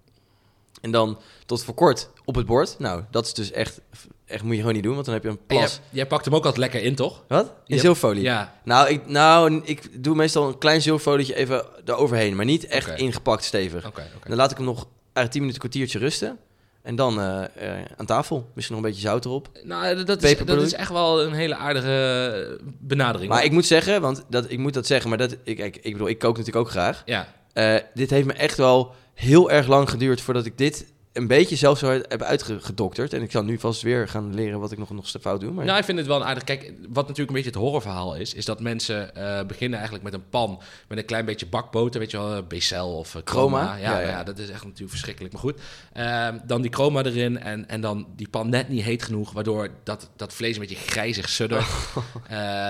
En 0.82 0.92
dan 0.92 1.20
tot 1.46 1.64
voor 1.64 1.74
kort 1.74 2.10
op 2.26 2.36
het 2.36 2.46
bord. 2.46 2.76
Nou, 2.80 3.04
dat 3.12 3.26
is 3.26 3.34
dus 3.34 3.52
echt, 3.52 3.82
echt 4.26 4.44
moet 4.44 4.52
je 4.54 4.60
gewoon 4.60 4.74
niet 4.74 4.84
doen, 4.84 4.94
want 4.94 5.06
dan 5.06 5.14
heb 5.14 5.24
je 5.24 5.30
een 5.30 5.40
jij, 5.48 5.58
plas. 5.58 5.80
jij 5.90 6.08
pakt 6.08 6.26
hem 6.26 6.34
ook 6.36 6.46
altijd 6.46 6.58
lekker 6.72 6.82
in, 6.84 6.96
toch? 6.96 7.24
Wat? 7.28 7.46
In 7.46 7.76
Je- 7.76 7.82
zilverfolie? 7.82 8.24
Ja. 8.24 8.60
Nou 8.64 8.90
ik, 8.90 9.08
nou, 9.08 9.62
ik 9.64 10.04
doe 10.04 10.16
meestal 10.16 10.48
een 10.48 10.58
klein 10.58 10.82
zilverfolietje 10.82 11.36
even 11.36 11.66
eroverheen, 11.86 12.36
maar 12.36 12.46
niet 12.46 12.66
echt 12.66 13.00
ingepakt 13.00 13.44
stevig. 13.44 13.88
Oké. 13.88 14.08
Dan 14.28 14.38
laat 14.38 14.52
ik 14.52 14.58
hem 14.58 14.66
nog 14.66 14.88
eigenlijk 15.04 15.32
10 15.32 15.40
minuten, 15.42 15.60
kwartiertje 15.60 16.00
rusten. 16.00 16.38
En 16.82 16.96
dan 16.96 17.20
eh, 17.20 17.44
eh, 17.80 17.86
aan 17.98 18.06
tafel. 18.06 18.50
Misschien 18.54 18.76
nog 18.76 18.86
een 18.86 18.92
beetje 18.92 19.08
zout 19.08 19.26
erop. 19.26 19.50
Nou, 19.64 20.04
dat 20.04 20.24
is, 20.24 20.38
dat 20.46 20.62
is 20.62 20.74
echt 20.74 20.92
wel 20.92 21.24
een 21.24 21.34
hele 21.34 21.56
aardige 21.56 22.60
benadering. 22.80 23.30
Maar 23.30 23.38
hoor. 23.38 23.48
ik 23.48 23.54
moet 23.54 23.66
zeggen, 23.66 24.02
want 24.02 24.24
dat, 24.30 24.52
ik 24.52 24.58
moet 24.58 24.74
dat 24.74 24.86
zeggen, 24.88 25.10
maar 25.10 25.18
dat, 25.18 25.38
ik, 25.44 25.60
ik, 25.60 25.76
ik 25.82 25.92
bedoel, 25.92 26.08
ik 26.08 26.20
kook 26.20 26.38
natuurlijk 26.38 26.66
ook 26.66 26.72
graag. 26.72 27.02
Ja, 27.06 27.28
Eh, 27.54 27.76
dit 27.94 28.10
heeft 28.10 28.26
me 28.28 28.34
echt 28.34 28.58
wel 28.58 28.94
heel 29.14 29.52
erg 29.52 29.68
lang 29.68 29.90
geduurd 29.90 30.22
voordat 30.22 30.46
ik 30.46 30.58
dit 30.58 30.86
een 31.14 31.28
beetje 31.28 31.56
zelf 31.56 31.78
zo 31.78 31.90
heb 32.08 32.22
uitgedokterd. 32.22 33.14
En 33.14 33.22
ik 33.22 33.32
zal 33.32 33.44
nu 33.44 33.60
vast 33.60 33.82
weer 33.82 34.08
gaan 34.08 34.34
leren 34.34 34.60
wat 34.60 34.72
ik 34.72 34.78
nog, 34.78 34.90
nog 34.90 35.10
fout 35.22 35.40
doe. 35.40 35.52
Maar 35.52 35.66
Nou, 35.66 35.78
ik 35.78 35.86
vind 35.86 35.98
het 35.98 36.08
wel 36.08 36.16
een 36.16 36.24
aardig. 36.24 36.44
Kijk, 36.44 36.74
wat 36.90 37.08
natuurlijk 37.08 37.30
een 37.30 37.36
beetje 37.36 37.50
het 37.50 37.60
horrorverhaal 37.60 38.16
is, 38.16 38.34
is 38.34 38.46
dat 38.46 38.60
mensen 38.60 39.16
eh, 39.16 39.46
beginnen 39.46 39.80
eigenlijk 39.80 40.04
met 40.04 40.14
een 40.14 40.30
pan 40.30 40.62
met 40.88 40.98
een 40.98 41.06
klein 41.06 41.26
beetje 41.26 41.46
bakboter, 41.46 42.00
weet 42.00 42.12
je 42.12 42.18
wel, 42.18 42.36
eh, 42.36 42.44
Becel 42.48 42.98
of 42.98 43.16
eh, 43.16 43.22
chroma. 43.24 43.58
Chroma? 43.58 43.76
Ja, 43.76 43.92
Ja, 43.92 44.00
ja. 44.00 44.08
ja, 44.08 44.24
dat 44.24 44.38
is 44.38 44.50
echt 44.50 44.64
natuurlijk 44.64 44.90
verschrikkelijk. 44.90 45.34
Maar 45.34 45.42
goed, 45.42 45.60
Ehm, 45.94 46.38
dan 46.46 46.62
die 46.62 46.74
chroma 46.74 47.04
erin 47.04 47.40
en, 47.40 47.70
en 47.70 47.82
dan 47.82 48.08
die 48.16 48.30
pan 48.30 48.50
net 48.50 48.70
niet 48.70 48.84
heet 48.84 49.04
genoeg, 49.04 49.32
waardoor 49.32 49.70
dat, 49.84 50.10
dat 50.16 50.34
vlees 50.34 50.54
een 50.56 50.62
beetje 50.62 50.76
grijzig 50.76 51.30
suddert. 51.30 51.66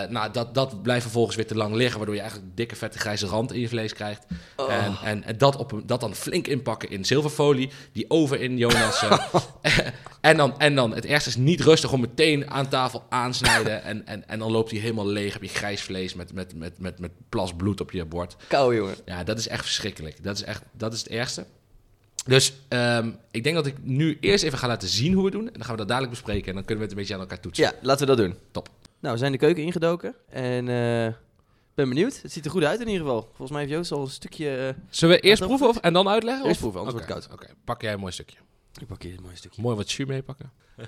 Nou, 0.10 0.32
dat, 0.32 0.54
dat 0.54 0.82
blijft 0.82 1.02
vervolgens 1.02 1.36
weer 1.36 1.48
te 1.48 1.56
lang 1.56 1.76
liggen, 1.76 1.98
waardoor 1.98 2.16
je 2.16 2.22
eigenlijk 2.22 2.52
dikke 2.56 2.76
vette 2.76 3.00
grijze 3.00 3.26
rand 3.26 3.54
in 3.54 3.60
je 3.60 3.68
vlees 3.68 3.94
krijgt. 3.94 4.26
Oh. 4.56 4.74
En, 4.74 4.98
en, 5.04 5.24
en 5.24 5.38
dat, 5.38 5.56
op 5.56 5.82
dat 5.86 6.00
dan 6.00 6.16
flink 6.16 6.48
inpakken 6.48 6.90
in 6.90 7.06
zilverfolie, 7.06 7.70
die 7.92 8.06
over 8.08 8.31
in 8.40 8.58
Jonas. 8.58 9.02
eh, 9.02 9.78
en, 10.22 10.38
dan, 10.38 10.60
en 10.60 10.76
dan, 10.76 10.94
het 10.94 11.06
ergste 11.06 11.30
is 11.30 11.36
niet 11.36 11.62
rustig, 11.62 11.90
gewoon 11.90 12.06
meteen 12.10 12.50
aan 12.50 12.68
tafel 12.68 13.04
aansnijden. 13.10 13.84
En, 13.84 14.08
en, 14.08 14.28
en 14.28 14.40
dan 14.40 14.52
loopt 14.52 14.72
hij 14.72 14.80
helemaal 14.80 15.08
leeg, 15.08 15.34
heb 15.34 15.42
je 15.42 15.48
grijs 15.48 15.82
vlees 15.82 16.14
met, 16.14 16.34
met, 16.34 16.56
met, 16.56 16.80
met, 16.80 17.00
met 17.00 17.12
plas 17.30 17.54
bloed 17.54 17.82
op 17.82 17.92
je 17.92 18.06
bord. 18.06 18.36
kou, 18.48 18.76
jongen. 18.76 18.96
Ja, 19.06 19.24
dat 19.24 19.38
is 19.38 19.48
echt 19.48 19.64
verschrikkelijk. 19.64 20.24
Dat 20.24 20.36
is 20.36 20.44
echt, 20.44 20.64
dat 20.72 20.94
is 20.94 21.00
het 21.00 21.08
ergste. 21.08 21.46
Dus 22.26 22.54
ehm, 22.68 23.10
ik 23.32 23.44
denk 23.44 23.56
dat 23.56 23.66
ik 23.66 23.76
nu 23.82 24.18
eerst 24.20 24.44
even 24.44 24.58
ga 24.58 24.68
laten 24.68 24.88
zien 24.88 25.14
hoe 25.14 25.24
we 25.24 25.30
het 25.30 25.38
doen. 25.38 25.48
En 25.48 25.54
dan 25.54 25.62
gaan 25.64 25.72
we 25.72 25.78
dat 25.78 25.88
dadelijk 25.88 26.14
bespreken 26.14 26.48
en 26.48 26.54
dan 26.54 26.66
kunnen 26.66 26.78
we 26.78 26.84
het 26.84 26.92
een 26.92 26.98
beetje 26.98 27.14
aan 27.14 27.20
elkaar 27.20 27.40
toetsen. 27.40 27.64
Ja, 27.64 27.74
laten 27.82 28.08
we 28.08 28.16
dat 28.16 28.26
doen. 28.26 28.36
Top. 28.52 28.70
Nou, 29.00 29.14
we 29.14 29.20
zijn 29.20 29.32
de 29.32 29.38
keuken 29.38 29.64
ingedoken. 29.64 30.16
En 30.30 30.70
eh, 30.70 31.14
ben 31.82 31.90
benieuwd. 31.90 32.22
Het 32.22 32.32
ziet 32.32 32.46
er 32.46 32.52
goed 32.52 32.64
uit 32.64 32.80
in 32.80 32.88
ieder 32.88 33.02
geval. 33.06 33.22
Volgens 33.22 33.50
mij 33.52 33.60
heeft 33.60 33.72
Joost 33.74 33.92
al 33.92 34.02
een 34.02 34.10
stukje... 34.10 34.58
eh, 34.68 34.84
Zullen 34.90 35.16
we 35.16 35.22
eerst 35.22 35.44
proeven 35.46 35.68
of, 35.68 35.78
en 35.78 35.94
dan 35.94 36.08
uitleggen? 36.08 36.44
Eerst 36.46 36.56
of? 36.56 36.62
proeven, 36.72 36.80
anders 36.92 37.06
wordt 37.08 37.24
het 37.26 37.34
Oké, 37.34 37.54
pak 37.64 37.82
jij 37.82 37.94
een 37.94 38.00
mooi 38.00 38.12
stukje. 38.12 38.38
ik 38.80 38.88
pak 38.88 39.02
hier 39.04 39.18
een 39.18 39.24
mooi 39.24 39.36
stukje. 39.36 39.62
Mooi 39.62 39.76
wat 39.76 39.92
jus 39.92 40.08
meepakken. 40.08 40.52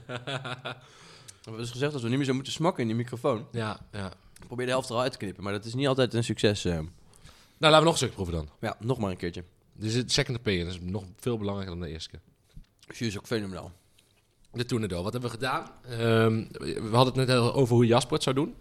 We 1.44 1.50
hebben 1.50 1.62
dus 1.62 1.72
gezegd 1.72 1.92
dat 1.94 2.02
we 2.02 2.08
niet 2.08 2.18
meer 2.18 2.26
zo 2.26 2.34
moeten 2.34 2.54
smakken 2.54 2.82
in 2.82 2.88
die 2.88 2.98
microfoon. 2.98 3.46
Ja, 3.52 3.80
ja. 3.92 4.12
Ik 4.42 4.48
probeer 4.48 4.66
de 4.66 4.72
helft 4.72 4.90
er 4.90 4.96
al 4.96 5.02
uit 5.02 5.12
te 5.12 5.18
knippen, 5.18 5.44
maar 5.44 5.54
dat 5.54 5.66
is 5.66 5.74
niet 5.74 5.88
altijd 5.88 6.14
een 6.14 6.24
succes. 6.24 6.66
eh. 6.66 6.80
laten 7.58 7.78
we 7.78 7.84
nog 7.84 7.86
een 7.92 7.96
stukje 7.96 8.16
proeven 8.16 8.34
dan. 8.36 8.50
Ja, 8.60 8.76
nog 8.80 8.98
maar 8.98 9.12
een 9.12 9.18
keertje. 9.18 9.44
Dit 9.74 9.90
is 9.90 9.96
het 9.96 10.12
second 10.12 10.38
opinion. 10.38 10.66
Dat 10.66 10.74
is 10.74 10.80
nog 10.82 11.04
veel 11.20 11.38
belangrijker 11.38 11.76
dan 11.78 11.86
de 11.88 11.92
eerste 11.94 12.10
keer. 12.10 12.20
Jus 12.88 13.08
is 13.08 13.18
ook 13.18 13.28
fenomenaal. 13.28 13.72
De 14.52 14.66
Tournedo. 14.66 15.04
Wat 15.04 15.12
hebben 15.14 15.32
we 15.32 15.36
gedaan? 15.38 15.72
Ehm, 15.84 16.44
we 16.90 16.96
hadden 16.96 17.20
het 17.20 17.28
net 17.28 17.38
over 17.38 17.76
hoe 17.76 17.86
Jasper 17.86 18.14
het 18.14 18.24
zou 18.24 18.36
doen. 18.36 18.56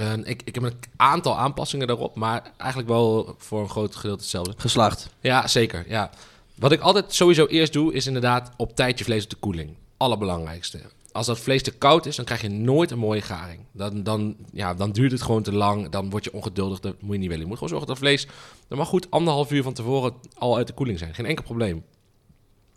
En 0.00 0.26
ik, 0.26 0.42
ik 0.44 0.54
heb 0.54 0.64
een 0.64 0.78
aantal 0.96 1.38
aanpassingen 1.38 1.86
daarop, 1.86 2.14
maar 2.16 2.52
eigenlijk 2.56 2.90
wel 2.90 3.34
voor 3.38 3.60
een 3.60 3.68
groot 3.68 3.96
gedeelte 3.96 4.20
hetzelfde. 4.20 4.54
Geslaagd. 4.56 5.08
Ja, 5.20 5.46
zeker. 5.46 5.84
Ja. 5.88 6.10
Wat 6.54 6.72
ik 6.72 6.80
altijd 6.80 7.14
sowieso 7.14 7.46
eerst 7.46 7.72
doe, 7.72 7.92
is 7.92 8.06
inderdaad 8.06 8.50
op 8.56 8.76
tijd 8.76 8.98
je 8.98 9.04
vlees 9.04 9.24
op 9.24 9.30
de 9.30 9.36
koeling. 9.36 9.76
Allerbelangrijkste. 9.96 10.80
Als 11.12 11.26
dat 11.26 11.38
vlees 11.38 11.62
te 11.62 11.70
koud 11.70 12.06
is, 12.06 12.16
dan 12.16 12.24
krijg 12.24 12.40
je 12.40 12.48
nooit 12.48 12.90
een 12.90 12.98
mooie 12.98 13.20
garing. 13.20 13.60
Dan, 13.72 14.02
dan, 14.02 14.36
ja, 14.52 14.74
dan 14.74 14.92
duurt 14.92 15.12
het 15.12 15.22
gewoon 15.22 15.42
te 15.42 15.52
lang. 15.52 15.88
Dan 15.88 16.10
word 16.10 16.24
je 16.24 16.32
ongeduldig. 16.32 16.80
Dat 16.80 17.02
moet 17.02 17.12
je 17.12 17.18
niet 17.18 17.28
willen. 17.28 17.42
Je 17.42 17.48
moet 17.48 17.58
gewoon 17.58 17.68
zorgen 17.68 17.88
dat 17.88 17.98
vlees... 17.98 18.26
Dat 18.68 18.78
mag 18.78 18.88
goed 18.88 19.10
anderhalf 19.10 19.52
uur 19.52 19.62
van 19.62 19.72
tevoren 19.72 20.14
al 20.34 20.56
uit 20.56 20.66
de 20.66 20.72
koeling 20.72 20.98
zijn. 20.98 21.14
Geen 21.14 21.26
enkel 21.26 21.44
probleem. 21.44 21.84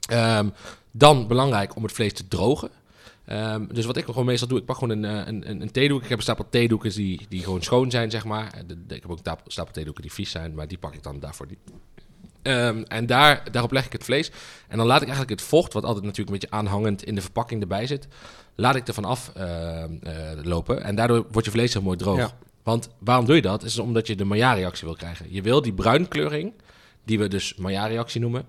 Ehm, 0.09 0.49
dan 0.91 1.27
belangrijk 1.27 1.75
om 1.75 1.83
het 1.83 1.91
vlees 1.91 2.13
te 2.13 2.27
drogen. 2.27 2.69
Ehm, 3.25 3.65
dus 3.67 3.85
wat 3.85 3.97
ik 3.97 4.05
gewoon 4.05 4.25
meestal 4.25 4.47
doe, 4.47 4.59
ik 4.59 4.65
pak 4.65 4.77
gewoon 4.77 5.03
een, 5.03 5.05
eh, 5.19 5.27
een, 5.27 5.49
een, 5.49 5.61
een 5.61 5.71
theedoek. 5.71 6.03
Ik 6.03 6.09
heb 6.09 6.17
een 6.17 6.23
stapel 6.23 6.45
theedoeken 6.49 6.91
die, 6.91 7.25
die 7.29 7.43
gewoon 7.43 7.61
schoon 7.61 7.91
zijn, 7.91 8.11
zeg 8.11 8.25
maar. 8.25 8.51
De- 8.67 8.85
de- 8.85 8.95
ik 8.95 9.01
heb 9.01 9.11
ook 9.11 9.17
een 9.25 9.37
stapel, 9.51 9.73
theedoeken 9.73 10.01
die 10.01 10.11
vies 10.13 10.31
zijn, 10.31 10.53
maar 10.55 10.67
die 10.67 10.77
pak 10.77 10.93
ik 10.93 11.03
dan 11.03 11.19
daarvoor. 11.19 11.47
Ehm, 12.41 12.83
en 12.87 13.05
daar, 13.05 13.43
daarop 13.51 13.71
leg 13.71 13.85
ik 13.85 13.91
het 13.91 14.03
vlees. 14.03 14.31
En 14.67 14.77
dan 14.77 14.85
laat 14.87 15.01
ik 15.01 15.07
eigenlijk 15.07 15.39
het 15.39 15.49
vocht, 15.49 15.73
wat 15.73 15.83
altijd 15.83 16.03
natuurlijk 16.05 16.29
een 16.29 16.39
beetje 16.39 16.55
aanhangend 16.55 17.03
in 17.03 17.15
de 17.15 17.21
verpakking 17.21 17.61
erbij 17.61 17.87
zit, 17.87 18.07
laat 18.55 18.75
ik 18.75 18.87
er 18.87 18.93
vanaf 18.93 19.31
eh, 19.35 19.83
lopen. 20.41 20.83
En 20.83 20.95
daardoor 20.95 21.25
wordt 21.31 21.45
je 21.45 21.53
vlees 21.53 21.73
heel 21.73 21.81
mooi 21.81 21.97
droog. 21.97 22.17
Ja. 22.17 22.31
Want 22.63 22.89
waarom 22.99 23.25
doe 23.25 23.35
je 23.35 23.41
dat? 23.41 23.63
Is 23.63 23.79
omdat 23.79 24.07
je 24.07 24.15
de 24.15 24.25
Maillard-reactie 24.25 24.87
wil 24.87 24.95
krijgen. 24.95 25.25
Je 25.29 25.41
wil 25.41 25.61
die 25.61 25.73
bruinkleuring, 25.73 26.53
die 27.05 27.19
we 27.19 27.27
dus 27.27 27.55
Maillard-reactie 27.55 28.21
noemen, 28.21 28.45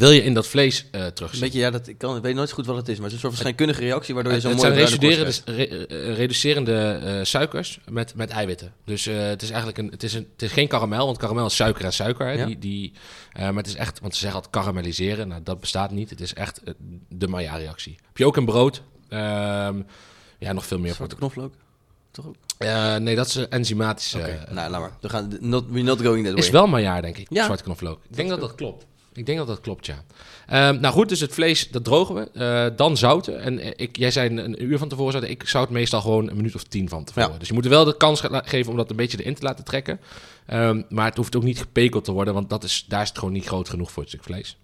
wil 0.00 0.10
je 0.10 0.22
in 0.22 0.34
dat 0.34 0.46
vlees 0.46 0.86
eh 0.90 1.04
Een 1.04 1.12
terugzien. 1.12 1.40
beetje, 1.40 1.58
ja, 1.58 1.70
dat, 1.70 1.88
ik, 1.88 1.98
kan, 1.98 2.16
ik 2.16 2.22
weet 2.22 2.34
nooit 2.34 2.50
goed 2.52 2.66
wat 2.66 2.76
het 2.76 2.88
is, 2.88 2.94
maar 2.98 3.04
het 3.04 3.14
is 3.16 3.22
een 3.22 3.28
soort 3.30 3.32
verschijnkundige 3.32 3.80
reactie 3.80 4.14
waardoor 4.14 4.32
je 4.32 4.38
Het, 4.38 4.46
zo'n 4.46 4.56
het 4.66 4.74
mooie 4.74 4.86
zijn 4.86 4.98
bruine 4.98 5.24
korst 5.24 5.42
reducerende, 5.48 5.86
re- 5.86 6.10
eh, 6.10 6.16
reducerende 6.16 7.00
eh, 7.04 7.24
suikers 7.24 7.78
met, 7.90 8.14
met 8.14 8.30
eiwitten. 8.30 8.72
Dus 8.84 9.06
eh, 9.06 9.18
het 9.18 9.42
is 9.42 9.48
eigenlijk 9.48 9.78
een, 9.78 9.88
het 9.90 10.02
is 10.02 10.14
een, 10.14 10.28
het 10.32 10.42
is 10.42 10.52
geen 10.52 10.68
karamel, 10.68 11.06
want 11.06 11.18
karamel 11.18 11.46
is 11.46 11.56
suiker 11.56 11.84
en 11.84 11.92
suiker. 11.92 12.26
Hè, 12.26 12.32
Ja. 12.32 12.46
die, 12.46 12.58
die, 12.58 12.92
eh, 13.32 13.42
maar 13.44 13.54
het 13.56 13.66
is 13.66 13.74
echt, 13.74 14.00
want 14.00 14.12
ze 14.14 14.18
zeggen 14.20 14.36
altijd 14.42 14.64
karamelliseren. 14.64 15.28
Nou, 15.28 15.40
dat 15.44 15.60
bestaat 15.60 15.90
niet. 15.90 16.10
Het 16.10 16.20
is 16.20 16.34
echt 16.34 16.62
eh, 16.62 16.74
de 17.08 17.28
Maillard-reactie. 17.28 17.96
Heb 18.06 18.16
je 18.16 18.26
ook 18.26 18.36
in 18.36 18.44
brood? 18.44 18.82
Ehm, 19.08 19.80
ja, 20.38 20.52
nog 20.52 20.66
veel 20.66 20.78
meer. 20.78 20.94
Zwarte 20.94 21.16
knoflook. 21.16 21.54
Toch 22.10 22.26
ook? 22.26 22.34
Eh, 22.58 22.96
nee, 22.96 23.16
dat 23.16 23.26
is 23.26 23.34
een 23.34 23.50
enzymatische. 23.50 24.18
Oké, 24.18 24.26
eh, 24.46 24.54
nou, 24.54 24.70
laat 24.70 24.80
maar. 24.80 24.92
We 25.00 25.08
gaan, 25.08 25.36
not, 25.40 25.64
we're 25.68 25.82
not 25.82 26.00
going 26.00 26.24
that 26.24 26.32
way. 26.34 26.42
is 26.44 26.50
wel 26.50 26.66
Maillard, 26.66 27.02
denk 27.02 27.16
ik. 27.18 27.26
Ja. 27.30 27.44
Zwarte 27.44 27.62
knoflook. 27.62 28.00
Ik 28.08 28.16
denk 28.16 28.28
dat 28.28 28.40
dat 28.40 28.54
klopt. 28.54 28.86
Ik 29.14 29.26
denk 29.26 29.38
dat 29.38 29.46
dat 29.46 29.60
klopt, 29.60 29.86
ja. 29.86 30.04
Ehm, 30.46 30.80
nou 30.80 30.94
goed, 30.94 31.08
dus 31.08 31.20
het 31.20 31.32
vlees, 31.32 31.70
dat 31.70 31.84
drogen 31.84 32.14
we. 32.14 32.30
Eh, 32.70 32.76
dan 32.76 32.96
zouten. 32.96 33.40
En 33.40 33.58
eh, 33.58 33.70
ik, 33.76 33.96
jij 33.96 34.10
zei 34.10 34.28
een, 34.28 34.38
een 34.44 34.62
uur 34.64 34.78
van 34.78 34.88
tevoren 34.88 35.12
zouten. 35.12 35.32
Ik 35.32 35.48
zout 35.48 35.70
meestal 35.70 36.00
gewoon 36.00 36.28
een 36.30 36.36
minuut 36.36 36.54
of 36.54 36.62
tien 36.62 36.88
van 36.88 37.04
tevoren. 37.04 37.32
Ja. 37.32 37.38
Dus 37.38 37.48
je 37.48 37.54
moet 37.54 37.64
er 37.64 37.70
wel 37.70 37.84
de 37.84 37.96
kans 37.96 38.20
ge- 38.20 38.42
geven 38.44 38.70
om 38.70 38.76
dat 38.76 38.90
een 38.90 38.96
beetje 38.96 39.20
erin 39.20 39.34
te 39.34 39.42
laten 39.42 39.64
trekken. 39.64 40.00
Ehm, 40.46 40.82
maar 40.88 41.04
het 41.06 41.16
hoeft 41.16 41.36
ook 41.36 41.42
niet 41.42 41.58
gepekeld 41.58 42.04
te 42.04 42.12
worden, 42.12 42.34
want 42.34 42.50
dat 42.50 42.64
is, 42.64 42.84
daar 42.88 43.02
is 43.02 43.08
het 43.08 43.18
gewoon 43.18 43.34
niet 43.34 43.46
groot 43.46 43.68
genoeg 43.68 43.92
voor 43.92 44.02
het 44.02 44.12
stuk 44.12 44.24
vlees. 44.24 44.56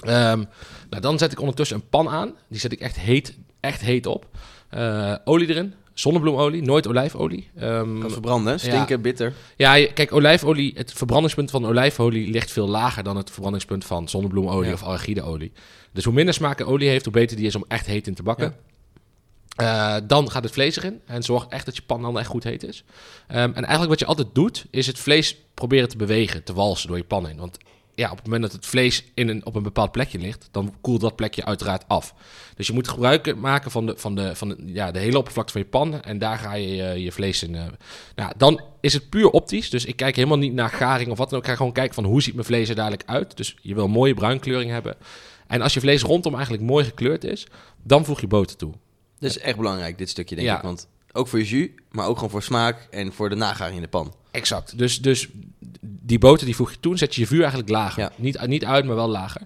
Ehm, 0.00 0.44
nou, 0.90 1.02
dan 1.02 1.18
zet 1.18 1.32
ik 1.32 1.40
ondertussen 1.40 1.76
een 1.76 1.88
pan 1.88 2.08
aan. 2.08 2.34
Die 2.48 2.60
zet 2.60 2.72
ik 2.72 2.80
echt 2.80 2.98
heet, 2.98 3.36
echt 3.60 3.80
heet 3.80 4.06
op. 4.06 4.26
Eh, 4.68 5.14
olie 5.24 5.48
erin. 5.48 5.74
Zonnebloemolie, 5.94 6.62
nooit 6.62 6.86
olijfolie. 6.88 7.50
Ehm, 7.56 7.98
Kan 8.00 8.10
verbranden, 8.10 8.60
stinken, 8.60 9.00
bitter. 9.00 9.32
ja, 9.56 9.86
kijk, 9.94 10.12
olijfolie, 10.12 10.72
het 10.76 10.92
verbrandingspunt 10.92 11.50
van 11.50 11.66
olijfolie 11.66 12.30
ligt 12.30 12.50
veel 12.50 12.68
lager 12.68 13.02
dan 13.02 13.16
het 13.16 13.30
verbrandingspunt 13.30 13.84
van 13.84 14.08
zonnebloemolie 14.08 14.66
Ja. 14.68 14.72
of 14.74 14.82
arachideolie. 14.84 15.52
Dus 15.92 16.04
hoe 16.04 16.12
minder 16.14 16.34
smaak 16.34 16.60
een 16.60 16.66
olie 16.66 16.88
heeft, 16.88 17.04
hoe 17.04 17.12
beter 17.14 17.36
die 17.36 17.46
is 17.46 17.54
om 17.54 17.64
echt 17.68 17.86
heet 17.86 18.06
in 18.06 18.14
te 18.14 18.22
bakken. 18.22 18.54
Eh, 19.56 19.96
dan 20.06 20.30
gaat 20.30 20.42
het 20.44 20.52
vlees 20.52 20.76
erin 20.76 21.00
en 21.06 21.22
zorg 21.22 21.46
echt 21.48 21.64
dat 21.64 21.76
je 21.76 21.82
pan 21.82 22.02
dan 22.02 22.18
echt 22.18 22.28
goed 22.28 22.44
heet 22.44 22.62
is. 22.62 22.84
Ehm, 23.26 23.38
en 23.38 23.54
eigenlijk 23.54 23.88
wat 23.88 23.98
je 23.98 24.06
altijd 24.06 24.28
doet, 24.32 24.66
is 24.70 24.86
het 24.86 24.98
vlees 24.98 25.36
proberen 25.54 25.88
te 25.88 25.96
bewegen, 25.96 26.44
te 26.44 26.52
walsen 26.52 26.88
door 26.88 26.96
je 26.96 27.04
pan 27.04 27.26
heen. 27.26 27.36
Want 27.38 27.58
ja, 28.00 28.10
op 28.10 28.16
het 28.16 28.24
moment 28.24 28.42
dat 28.42 28.52
het 28.52 28.66
vlees 28.66 29.04
in 29.14 29.28
een, 29.28 29.46
op 29.46 29.54
een 29.54 29.62
bepaald 29.62 29.92
plekje 29.92 30.18
ligt, 30.18 30.48
dan 30.50 30.74
koelt 30.80 31.00
dat 31.00 31.16
plekje 31.16 31.44
uiteraard 31.44 31.84
af. 31.88 32.14
Dus 32.56 32.66
je 32.66 32.72
moet 32.72 32.88
gebruik 32.88 33.36
maken 33.36 33.70
van 33.70 33.86
de, 33.86 33.94
van 33.96 34.14
de, 34.14 34.34
van 34.36 34.48
de, 34.48 34.56
ja, 34.66 34.90
de 34.90 34.98
hele 34.98 35.18
oppervlakte 35.18 35.52
van 35.52 35.60
je 35.60 35.66
pan 35.66 36.02
en 36.02 36.18
daar 36.18 36.38
ga 36.38 36.54
je 36.54 36.68
je, 36.76 37.02
je 37.02 37.12
vlees 37.12 37.42
in. 37.42 37.54
eh, 37.54 37.64
nou, 38.14 38.32
dan 38.36 38.60
is 38.80 38.92
het 38.92 39.08
puur 39.10 39.30
optisch, 39.30 39.70
dus 39.70 39.84
ik 39.84 39.96
kijk 39.96 40.16
helemaal 40.16 40.38
niet 40.38 40.52
naar 40.52 40.70
garing 40.70 41.10
of 41.10 41.18
wat 41.18 41.28
dan 41.30 41.38
ook. 41.38 41.44
Ik 41.44 41.50
ga 41.50 41.56
gewoon 41.56 41.72
kijken 41.72 41.94
van 41.94 42.04
hoe 42.04 42.22
ziet 42.22 42.34
mijn 42.34 42.46
vlees 42.46 42.68
er 42.68 42.74
dadelijk 42.74 43.02
uit. 43.06 43.36
Dus 43.36 43.56
je 43.62 43.74
wil 43.74 43.84
een 43.84 43.90
mooie 43.90 44.14
bruinkleuring 44.14 44.70
hebben. 44.70 44.96
En 45.46 45.60
als 45.62 45.74
je 45.74 45.80
vlees 45.80 46.02
rondom 46.02 46.32
eigenlijk 46.34 46.62
mooi 46.62 46.84
gekleurd 46.84 47.24
is, 47.24 47.46
dan 47.82 48.04
voeg 48.04 48.20
je 48.20 48.26
boter 48.26 48.56
toe. 48.56 48.72
Dat 49.18 49.30
is 49.30 49.38
echt 49.38 49.56
belangrijk, 49.56 49.98
dit 49.98 50.08
stukje, 50.08 50.34
denk 50.34 50.46
Ja. 50.48 50.56
ik. 50.56 50.62
Want 50.62 50.88
ook 51.12 51.28
voor 51.28 51.38
je 51.38 51.44
jus, 51.44 51.68
maar 51.90 52.06
ook 52.06 52.14
gewoon 52.14 52.30
voor 52.30 52.42
smaak 52.42 52.86
en 52.90 53.12
voor 53.12 53.28
de 53.28 53.34
nagaring 53.34 53.76
in 53.76 53.82
de 53.82 53.88
pan. 53.88 54.14
Exact. 54.30 54.78
Dus, 54.78 55.00
dus 55.00 55.28
die 55.80 56.18
boter 56.18 56.46
die 56.46 56.56
voeg 56.56 56.70
je 56.70 56.80
toe, 56.80 56.98
zet 56.98 57.14
je 57.14 57.20
je 57.20 57.26
vuur 57.26 57.40
eigenlijk 57.40 57.70
lager. 57.70 58.02
Ja. 58.02 58.12
Niet, 58.16 58.46
niet 58.46 58.64
uit, 58.64 58.84
maar 58.84 58.96
wel 58.96 59.08
lager. 59.08 59.40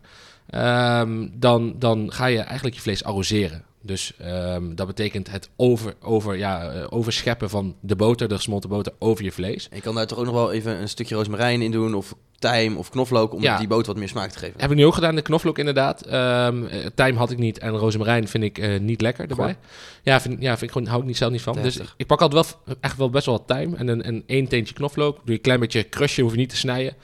Ehm, 0.47 1.29
dan, 1.33 1.75
dan 1.79 2.13
ga 2.13 2.27
je 2.27 2.39
eigenlijk 2.39 2.77
je 2.77 2.83
vlees 2.83 3.05
arroseren. 3.05 3.65
Dus 3.81 4.13
ehm, 4.19 4.75
dat 4.75 4.87
betekent 4.87 5.31
het 5.31 5.49
over, 5.57 5.95
over, 6.01 6.37
ja, 6.37 6.71
eh, 6.71 6.87
overscheppen 6.89 7.51
van 7.51 7.75
de 7.81 7.97
boter, 7.97 8.29
de 8.29 8.37
gesmolten 8.37 8.71
boter, 8.71 8.93
over 8.99 9.25
je 9.25 9.33
vlees. 9.33 9.69
En 9.69 9.77
je 9.77 9.83
kan 9.83 9.95
daar 9.95 10.07
toch 10.07 10.19
ook 10.19 10.25
nog 10.25 10.35
wel 10.35 10.53
even 10.53 10.81
een 10.81 10.89
stukje 10.89 11.15
rozemarijn 11.15 11.63
in 11.63 11.71
doen, 11.71 11.95
of 11.95 12.15
tijm 12.51 12.77
of 12.77 12.91
knoflook, 12.91 13.33
om 13.35 13.43
Ja. 13.43 13.59
die 13.59 13.67
boter 13.69 13.87
wat 13.87 13.97
meer 13.97 14.09
smaak 14.09 14.31
te 14.31 14.39
geven. 14.39 14.61
Heb 14.61 14.71
ik 14.71 14.77
nu 14.77 14.85
ook 14.87 14.95
gedaan, 14.95 15.15
de 15.15 15.23
knoflook 15.23 15.59
inderdaad. 15.59 16.03
Eh, 16.03 16.49
tijm 16.95 17.17
had 17.17 17.31
ik 17.31 17.39
niet 17.39 17.59
en 17.59 17.71
rozemarijn 17.71 18.29
vind 18.29 18.45
ik 18.45 18.59
eh, 18.59 18.81
niet 18.81 19.01
lekker 19.01 19.31
erbij. 19.31 19.57
Ja, 20.03 20.21
vind, 20.21 20.41
ja, 20.43 20.49
vind 20.49 20.63
ik 20.63 20.71
gewoon, 20.71 20.87
hou 20.87 21.01
ik 21.01 21.07
niet, 21.07 21.17
zelf 21.17 21.33
niet 21.33 21.43
van. 21.43 21.63
Dus 21.63 21.81
ik 21.97 22.07
pak 22.07 22.21
altijd 22.21 22.57
wel, 22.65 22.75
echt 22.81 22.97
wel 22.97 23.11
best 23.11 23.27
wel 23.27 23.37
wat 23.37 23.47
tijm 23.47 23.75
en 23.75 23.89
een, 23.89 24.09
een 24.09 24.23
één 24.27 24.49
teentje 24.49 24.75
knoflook. 24.75 25.15
Doe 25.17 25.23
je 25.25 25.33
een 25.33 25.41
klein 25.41 25.61
beetje 25.61 25.89
crushen, 25.89 26.23
hoef 26.23 26.33
je 26.33 26.39
niet 26.39 26.49
te 26.49 26.57
snijden. 26.57 26.95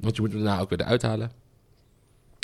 Want 0.00 0.16
je 0.16 0.22
moet 0.22 0.32
het 0.32 0.42
daarna 0.44 0.60
ook 0.60 0.68
weer 0.70 0.80
eruit 0.80 1.02
halen. 1.02 1.30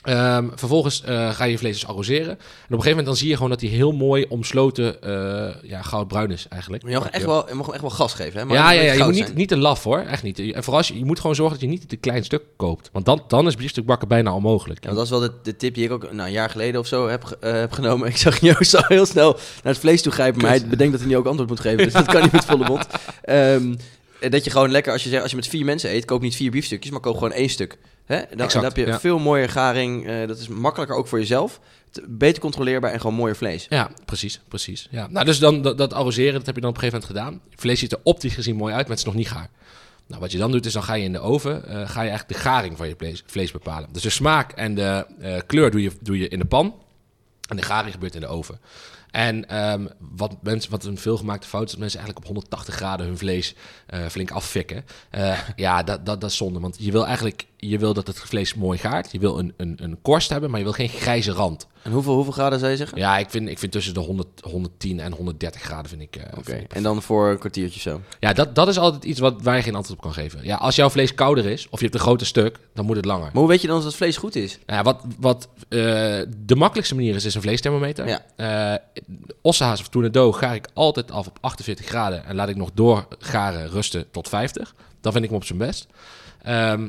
Ehm, 0.00 0.48
vervolgens 0.54 1.02
eh, 1.02 1.30
ga 1.30 1.44
je 1.44 1.58
vlees 1.58 1.80
dus 1.80 1.86
arroseren. 1.86 2.28
En 2.28 2.32
op 2.32 2.38
een 2.38 2.68
gegeven 2.68 2.88
moment 2.88 3.06
dan 3.06 3.16
zie 3.16 3.28
je 3.28 3.34
gewoon 3.34 3.50
dat 3.50 3.60
hij 3.60 3.70
heel 3.70 3.92
mooi 3.92 4.26
omsloten 4.28 5.02
eh, 5.02 5.70
ja, 5.70 5.82
goudbruin 5.82 6.30
is 6.30 6.46
eigenlijk. 6.48 6.82
Maar 6.82 6.92
je 6.92 6.98
mag, 6.98 7.08
echt 7.08 7.24
wel, 7.24 7.48
je 7.48 7.54
mag 7.54 7.64
hem 7.64 7.74
echt 7.74 7.82
wel 7.82 7.90
gas 7.90 8.14
geven, 8.14 8.40
hè? 8.40 8.46
Maar 8.46 8.56
ja, 8.56 8.70
ja, 8.70 8.82
ja, 8.82 8.92
je 8.92 9.04
moet 9.04 9.14
niet, 9.14 9.34
niet 9.34 9.48
te 9.48 9.56
laf 9.56 9.82
hoor, 9.82 9.98
echt 9.98 10.22
niet. 10.22 10.38
En 10.38 10.64
vooral, 10.64 10.82
je, 10.86 10.98
je 10.98 11.04
moet 11.04 11.20
gewoon 11.20 11.36
zorgen 11.36 11.54
dat 11.60 11.68
je 11.68 11.76
niet 11.76 11.88
te 11.88 11.96
klein 11.96 12.24
stuk 12.24 12.42
koopt. 12.56 12.88
Want 12.92 13.04
dan, 13.04 13.24
dan 13.28 13.46
is 13.46 13.56
biefstuk 13.56 13.86
bakken 13.86 14.08
bijna 14.08 14.34
onmogelijk. 14.34 14.84
Ja, 14.84 14.94
dat 14.94 15.04
is 15.04 15.10
wel 15.10 15.20
de, 15.20 15.32
de 15.42 15.56
tip 15.56 15.74
die 15.74 15.84
ik 15.84 15.90
ook 15.90 16.12
nou, 16.12 16.26
een 16.26 16.32
jaar 16.32 16.50
geleden 16.50 16.80
of 16.80 16.86
zo 16.86 17.08
heb, 17.08 17.36
eh, 17.40 17.52
heb 17.52 17.72
genomen. 17.72 18.08
Ik 18.10 18.16
zag 18.16 18.40
Joost 18.40 18.76
al 18.76 18.84
heel 18.86 19.06
snel 19.06 19.32
naar 19.32 19.72
het 19.72 19.78
vlees 19.78 20.02
toe 20.02 20.12
grijpen, 20.12 20.42
maar 20.42 20.50
hij 20.50 20.66
bedenkt 20.66 20.92
dat 20.92 21.00
hij 21.00 21.10
nu 21.10 21.16
ook 21.16 21.26
antwoord 21.26 21.48
moet 21.48 21.60
geven. 21.60 21.84
Dus 21.84 21.92
dat 21.92 22.06
kan 22.06 22.22
niet 22.22 22.32
met 22.32 22.44
volle 22.44 22.66
mond. 22.68 22.86
Ehm, 23.22 23.74
dat 24.28 24.44
je 24.44 24.50
gewoon 24.50 24.70
lekker, 24.70 24.92
als 24.92 25.04
je, 25.04 25.22
als 25.22 25.30
je 25.30 25.36
met 25.36 25.46
vier 25.46 25.64
mensen 25.64 25.90
eet, 25.90 26.04
koop 26.04 26.20
niet 26.20 26.36
vier 26.36 26.50
biefstukjes, 26.50 26.92
maar 26.92 27.00
koop 27.00 27.14
gewoon 27.14 27.32
één 27.32 27.48
stuk. 27.48 27.78
Hè? 28.10 28.16
Dan, 28.16 28.26
Exact, 28.30 28.52
dan 28.52 28.64
heb 28.64 28.76
je 28.76 28.86
ja. 28.86 29.00
veel 29.00 29.18
mooier 29.18 29.48
garing. 29.48 30.06
eh, 30.06 30.26
dat 30.28 30.38
is 30.38 30.48
makkelijker 30.48 30.96
ook 30.96 31.06
voor 31.06 31.18
jezelf. 31.18 31.60
Te- 31.90 32.04
beter 32.08 32.42
controleerbaar 32.42 32.92
en 32.92 33.00
gewoon 33.00 33.16
mooier 33.16 33.36
vlees. 33.36 33.66
Ja, 33.68 33.90
precies, 34.04 34.40
precies. 34.48 34.88
Ja. 34.90 35.06
Nou, 35.10 35.24
dus 35.24 35.38
dan 35.38 35.62
dat, 35.62 35.78
dat 35.78 35.92
arroseren, 35.92 36.32
dat 36.32 36.46
heb 36.46 36.54
je 36.54 36.60
dan 36.60 36.70
op 36.70 36.76
een 36.76 36.82
gegeven 36.82 37.02
moment 37.08 37.18
gedaan. 37.30 37.50
Het 37.50 37.60
vlees 37.60 37.78
ziet 37.78 37.92
er 37.92 38.00
optisch 38.02 38.34
gezien 38.34 38.56
mooi 38.56 38.72
uit, 38.74 38.80
maar 38.82 38.90
het 38.90 38.98
is 38.98 39.04
nog 39.04 39.14
niet 39.14 39.28
gaar. 39.30 39.50
Nou, 40.06 40.20
wat 40.20 40.32
je 40.32 40.38
dan 40.38 40.50
doet, 40.50 40.66
is 40.66 40.72
dan 40.72 40.82
ga 40.82 40.94
je 40.94 41.04
in 41.04 41.12
de 41.12 41.20
oven, 41.20 41.64
eh, 41.68 41.74
ga 41.74 42.02
je 42.02 42.08
eigenlijk 42.08 42.28
de 42.28 42.34
garing 42.48 42.76
van 42.76 42.88
je 42.88 42.94
vlees, 42.98 43.22
vlees 43.26 43.50
bepalen. 43.52 43.88
Dus 43.92 44.02
de 44.02 44.10
smaak 44.10 44.52
en 44.52 44.74
de 44.74 45.06
eh, 45.20 45.36
kleur 45.46 45.70
doe 45.70 45.82
je, 45.82 45.90
doe 46.00 46.18
je 46.18 46.28
in 46.28 46.38
de 46.38 46.44
pan. 46.44 46.74
En 47.48 47.56
de 47.56 47.62
garing 47.62 47.92
gebeurt 47.92 48.14
in 48.14 48.20
de 48.20 48.26
oven. 48.26 48.60
En 49.10 49.48
ehm, 49.48 49.86
wat, 49.98 50.36
mensen, 50.42 50.70
wat 50.70 50.84
een 50.84 50.98
veelgemaakte 50.98 51.46
fout 51.48 51.64
is, 51.64 51.70
dat 51.70 51.80
mensen 51.80 51.98
eigenlijk 51.98 52.28
op 52.28 52.34
180 52.34 52.74
graden 52.74 53.06
hun 53.06 53.18
vlees 53.18 53.54
flink 54.08 54.30
affikken. 54.30 54.84
Ja, 55.56 55.82
dat, 55.82 56.06
dat, 56.06 56.20
dat 56.20 56.30
is 56.30 56.36
zonde. 56.36 56.60
Want 56.60 56.76
je 56.78 56.92
wil 56.92 57.06
eigenlijk 57.06 57.46
je 57.60 57.78
wil 57.78 57.94
dat 57.94 58.06
het 58.06 58.18
vlees 58.18 58.54
mooi 58.54 58.78
gaart. 58.78 59.12
Je 59.12 59.18
wil 59.18 59.38
een, 59.38 59.54
een, 59.56 59.78
een 59.82 59.98
korst 60.02 60.30
hebben, 60.30 60.48
maar 60.50 60.58
je 60.58 60.64
wil 60.64 60.74
geen 60.74 60.88
grijze 60.88 61.32
rand. 61.32 61.66
En 61.82 61.92
hoeveel, 61.92 62.14
hoeveel 62.14 62.32
graden 62.32 62.58
zou 62.58 62.70
je 62.70 62.76
zeggen? 62.76 62.98
Ja, 62.98 63.18
ik 63.18 63.30
vind, 63.30 63.48
ik 63.48 63.58
vind 63.58 63.72
tussen 63.72 63.94
de 63.94 64.00
100, 64.00 64.28
110 64.42 65.00
en 65.00 65.12
130 65.12 65.60
graden 65.62 65.88
vind 65.88 66.02
ik. 66.02 66.16
eh, 66.16 66.38
Oké, 66.38 66.64
en 66.68 66.82
dan 66.82 67.02
voor 67.02 67.28
een 67.28 67.38
kwartiertje 67.38 67.80
zo. 67.80 68.00
Ja, 68.20 68.32
dat, 68.32 68.54
dat 68.54 68.68
is 68.68 68.78
altijd 68.78 69.04
iets 69.04 69.20
wat, 69.20 69.42
waar 69.42 69.56
je 69.56 69.62
geen 69.62 69.74
antwoord 69.74 69.98
op 69.98 70.04
kan 70.04 70.14
geven. 70.14 70.40
Ja, 70.44 70.56
als 70.56 70.76
jouw 70.76 70.90
vlees 70.90 71.14
kouder 71.14 71.46
is, 71.46 71.66
of 71.70 71.78
je 71.78 71.84
hebt 71.84 71.94
een 71.96 72.04
groter 72.04 72.26
stuk, 72.26 72.58
dan 72.74 72.84
moet 72.86 72.96
het 72.96 73.04
langer. 73.04 73.24
Maar 73.24 73.32
hoe 73.42 73.48
weet 73.48 73.60
je 73.60 73.66
dan 73.66 73.76
dat 73.76 73.84
het 73.86 73.94
vlees 73.94 74.16
goed 74.16 74.34
is? 74.36 74.58
Ja, 74.66 74.82
wat 74.82 75.04
wat 75.18 75.48
eh, 75.68 75.78
de 76.38 76.56
makkelijkste 76.56 76.94
manier 76.94 77.14
is, 77.14 77.24
is 77.24 77.34
een 77.34 77.42
vleesthermometer. 77.42 78.08
Ja. 78.08 78.24
Eh, 78.36 79.04
ossehaas 79.42 79.80
of 79.80 79.88
tournedo 79.88 80.32
gaar 80.32 80.54
ik 80.54 80.68
altijd 80.74 81.10
af 81.10 81.26
op 81.26 81.38
48 81.40 81.86
graden 81.86 82.24
en 82.24 82.34
laat 82.34 82.48
ik 82.48 82.56
nog 82.56 82.70
doorgaren 82.74 83.68
rusten 83.70 84.10
tot 84.10 84.28
50. 84.28 84.74
Dan 85.00 85.12
vind 85.12 85.24
ik 85.24 85.30
hem 85.30 85.38
op 85.40 85.44
zijn 85.46 85.58
best. 85.58 85.86
Ehm, 86.42 86.88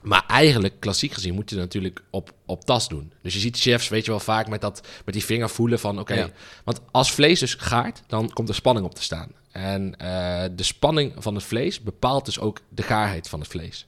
Maar 0.00 0.24
eigenlijk, 0.26 0.74
klassiek 0.80 1.12
gezien, 1.12 1.34
moet 1.34 1.50
je 1.50 1.56
het 1.56 1.64
natuurlijk 1.64 2.02
op, 2.10 2.32
op 2.46 2.64
tas 2.64 2.88
doen. 2.88 3.12
Dus 3.22 3.34
je 3.34 3.40
ziet 3.40 3.58
chefs, 3.58 3.88
weet 3.88 4.04
je 4.04 4.10
wel, 4.10 4.20
vaak 4.20 4.48
met, 4.48 4.60
dat, 4.60 4.86
met 5.04 5.14
die 5.14 5.24
vinger 5.24 5.50
voelen 5.50 5.78
van... 5.78 5.98
oké, 5.98 6.14
Ja. 6.14 6.30
want 6.64 6.80
als 6.90 7.12
vlees 7.12 7.40
dus 7.40 7.54
gaart, 7.54 8.02
dan 8.06 8.32
komt 8.32 8.48
er 8.48 8.54
spanning 8.54 8.86
op 8.86 8.94
te 8.94 9.02
staan. 9.02 9.32
En 9.52 9.96
eh, 9.96 10.44
de 10.56 10.62
spanning 10.62 11.12
van 11.18 11.34
het 11.34 11.44
vlees 11.44 11.80
bepaalt 11.80 12.24
dus 12.24 12.40
ook 12.40 12.60
de 12.68 12.82
gaarheid 12.82 13.28
van 13.28 13.40
het 13.40 13.48
vlees. 13.48 13.86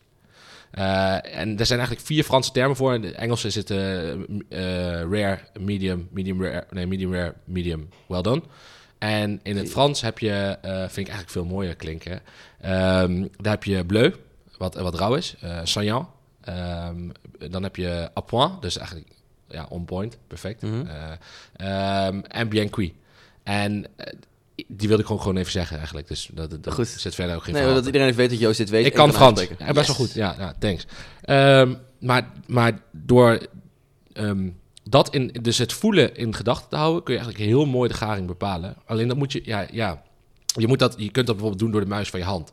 Eh, 0.71 1.39
en 1.39 1.59
er 1.59 1.67
zijn 1.67 1.79
eigenlijk 1.79 2.07
vier 2.07 2.25
Franse 2.25 2.53
termen 2.53 2.77
voor. 2.77 2.95
In 2.95 3.01
de 3.01 3.13
Engelse 3.13 3.47
is 3.47 3.55
het 3.55 3.71
eh, 3.71 3.79
rare, 5.11 5.39
medium, 5.61 6.09
medium 6.11 6.45
rare, 6.45 6.67
nee, 6.71 6.87
medium 6.87 7.15
rare, 7.15 7.35
medium 7.45 7.89
well 8.07 8.23
done. 8.23 8.43
En 8.99 9.41
in 9.43 9.57
het 9.57 9.71
Frans 9.71 10.01
heb 10.01 10.19
je, 10.19 10.59
vind 10.63 11.09
ik 11.09 11.13
eigenlijk 11.13 11.31
veel 11.31 11.45
mooier 11.45 11.77
klinken. 11.77 12.21
Ehm, 12.61 13.27
daar 13.37 13.53
heb 13.53 13.65
je 13.65 13.85
bleu, 13.85 14.11
wat, 14.63 14.75
wat 14.75 14.95
rauw 14.95 15.15
is. 15.15 15.35
Ehm, 16.41 17.09
dan 17.51 17.63
heb 17.63 17.77
je 17.77 18.11
à 18.17 18.21
point, 18.21 18.63
dus 18.63 18.79
eigenlijk 18.79 19.09
ja, 19.49 19.67
on 19.69 19.85
point, 19.85 20.19
perfect. 20.27 20.63
Ehm, 20.63 22.21
en 22.29 22.49
bien. 22.49 22.71
En 23.43 23.87
eh, 23.97 24.13
die 24.67 24.89
wilde 24.89 25.03
ik 25.03 25.07
gewoon, 25.07 25.23
gewoon 25.23 25.37
even 25.37 25.53
zeggen 25.53 25.77
eigenlijk. 25.77 26.09
Dus 26.09 26.31
dat, 26.33 26.63
dat, 26.63 26.73
Goed. 26.73 26.89
zit 26.89 27.15
verder 27.15 27.37
ook 27.37 27.45
geen 27.45 27.55
Nee, 27.55 27.75
dat 27.75 27.87
iedereen 27.87 28.07
even 28.07 28.19
weet 28.19 28.31
dat 28.31 28.39
Joost 28.39 28.59
dit 28.59 28.71
weet. 28.71 28.87
ik 28.87 28.93
en 28.93 28.99
kan 28.99 29.13
Frans. 29.13 29.47
Ja, 29.59 29.73
best 29.73 29.87
wel 29.87 29.97
goed. 29.97 30.13
Ja, 30.13 30.35
ja 30.39 30.55
thanks. 30.59 30.87
Ehm, 31.23 31.75
maar, 31.99 32.31
maar 32.47 32.81
door 32.91 33.39
dat 34.85 35.15
in, 35.15 35.37
dus 35.43 35.59
het 35.59 35.73
voelen 35.73 36.17
in 36.17 36.35
gedachten 36.35 36.69
te 36.69 36.77
houden, 36.77 37.03
kun 37.03 37.15
je 37.15 37.21
eigenlijk 37.21 37.51
heel 37.51 37.65
mooi 37.67 37.89
de 37.89 37.95
garing 37.95 38.27
bepalen. 38.27 38.77
Alleen 38.87 39.09
dat 39.09 39.17
moet 39.17 39.33
je, 39.33 39.43
ja, 39.45 39.67
ja, 39.71 40.03
je 40.47 40.67
moet 40.67 40.79
dat, 40.79 40.95
je 40.97 41.11
kunt 41.11 41.27
dat 41.27 41.37
bijvoorbeeld 41.37 41.59
doen 41.59 41.71
door 41.71 41.81
de 41.81 41.87
muis 41.87 42.11
van 42.11 42.19
je 42.19 42.25
hand. 42.25 42.53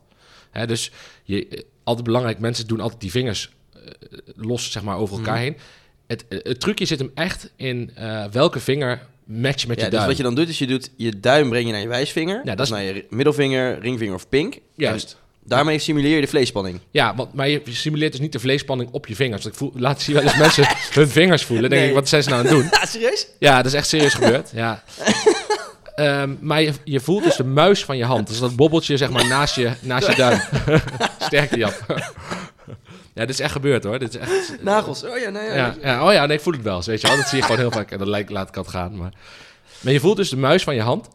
Hè, 0.50 0.66
dus 0.66 0.90
je, 1.24 1.64
altijd 1.84 2.06
belangrijk, 2.06 2.38
mensen 2.38 2.66
doen 2.66 2.80
altijd 2.80 3.00
die 3.00 3.10
vingers 3.10 3.50
eh, 3.74 3.80
los, 4.36 4.72
zeg 4.72 4.82
maar, 4.82 4.96
over 4.96 5.16
elkaar 5.16 5.34
Mhm. 5.34 5.42
heen. 5.42 5.56
Het, 6.06 6.24
eh, 6.28 6.38
het 6.42 6.60
trucje 6.60 6.84
zit 6.84 6.98
hem 6.98 7.10
echt 7.14 7.50
in 7.56 7.90
eh, 7.94 8.24
welke 8.32 8.60
vinger 8.60 9.06
match 9.24 9.60
je 9.62 9.68
met 9.68 9.76
Ja, 9.78 9.84
je 9.84 9.90
dus 9.90 9.98
duim. 9.98 10.06
wat 10.08 10.16
je 10.16 10.22
dan 10.22 10.34
doet, 10.34 10.48
is 10.48 10.58
je 10.58 10.66
doet 10.66 10.90
je 10.96 11.20
duim 11.20 11.48
breng 11.48 11.66
je 11.66 11.72
naar 11.72 11.80
je 11.80 11.88
wijsvinger. 11.88 12.36
dat 12.44 12.56
dat 12.56 12.66
is- 12.66 12.72
naar 12.72 12.82
je 12.82 13.04
middelvinger, 13.10 13.78
ringvinger 13.80 14.14
of 14.14 14.28
pink. 14.28 14.58
Juist. 14.76 15.18
Daarmee 15.44 15.78
simuleer 15.78 16.14
je 16.14 16.20
de 16.20 16.26
vleesspanning. 16.26 16.80
Ja, 16.90 17.14
want, 17.14 17.32
maar 17.34 17.48
je 17.48 17.62
simuleert 17.70 18.12
dus 18.12 18.20
niet 18.20 18.32
de 18.32 18.38
vleesspanning 18.38 18.90
op 18.92 19.06
je 19.06 19.14
vingers. 19.14 19.46
Ik 19.46 19.54
voel, 19.54 19.72
laat 19.76 20.02
zie 20.02 20.14
wel 20.14 20.22
eens 20.22 20.36
mensen 20.46 20.66
hun 20.92 21.08
vingers 21.08 21.44
voelen. 21.44 21.62
Dan 21.62 21.70
denk 21.78 21.82
Nee. 21.82 21.90
ik, 21.90 21.98
wat 22.00 22.08
zijn 22.08 22.22
ze 22.22 22.28
nou 22.28 22.40
aan 22.40 22.46
het 22.46 22.56
doen? 22.56 22.68
Ja, 22.80 22.86
serieus? 22.86 23.26
Ja, 23.38 23.56
dat 23.56 23.66
is 23.66 23.74
echt 23.74 23.88
serieus 23.88 24.14
gebeurd. 24.14 24.50
Ja. 24.54 24.82
Ehm, 25.94 26.34
maar 26.40 26.62
je, 26.62 26.72
je 26.84 27.00
voelt 27.00 27.22
dus 27.22 27.36
de 27.36 27.44
muis 27.44 27.84
van 27.84 27.96
je 27.96 28.04
hand. 28.04 28.28
Dus 28.28 28.38
dat 28.38 28.56
bobbeltje 28.56 28.96
zeg 28.96 29.10
maar 29.10 29.26
naast 29.26 29.54
je, 29.54 29.70
naast 29.80 30.06
je 30.06 30.14
duim. 30.14 30.40
Sterkte, 31.26 31.58
Jap. 31.58 31.84
ja, 33.14 33.20
dit 33.20 33.28
is 33.28 33.40
echt 33.40 33.52
gebeurd 33.52 33.84
hoor. 33.84 33.98
Dit 33.98 34.14
is 34.14 34.20
echt, 34.20 34.62
Nagels. 34.62 35.04
Oh 35.04 35.18
ja, 35.18 35.30
nee, 35.30 35.44
ja. 35.44 35.54
ja, 35.54 35.74
ja, 35.82 36.06
oh 36.06 36.12
ja, 36.12 36.26
nee, 36.26 36.36
ik 36.36 36.42
voel 36.42 36.52
het 36.52 36.62
wel. 36.62 36.82
Weet 36.84 37.00
je 37.00 37.06
wel. 37.06 37.16
Dat 37.16 37.28
zie 37.28 37.38
je 37.38 37.42
gewoon 37.42 37.60
heel 37.60 37.70
vaak. 37.70 37.90
En 37.90 37.98
dat 37.98 38.08
lijkt, 38.08 38.30
laat 38.30 38.48
ik 38.48 38.54
het 38.54 38.68
gaan. 38.68 38.96
Maar, 38.96 39.12
maar 39.80 39.92
je 39.92 40.00
voelt 40.00 40.16
dus 40.16 40.30
de 40.30 40.36
muis 40.36 40.62
van 40.62 40.74
je 40.74 40.82
hand. 40.82 41.08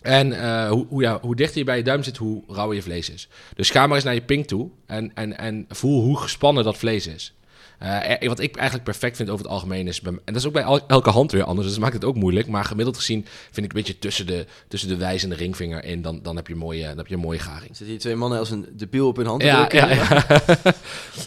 En 0.00 0.32
eh, 0.40 0.70
hoe, 0.70 0.86
hoe, 0.88 1.02
ja, 1.02 1.18
hoe 1.20 1.36
dichter 1.36 1.58
je 1.58 1.64
bij 1.64 1.76
je 1.76 1.82
duim 1.82 2.02
zit, 2.02 2.16
hoe 2.16 2.42
rauwer 2.48 2.76
je 2.76 2.82
vlees 2.82 3.10
is. 3.10 3.28
Dus 3.54 3.70
ga 3.70 3.86
maar 3.86 3.94
eens 3.96 4.04
naar 4.04 4.14
je 4.14 4.20
pink 4.20 4.46
toe 4.46 4.70
en, 4.86 5.14
en, 5.14 5.38
en 5.38 5.64
voel 5.68 6.02
hoe 6.02 6.18
gespannen 6.18 6.64
dat 6.64 6.76
vlees 6.76 7.06
is. 7.06 7.34
Eh, 7.78 8.28
wat 8.28 8.40
ik 8.40 8.56
eigenlijk 8.56 8.84
perfect 8.84 9.16
vind 9.16 9.30
over 9.30 9.44
het 9.44 9.52
algemeen 9.54 9.86
is... 9.86 10.00
en 10.00 10.20
dat 10.24 10.36
is 10.36 10.46
ook 10.46 10.52
bij 10.52 10.80
elke 10.86 11.10
hand 11.10 11.32
weer 11.32 11.42
anders, 11.42 11.66
dus 11.66 11.74
dat 11.74 11.82
maakt 11.84 11.94
het 11.94 12.04
ook 12.04 12.14
moeilijk. 12.14 12.46
Maar 12.46 12.64
gemiddeld 12.64 12.96
gezien 12.96 13.26
vind 13.50 13.56
ik 13.66 13.72
een 13.72 13.78
beetje 13.78 13.98
tussen 13.98 14.26
de, 14.26 14.46
tussen 14.68 14.88
de 14.88 14.96
wijs 14.96 15.22
en 15.22 15.28
de 15.28 15.34
ringvinger 15.34 15.84
in... 15.84 16.02
dan, 16.02 16.22
dan, 16.22 16.36
heb, 16.36 16.46
je 16.46 16.52
een 16.52 16.58
mooie, 16.58 16.86
dan 16.86 16.96
heb 16.96 17.06
je 17.06 17.14
een 17.14 17.20
mooie 17.20 17.38
garing. 17.38 17.66
Zitten 17.66 17.86
hier 17.86 17.98
twee 17.98 18.14
mannen 18.16 18.38
als 18.38 18.50
een 18.50 18.66
debiel 18.72 19.06
op 19.08 19.16
hun 19.16 19.26
hand 19.26 19.40
te 19.40 19.46
Ja, 19.46 19.66
drukken? 19.66 19.96
ja, 19.96 20.24
ja. 20.64 20.72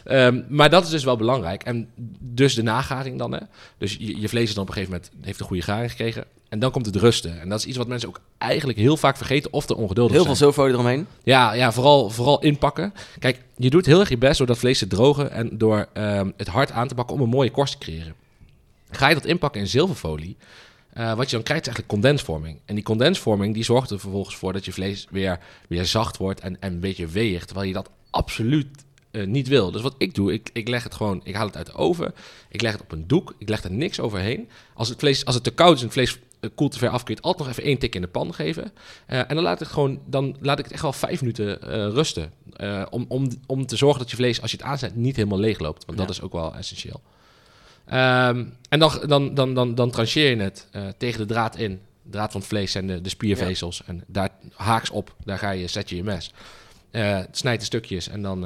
Ehm, 0.03 0.41
maar 0.47 0.69
dat 0.69 0.83
is 0.83 0.89
dus 0.89 1.03
wel 1.03 1.15
belangrijk. 1.17 1.63
En 1.63 1.89
dus 2.19 2.53
de 2.55 2.63
nagaring 2.63 3.17
dan. 3.17 3.31
Hè? 3.31 3.39
Dus 3.77 3.95
je, 3.99 4.19
je 4.19 4.29
vlees 4.29 4.47
is 4.49 4.53
dan 4.53 4.63
op 4.63 4.69
een 4.69 4.75
gegeven 4.75 4.93
moment 4.95 5.25
heeft 5.25 5.39
een 5.39 5.45
goede 5.45 5.63
garing 5.63 5.89
gekregen. 5.91 6.25
En 6.51 6.59
dan 6.59 6.71
komt 6.71 6.85
het 6.85 6.95
rusten. 6.95 7.41
En 7.41 7.49
dat 7.49 7.59
is 7.59 7.65
iets 7.65 7.77
wat 7.77 7.87
mensen 7.87 8.09
ook 8.09 8.21
eigenlijk 8.37 8.79
heel 8.79 8.97
vaak 8.97 9.17
vergeten 9.17 9.53
of 9.53 9.65
te 9.65 9.75
ongeduldig 9.75 10.15
Heel 10.15 10.25
veel 10.25 10.35
zijn. 10.35 10.49
sofolie 10.49 10.73
eromheen. 10.73 11.07
Ja, 11.23 11.53
ja 11.53 11.71
vooral, 11.71 12.09
vooral 12.09 12.41
inpakken. 12.41 12.93
Kijk, 13.19 13.41
je 13.57 13.69
doet 13.69 13.85
heel 13.85 13.99
erg 13.99 14.09
je 14.09 14.17
best 14.17 14.37
door 14.37 14.47
dat 14.47 14.57
vlees 14.57 14.79
te 14.79 14.87
drogen 14.87 15.31
en 15.31 15.57
door 15.57 15.87
ehm, 15.93 16.31
het 16.37 16.47
hard 16.47 16.71
aan 16.71 16.87
te 16.87 16.95
pakken 16.95 17.15
om 17.15 17.21
een 17.21 17.29
mooie 17.29 17.51
korst 17.51 17.73
te 17.73 17.85
creëren. 17.85 18.15
Ga 18.89 19.07
je 19.07 19.13
dat 19.13 19.25
inpakken 19.25 19.61
in 19.61 19.67
zilverfolie, 19.67 20.37
eh, 20.93 21.13
wat 21.13 21.29
je 21.29 21.35
dan 21.35 21.43
krijgt 21.43 21.67
is 21.67 21.73
eigenlijk 21.73 21.87
condensvorming. 21.87 22.59
En 22.65 22.75
die 22.75 22.83
condensvorming 22.83 23.53
die 23.53 23.63
zorgt 23.63 23.89
er 23.89 23.99
vervolgens 23.99 24.35
voor 24.35 24.53
dat 24.53 24.65
je 24.65 24.71
vlees 24.71 25.07
weer, 25.09 25.39
weer 25.67 25.85
zacht 25.85 26.17
wordt 26.17 26.39
en, 26.39 26.57
en 26.59 26.73
een 26.73 26.79
beetje 26.79 27.07
weegt, 27.07 27.45
terwijl 27.47 27.67
je 27.67 27.73
dat 27.73 27.89
absoluut 28.09 28.67
eh, 29.11 29.25
niet 29.25 29.47
wil. 29.47 29.71
Dus 29.71 29.81
wat 29.81 29.95
ik 29.97 30.15
doe, 30.15 30.33
ik, 30.33 30.49
ik 30.53 30.67
leg 30.67 30.83
het 30.83 30.95
gewoon, 30.95 31.21
ik 31.23 31.35
haal 31.35 31.45
het 31.45 31.57
uit 31.57 31.65
de 31.65 31.73
oven, 31.73 32.13
ik 32.49 32.61
leg 32.61 32.71
het 32.71 32.81
op 32.81 32.91
een 32.91 33.07
doek, 33.07 33.33
ik 33.37 33.49
leg 33.49 33.63
er 33.63 33.71
niks 33.71 33.99
overheen. 33.99 34.49
Als 34.73 34.89
het, 34.89 34.99
vlees, 34.99 35.25
als 35.25 35.35
het 35.35 35.43
te 35.43 35.51
koud 35.51 35.73
is 35.75 35.79
en 35.79 35.85
het 35.85 35.93
vlees 35.93 36.19
koelt 36.55 36.71
te 36.71 36.77
ver 36.77 36.89
af, 36.89 37.03
kun 37.03 37.13
je 37.13 37.19
het 37.19 37.25
altijd 37.25 37.47
nog 37.47 37.57
even 37.57 37.69
één 37.69 37.77
tik 37.79 37.95
in 37.95 38.01
de 38.01 38.07
pan 38.07 38.33
geven. 38.33 38.71
Eh, 39.05 39.19
en 39.19 39.35
dan 39.35 39.41
laat, 39.43 39.61
ik 39.61 39.67
gewoon, 39.67 40.01
dan 40.05 40.35
laat 40.39 40.57
ik 40.59 40.63
het 40.63 40.73
echt 40.73 40.81
wel 40.81 40.93
vijf 40.93 41.21
minuten 41.21 41.61
eh, 41.61 41.69
rusten. 41.89 42.31
Eh, 42.55 42.85
om, 42.89 43.05
om, 43.07 43.27
om 43.45 43.65
te 43.65 43.75
zorgen 43.75 43.99
dat 43.99 44.09
je 44.09 44.15
vlees, 44.15 44.41
als 44.41 44.51
je 44.51 44.57
het 44.57 44.65
aanzet, 44.65 44.95
niet 44.95 45.15
helemaal 45.15 45.39
leeg 45.39 45.59
loopt. 45.59 45.85
Want 45.85 45.97
dat 45.97 46.09
is 46.09 46.21
ook 46.21 46.31
wel 46.33 46.55
essentieel. 46.55 47.01
Ehm, 47.85 48.45
en 48.69 48.79
dan, 48.79 48.91
dan, 49.07 49.33
dan, 49.33 49.53
dan, 49.53 49.75
dan 49.75 49.91
trancheer 49.91 50.29
je 50.29 50.41
het 50.41 50.67
tegen 50.97 51.19
de 51.19 51.25
draad 51.33 51.57
in. 51.57 51.79
De 52.03 52.09
draad 52.09 52.31
van 52.31 52.39
het 52.41 52.49
vlees 52.49 52.75
en 52.75 52.87
de, 52.87 53.01
de 53.01 53.09
spiervezels. 53.09 53.81
En 53.85 54.03
daar 54.07 54.29
haaks 54.55 54.89
op, 54.89 55.15
daar 55.23 55.37
ga 55.37 55.49
je, 55.51 55.67
zet 55.67 55.89
je 55.89 55.95
je 55.95 56.03
mes. 56.03 56.33
Snijd 57.31 57.59
de 57.59 57.65
stukjes 57.65 58.07
en 58.09 58.21
dan, 58.21 58.41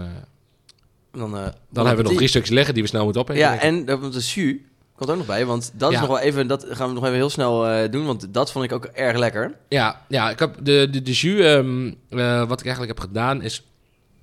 Dan, 1.12 1.32
dan 1.70 1.86
hebben 1.86 1.96
we 2.04 2.04
nog 2.04 2.14
drie 2.18 2.28
stukjes 2.28 2.52
liggen 2.56 2.74
die 2.74 2.84
we 2.84 2.90
snel 2.90 3.04
moeten 3.04 3.22
opeten. 3.22 3.42
Ja, 3.42 3.60
en 3.60 3.86
dat- 3.86 4.14
de 4.14 4.20
jus 4.20 4.58
komt 4.96 5.10
ook 5.10 5.18
nog 5.18 5.26
bij, 5.26 5.46
want 5.46 5.72
dat 5.74 5.92
is 5.92 6.00
nog 6.00 6.08
wel 6.08 6.20
even, 6.20 6.48
dat 6.48 6.66
gaan 6.70 6.88
we 6.88 6.94
nog 6.94 7.04
even 7.04 7.16
heel 7.16 7.30
snel 7.30 7.68
eh, 7.68 7.92
doen, 7.92 8.06
want 8.06 8.34
dat 8.34 8.52
vond 8.52 8.66
ik 8.66 8.72
ook 8.72 8.86
erg 8.86 9.18
lekker. 9.18 9.56
Ja, 9.70 10.02
ja 10.08 10.30
ik 10.30 10.40
heb 10.40 10.56
de, 10.64 10.88
de, 10.92 11.02
de 11.02 11.12
jus, 11.12 11.46
ehm, 11.46 11.88
eh, 12.10 12.48
wat 12.48 12.60
ik 12.60 12.66
eigenlijk 12.66 12.98
heb 12.98 13.08
gedaan, 13.08 13.42
is... 13.42 13.64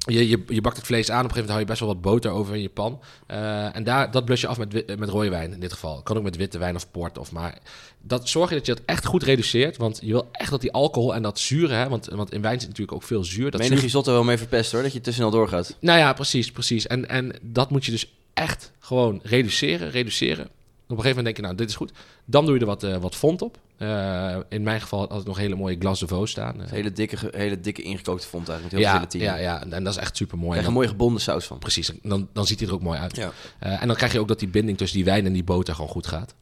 Je, 0.06 0.28
je, 0.28 0.42
je 0.46 0.60
bakt 0.60 0.76
het 0.76 0.86
vlees 0.86 1.10
aan, 1.10 1.24
op 1.24 1.24
een 1.24 1.30
gegeven 1.30 1.48
moment 1.48 1.48
hou 1.48 1.60
je 1.60 1.66
best 1.66 1.80
wel 1.80 1.88
wat 1.88 2.00
boter 2.00 2.30
over 2.30 2.54
in 2.54 2.62
je 2.62 2.68
pan. 2.68 3.00
Eh, 3.26 3.76
en 3.76 3.84
daar, 3.84 4.10
dat 4.10 4.24
blus 4.24 4.40
je 4.40 4.46
af 4.46 4.58
met, 4.58 4.98
met 4.98 5.08
rode 5.08 5.30
wijn 5.30 5.52
in 5.52 5.60
dit 5.60 5.72
geval. 5.72 6.02
Kan 6.02 6.16
ook 6.16 6.22
met 6.22 6.36
witte 6.36 6.58
wijn 6.58 6.74
of 6.74 6.90
port. 6.90 7.18
Of 7.18 7.32
maar 7.32 7.58
dat 8.00 8.28
zorg 8.28 8.48
je 8.48 8.56
dat 8.56 8.66
je 8.66 8.74
dat 8.74 8.82
echt 8.86 9.04
goed 9.04 9.22
reduceert. 9.22 9.76
Want 9.76 9.98
je 10.02 10.12
wil 10.12 10.28
echt 10.32 10.50
dat 10.50 10.60
die 10.60 10.72
alcohol 10.72 11.14
en 11.14 11.22
dat 11.22 11.38
zure, 11.38 11.74
hè, 11.74 11.88
want, 11.88 12.06
want 12.06 12.32
in 12.32 12.42
wijn 12.42 12.58
zit 12.60 12.68
natuurlijk 12.68 12.96
ook 12.96 13.02
veel 13.02 13.24
zuur. 13.24 13.50
Dat 13.50 13.60
Menig 13.60 13.74
zuur- 13.76 13.84
risotto 13.84 14.12
wel 14.12 14.24
mee 14.24 14.38
verpest 14.38 14.72
hoor, 14.72 14.82
dat 14.82 14.92
je 14.92 15.00
te 15.00 15.12
snel 15.12 15.30
doorgaat. 15.30 15.76
nou 15.80 15.98
ja, 15.98 16.12
precies, 16.12 16.52
precies. 16.52 16.86
En, 16.86 17.08
en 17.08 17.32
dat 17.42 17.70
moet 17.70 17.84
je 17.84 17.90
dus 17.90 18.12
echt 18.34 18.72
gewoon 18.78 19.20
reduceren, 19.22 19.90
reduceren. 19.90 20.48
Op 20.92 20.98
een 20.98 21.04
gegeven 21.04 21.24
moment 21.24 21.24
denk 21.24 21.36
je, 21.36 21.42
nou, 21.42 21.54
dit 21.54 21.68
is 21.68 21.76
goed. 21.76 21.92
Dan 22.24 22.44
doe 22.44 22.54
je 22.54 22.60
er 22.60 22.66
wat, 22.66 22.82
eh, 22.82 22.96
wat 22.96 23.14
font 23.14 23.42
op. 23.42 23.58
Eh, 23.76 24.36
in 24.48 24.62
mijn 24.62 24.80
geval 24.80 25.08
had 25.08 25.20
ik 25.20 25.26
nog 25.26 25.36
hele 25.36 25.54
mooie 25.54 25.76
glas 25.78 26.00
de 26.00 26.26
staan. 26.26 26.60
Hele 26.60 26.92
dikke, 26.92 27.16
hele 27.30 27.60
dikke 27.60 27.82
ingekookte 27.82 28.26
font 28.26 28.48
eigenlijk, 28.48 28.62
met 28.62 28.70
heel 28.72 28.80
veel 28.80 28.88
ja, 28.88 28.94
gelatine. 28.94 29.24
ja, 29.24 29.36
ja, 29.36 29.62
en, 29.62 29.84
dat 29.84 29.94
is 29.94 30.00
echt 30.00 30.16
super 30.16 30.38
mooi. 30.38 30.50
Krijg 30.50 30.66
een 30.66 30.72
mooie 30.72 30.88
gebonden 30.88 31.20
saus 31.22 31.46
van. 31.46 31.58
Precies, 31.58 31.90
dan, 32.02 32.28
dan 32.32 32.46
ziet 32.46 32.60
hij 32.60 32.68
er 32.68 32.74
ook 32.74 32.82
mooi 32.82 32.98
uit. 32.98 33.16
Ja. 33.16 33.32
Eh, 33.58 33.82
en 33.82 33.86
dan 33.86 33.96
krijg 33.96 34.12
je 34.12 34.20
ook 34.20 34.28
dat 34.28 34.38
die 34.38 34.48
binding 34.48 34.78
tussen 34.78 34.96
die 34.96 35.06
wijn 35.06 35.26
en 35.26 35.32
die 35.32 35.44
boter 35.44 35.74
gewoon 35.74 35.90
goed 35.90 36.06
gaat. 36.06 36.34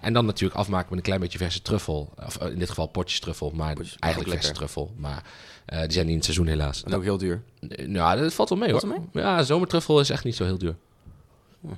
En 0.00 0.12
dan 0.12 0.26
natuurlijk 0.26 0.60
afmaken 0.60 0.86
met 0.88 0.98
een 0.98 1.04
klein 1.04 1.20
beetje 1.20 1.38
verse 1.38 1.62
truffel. 1.62 2.12
Of 2.26 2.36
in 2.36 2.58
dit 2.58 2.68
geval 2.68 2.86
potjes 2.86 3.20
truffel, 3.20 3.52
maar 3.54 3.74
Potjes, 3.74 3.96
eigenlijk 3.98 4.34
verse 4.34 4.52
truffel. 4.52 4.94
Maar 4.96 5.22
die 5.66 5.76
zijn 5.76 5.88
niet 5.88 5.98
in 5.98 6.14
het 6.14 6.24
seizoen 6.24 6.46
helaas. 6.46 6.82
En 6.84 6.94
ook 6.94 7.02
heel 7.02 7.18
duur, 7.18 7.42
Nou, 7.86 8.20
dat 8.20 8.34
valt 8.34 8.48
wel 8.48 8.58
mee 8.58 8.70
hoor. 8.70 8.80
Valt 8.80 8.94
wel 9.12 9.22
Ja, 9.22 9.42
zomertruffel 9.42 10.00
is 10.00 10.10
echt 10.10 10.24
niet 10.24 10.36
zo 10.36 10.44
heel 10.44 10.58
duur. 10.58 10.76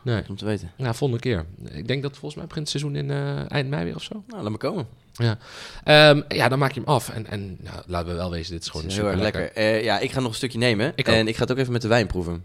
Nee, 0.02 0.22
om 0.28 0.36
te 0.36 0.44
weten. 0.44 0.72
nou, 0.76 0.94
volgende 0.94 1.22
keer. 1.22 1.44
Ik 1.72 1.86
denk 1.88 2.02
dat 2.02 2.10
volgens 2.12 2.34
mij 2.34 2.46
begint 2.46 2.70
het 2.70 2.80
seizoen 2.80 2.96
in 3.02 3.10
eh, 3.10 3.50
eind 3.50 3.68
mei 3.68 3.84
weer 3.84 3.94
of 3.94 4.02
zo. 4.02 4.22
Nou, 4.26 4.42
laat 4.42 4.50
me 4.52 4.56
komen. 4.58 4.86
Ehm, 5.84 6.22
ja, 6.28 6.48
dan 6.48 6.58
maak 6.58 6.72
je 6.72 6.80
hem 6.80 6.88
af. 6.88 7.08
En, 7.08 7.26
en 7.26 7.56
nou, 7.60 7.76
laten 7.86 8.08
we 8.08 8.14
wel 8.14 8.30
wezen, 8.30 8.52
dit 8.52 8.62
is 8.62 8.68
gewoon 8.68 8.86
is 8.86 8.94
super 8.94 9.16
lekker. 9.16 9.52
Eh, 9.52 9.84
ja, 9.84 9.98
ik 9.98 10.12
ga 10.12 10.20
nog 10.20 10.28
een 10.28 10.34
stukje 10.36 10.58
nemen. 10.58 10.92
Ik 10.94 11.08
en 11.08 11.22
ook. 11.22 11.28
ik 11.28 11.34
ga 11.36 11.42
het 11.42 11.50
ook 11.52 11.58
even 11.58 11.72
met 11.72 11.82
de 11.82 11.88
wijn 11.88 12.06
proeven. 12.06 12.44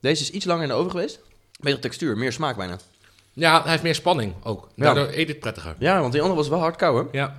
Deze 0.00 0.22
is 0.22 0.30
iets 0.30 0.44
langer 0.44 0.62
in 0.62 0.68
de 0.68 0.74
oven 0.74 0.90
geweest. 0.90 1.20
Betere 1.60 1.80
textuur, 1.82 2.18
meer 2.18 2.32
smaak 2.32 2.56
bijna. 2.56 2.78
Ja, 3.32 3.62
hij 3.62 3.70
heeft 3.70 3.82
meer 3.82 3.94
spanning 3.94 4.34
ook. 4.42 4.68
Ja. 4.74 4.84
Daardoor 4.84 5.08
eet 5.14 5.28
het 5.28 5.40
prettiger. 5.40 5.74
Ja, 5.78 6.00
want 6.00 6.12
die 6.12 6.20
andere 6.20 6.40
was 6.40 6.48
wel 6.48 6.58
hard 6.58 6.76
kouden. 6.76 7.08
Ja. 7.12 7.38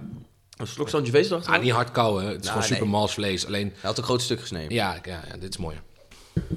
Een 0.57 0.67
slok 0.67 0.89
Sangiovese 0.89 1.29
erachter. 1.31 1.53
Ah, 1.53 1.61
niet 1.61 1.71
hard 1.71 1.91
kouwen. 1.91 2.25
Het 2.25 2.31
is 2.33 2.39
Nou, 2.39 2.47
gewoon 2.51 2.63
super 2.63 2.83
nee. 2.83 2.91
mals 2.91 3.13
vlees. 3.13 3.45
Alleen, 3.45 3.67
Hij 3.67 3.79
had 3.81 3.97
een 3.97 4.03
groot 4.03 4.21
stuk 4.21 4.39
gesneden. 4.39 4.73
ja, 4.73 4.95
ja, 5.03 5.21
ja, 5.31 5.37
dit 5.37 5.49
is 5.49 5.57
mooi. 5.57 5.75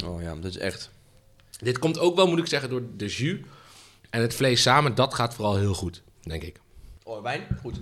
Oh 0.04 0.22
ja, 0.22 0.34
dat 0.34 0.44
is 0.44 0.58
echt... 0.58 0.90
Dit 1.60 1.78
komt 1.78 1.98
ook 1.98 2.16
wel, 2.16 2.26
moet 2.26 2.38
ik 2.38 2.46
zeggen, 2.46 2.70
door 2.70 2.82
de 2.96 3.06
jus 3.06 3.38
en 4.10 4.20
het 4.20 4.34
vlees 4.34 4.62
samen. 4.62 4.94
Dat 4.94 5.14
gaat 5.14 5.34
vooral 5.34 5.56
heel 5.56 5.74
goed, 5.74 6.02
denk 6.20 6.42
ik. 6.42 6.60
Oh, 7.04 7.22
wijn? 7.22 7.46
Goed. 7.60 7.80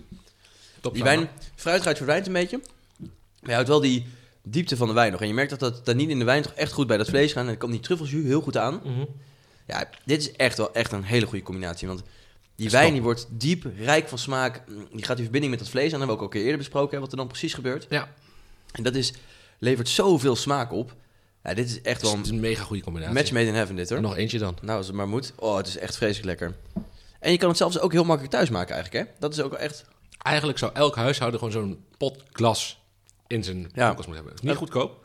Top 0.80 0.94
Die 0.94 1.02
wijn, 1.02 1.28
fruitigheid 1.54 1.96
verdwijnt 1.96 2.26
een 2.26 2.32
beetje. 2.32 2.60
Maar 2.98 3.08
je 3.40 3.52
houdt 3.52 3.68
wel 3.68 3.80
die 3.80 4.06
diepte 4.42 4.76
van 4.76 4.88
de 4.88 4.94
wijn 4.94 5.12
nog. 5.12 5.20
En 5.20 5.26
je 5.26 5.34
merkt 5.34 5.50
dat 5.50 5.60
dat 5.60 5.84
tannine 5.84 6.12
in 6.12 6.18
de 6.18 6.24
wijn 6.24 6.42
toch 6.42 6.52
echt 6.52 6.72
goed 6.72 6.86
bij 6.86 6.96
dat 6.96 7.08
vlees 7.08 7.32
gaan. 7.32 7.42
En 7.42 7.48
dan 7.48 7.58
komt 7.58 7.72
die 7.72 7.80
truffeljus 7.80 8.24
heel 8.24 8.40
goed 8.40 8.56
aan. 8.56 8.80
Mhm. 8.84 9.04
Ja, 9.66 9.88
dit 10.04 10.20
is 10.20 10.32
echt 10.32 10.56
wel 10.56 10.74
echt 10.74 10.92
een 10.92 11.04
hele 11.04 11.26
goede 11.26 11.44
combinatie. 11.44 11.88
Want 11.88 12.02
die 12.56 12.70
wijn 12.70 12.92
die 12.92 13.02
wordt 13.02 13.26
diep, 13.30 13.66
rijk 13.76 14.08
van 14.08 14.18
smaak. 14.18 14.62
Die 14.92 15.04
gaat 15.04 15.16
in 15.16 15.22
verbinding 15.22 15.50
met 15.50 15.58
dat 15.60 15.68
vlees 15.68 15.92
aan. 15.92 15.98
Dat 15.98 15.98
hebben 15.98 16.16
we 16.16 16.22
ook 16.22 16.28
al 16.28 16.28
keer 16.28 16.42
eerder 16.42 16.58
besproken, 16.58 16.94
hè, 16.94 17.00
wat 17.00 17.10
er 17.10 17.16
dan 17.16 17.26
precies 17.26 17.54
gebeurt. 17.54 17.86
Ja. 17.88 18.14
En 18.72 18.82
dat 18.82 18.94
is, 18.94 19.12
levert 19.58 19.88
zoveel 19.88 20.36
smaak 20.36 20.72
op. 20.72 20.94
Ja, 21.48 21.54
dit 21.54 21.66
is 21.66 21.74
echt 21.74 21.84
Het 21.84 21.96
is, 21.96 22.02
wel 22.02 22.16
het 22.16 22.24
is 22.26 22.32
een 22.32 22.40
mega 22.40 22.62
goede 22.62 22.82
combinatie. 22.82 23.14
match 23.14 23.32
made 23.32 23.46
in 23.46 23.54
heaven 23.54 23.76
dit 23.76 23.90
hoor. 23.90 24.00
Nog 24.00 24.16
eentje 24.16 24.38
dan. 24.38 24.56
Nou, 24.62 24.76
als 24.78 24.86
het 24.86 24.96
maar 24.96 25.08
moet. 25.08 25.32
Oh, 25.36 25.56
het 25.56 25.66
is 25.66 25.78
echt 25.78 25.96
vreselijk 25.96 26.26
lekker. 26.26 26.56
En 27.20 27.32
je 27.32 27.38
kan 27.38 27.48
het 27.48 27.56
zelfs 27.58 27.78
ook 27.78 27.92
heel 27.92 28.04
makkelijk 28.04 28.32
thuis 28.34 28.50
maken 28.50 28.74
eigenlijk, 28.74 29.06
hè? 29.06 29.12
Dat 29.18 29.32
is 29.32 29.40
ook 29.40 29.50
wel 29.50 29.60
echt... 29.60 29.84
Eigenlijk 30.18 30.58
zou 30.58 30.70
elk 30.74 30.96
huishouden 30.96 31.38
gewoon 31.38 31.54
zo'n 31.54 31.84
pot 31.98 32.22
glas 32.32 32.80
in 33.26 33.44
zijn 33.44 33.70
Ja. 33.74 33.86
koelkast 33.86 34.08
moeten 34.08 34.24
hebben. 34.26 34.46
Niet 34.48 34.56
goedkoop, 34.56 35.04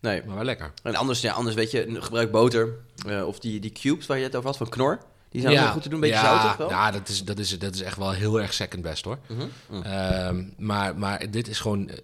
Nee. 0.00 0.22
maar 0.26 0.34
wel 0.34 0.44
lekker. 0.44 0.72
En 0.82 0.94
anders, 0.94 1.20
ja, 1.20 1.32
anders 1.32 1.56
weet 1.56 1.70
je, 1.70 1.96
gebruik 2.00 2.30
boter. 2.30 2.68
eh, 3.06 3.26
of 3.26 3.38
die, 3.38 3.60
die 3.60 3.72
cubes 3.72 4.06
waar 4.06 4.18
je 4.18 4.24
het 4.24 4.34
over 4.36 4.48
had, 4.48 4.56
van 4.56 4.68
Knor. 4.68 4.98
Die 5.30 5.40
zijn 5.40 5.52
ook 5.54 5.60
wel 5.62 5.72
goed 5.72 5.82
te 5.82 5.88
doen, 5.88 6.02
een 6.02 6.08
beetje 6.10 6.24
ja, 6.24 6.38
zoutig 6.38 6.56
wel. 6.56 6.68
Ja, 6.68 6.90
dat 6.90 7.08
is, 7.08 7.24
dat, 7.24 7.38
is, 7.38 7.58
dat 7.58 7.74
is 7.74 7.80
echt 7.82 7.96
wel 7.96 8.10
heel 8.12 8.40
erg 8.40 8.52
second 8.54 8.82
best 8.82 9.04
hoor. 9.04 9.18
Mhm. 9.28 9.82
Ehm, 9.82 10.44
maar, 10.56 10.96
maar 10.98 11.30
dit 11.30 11.48
is 11.48 11.58
gewoon, 11.60 11.88
eh, 11.88 11.96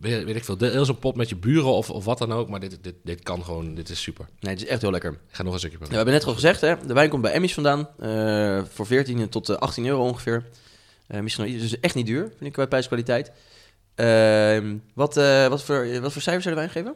weet, 0.00 0.24
weet 0.24 0.36
ik 0.36 0.44
veel, 0.44 0.56
deel 0.56 0.84
zo'n 0.84 0.98
pot 0.98 1.16
met 1.16 1.28
je 1.28 1.36
buren 1.36 1.72
of, 1.72 1.90
of 1.90 2.04
wat 2.04 2.18
dan 2.18 2.32
ook. 2.32 2.48
Maar 2.48 2.60
dit, 2.60 2.78
dit, 2.82 2.94
dit 3.02 3.22
kan 3.22 3.44
gewoon, 3.44 3.74
dit 3.74 3.88
is 3.88 4.02
super. 4.02 4.26
Nee, 4.40 4.52
het 4.54 4.62
is 4.62 4.68
echt 4.68 4.80
heel 4.82 4.90
lekker. 4.90 5.10
Ik 5.12 5.18
ga 5.30 5.42
nog 5.42 5.52
een 5.52 5.58
stukje 5.58 5.78
Ja, 5.78 5.82
we 5.84 5.88
proberen. 5.90 5.96
hebben 5.96 6.14
net 6.14 6.24
al 6.24 6.34
gezegd, 6.34 6.60
hè, 6.80 6.86
de 6.86 6.94
wijn 6.94 7.08
komt 7.10 7.22
bij 7.22 7.32
Emmys 7.32 7.54
vandaan. 7.54 7.88
eh, 7.98 8.62
voor 8.72 8.86
14 8.86 9.28
tot 9.28 9.48
eh, 9.48 9.56
18 9.56 9.86
euro 9.86 10.02
ongeveer. 10.02 10.44
Eh, 11.06 11.20
misschien 11.20 11.44
nog 11.44 11.54
iets, 11.54 11.62
dus 11.62 11.80
echt 11.80 11.94
niet 11.94 12.06
duur, 12.06 12.22
vind 12.28 12.40
ik 12.50 12.54
bij 12.56 12.66
prijskwaliteit. 12.68 13.32
Ehm, 13.94 14.76
wat, 14.94 15.16
eh, 15.16 15.46
wat, 15.46 15.62
voor, 15.62 16.00
wat 16.00 16.12
voor 16.12 16.22
cijfers 16.22 16.44
zou 16.44 16.54
de 16.54 16.60
wijn 16.60 16.70
geven? 16.70 16.94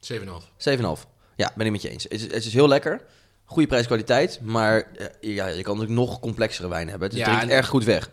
7,5. 0.00 0.50
7,5. 0.56 1.06
Ja, 1.36 1.52
ben 1.56 1.66
ik 1.66 1.72
met 1.72 1.82
je 1.82 1.88
eens. 1.88 2.02
Het 2.02 2.12
is, 2.12 2.22
het 2.22 2.44
is 2.44 2.52
heel 2.52 2.68
lekker. 2.68 3.00
Goede 3.44 3.68
prijskwaliteit. 3.68 4.40
Maar 4.42 4.76
eh, 4.96 5.06
ja, 5.34 5.46
je 5.46 5.62
kan 5.62 5.76
natuurlijk 5.78 6.00
nog 6.08 6.20
complexere 6.20 6.68
wijn 6.68 6.88
hebben. 6.88 7.08
Het 7.08 7.18
Ja, 7.18 7.24
drinkt 7.36 7.54
erg 7.54 7.66
goed 7.68 7.84
weg. 7.84 8.10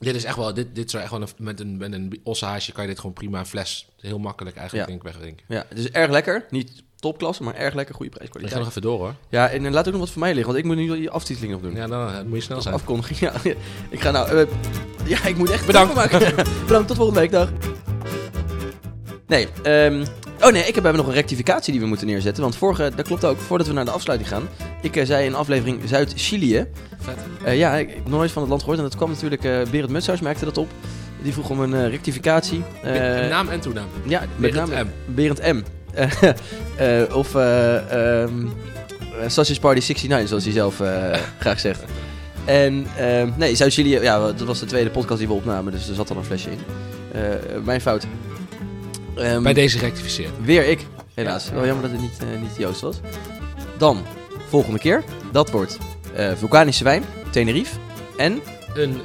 Dit 0.00 0.14
is 0.14 0.24
echt 0.24 0.36
wel, 0.36 0.54
dit, 0.54 0.74
dit 0.74 0.90
zou 0.90 1.02
echt 1.02 1.12
gewoon 1.12 1.28
een, 1.28 1.44
met 1.44 1.60
een, 1.60 1.76
met 1.76 1.92
een 1.92 2.20
ossehaasje 2.22 2.72
kan 2.72 2.82
je 2.82 2.88
dit 2.88 2.98
gewoon 2.98 3.12
prima 3.14 3.38
een 3.38 3.46
fles 3.46 3.88
heel 4.00 4.18
makkelijk 4.18 4.56
eigenlijk 4.56 4.88
Ja. 4.88 4.94
denk 4.96 5.06
ik 5.06 5.12
wegdrinken. 5.12 5.44
Ja, 5.48 5.64
het 5.68 5.78
is 5.78 5.90
erg 5.90 6.10
lekker. 6.10 6.44
Niet 6.50 6.82
topklasse, 6.96 7.42
maar 7.42 7.54
erg 7.54 7.74
lekker. 7.74 7.94
Goede 7.94 8.10
Ik 8.10 8.12
ga 8.12 8.18
prijskwaliteit. 8.18 8.60
nog 8.60 8.68
even 8.70 8.82
door 8.82 8.98
hoor. 8.98 9.14
Ja, 9.28 9.48
en 9.48 9.66
eh, 9.66 9.72
laat 9.72 9.86
ook 9.86 9.92
nog 9.92 10.02
wat 10.02 10.10
voor 10.10 10.20
mij 10.20 10.34
liggen. 10.34 10.52
Want 10.52 10.64
ik 10.64 10.70
moet 10.70 10.76
nu 10.76 10.96
die 10.96 11.10
aftiteling 11.10 11.52
nog 11.52 11.62
doen. 11.62 11.74
Ja, 11.74 11.86
dan 11.86 12.08
eh, 12.12 12.22
moet 12.22 12.36
je 12.36 12.42
snel 12.42 12.62
zijn. 12.62 12.74
Afkondiging. 12.74 13.18
Ja, 13.44 13.52
ik 13.90 14.00
ga 14.00 14.10
nou... 14.10 14.38
eh, 14.40 14.46
ja, 15.04 15.24
ik 15.24 15.36
moet 15.36 15.50
echt... 15.50 15.66
Bedankt. 15.66 15.94
maken. 15.94 16.34
Bedankt, 16.66 16.88
tot 16.88 16.96
volgende 16.96 17.20
week. 17.20 17.30
Dag. 17.30 17.50
Nee, 19.26 19.48
ehm, 19.62 20.04
oh 20.42 20.52
nee, 20.52 20.60
ik 20.60 20.74
heb, 20.74 20.74
we 20.74 20.82
hebben 20.82 20.96
nog 20.96 21.06
een 21.06 21.12
rectificatie 21.12 21.72
die 21.72 21.80
we 21.80 21.86
moeten 21.86 22.06
neerzetten. 22.06 22.42
Want 22.42 22.56
vorige, 22.56 22.92
dat 22.96 23.06
klopt 23.06 23.24
ook, 23.24 23.38
voordat 23.38 23.66
we 23.66 23.72
naar 23.72 23.84
de 23.84 23.90
afsluiting 23.90 24.30
gaan. 24.30 24.48
Ik 24.82 24.96
eh, 24.96 25.06
zei 25.06 25.24
in 25.26 25.34
aflevering 25.34 25.80
Zuid-Chilië. 25.84 26.66
Vet. 26.98 27.16
Eh, 27.44 27.58
ja, 27.58 27.74
ik, 27.74 27.88
ik 27.88 27.94
heb 27.94 28.04
nog 28.08 28.18
nooit 28.18 28.30
van 28.30 28.40
het 28.42 28.50
land 28.50 28.60
gehoord. 28.62 28.80
En 28.80 28.84
dat 28.84 28.96
kwam 28.96 29.10
natuurlijk, 29.10 29.44
eh 29.44 29.60
Berend 29.70 29.90
Mutshuis 29.90 30.20
merkte 30.20 30.44
dat 30.44 30.56
op. 30.58 30.68
Die 31.22 31.32
vroeg 31.32 31.50
om 31.50 31.60
een 31.60 31.90
rectificatie. 31.90 32.62
Eh, 32.82 32.92
Naam 33.28 33.48
en 33.48 33.60
toenaam. 33.60 33.86
ja, 34.06 34.20
met 34.36 34.52
Berend 34.52 34.70
name 34.70 34.84
M. 34.84 35.14
Berend 35.14 35.42
M. 35.52 35.62
Of 37.20 37.34
eh, 37.34 38.26
Sausage 39.26 39.60
Party 39.60 39.80
69, 39.80 40.28
zoals 40.28 40.44
hij 40.44 40.52
zelf 40.52 40.76
graag 41.40 41.60
zegt. 41.60 41.82
En 42.44 42.86
ehm, 42.96 43.28
nee, 43.36 43.54
Zuid-Chilië, 43.54 44.00
ja, 44.00 44.18
dat 44.18 44.40
was 44.40 44.60
de 44.60 44.66
tweede 44.66 44.90
podcast 44.90 45.18
die 45.18 45.28
we 45.28 45.34
opnamen, 45.34 45.72
dus 45.72 45.88
er 45.88 45.94
zat 45.94 46.10
al 46.10 46.16
een 46.16 46.24
flesje 46.24 46.50
in. 46.50 46.58
Mijn 47.64 47.80
fout. 47.80 48.06
Ehm, 49.20 49.42
Bij 49.42 49.52
deze 49.52 49.78
rectificeerd. 49.78 50.30
Weer 50.42 50.68
ik, 50.68 50.86
helaas. 51.14 51.50
Wel 51.50 51.66
jammer 51.66 51.82
dat 51.82 51.92
het 51.92 52.00
niet, 52.00 52.18
eh, 52.20 52.40
niet 52.40 52.56
Joost 52.58 52.80
was. 52.80 53.00
Dan, 53.78 54.02
volgende 54.48 54.78
keer, 54.78 55.04
dat 55.32 55.50
wordt 55.50 55.78
eh, 56.14 56.30
vulkanische 56.36 56.84
wijn, 56.84 57.04
Tenerife. 57.30 57.76
En, 58.16 58.40
Een 58.74 59.00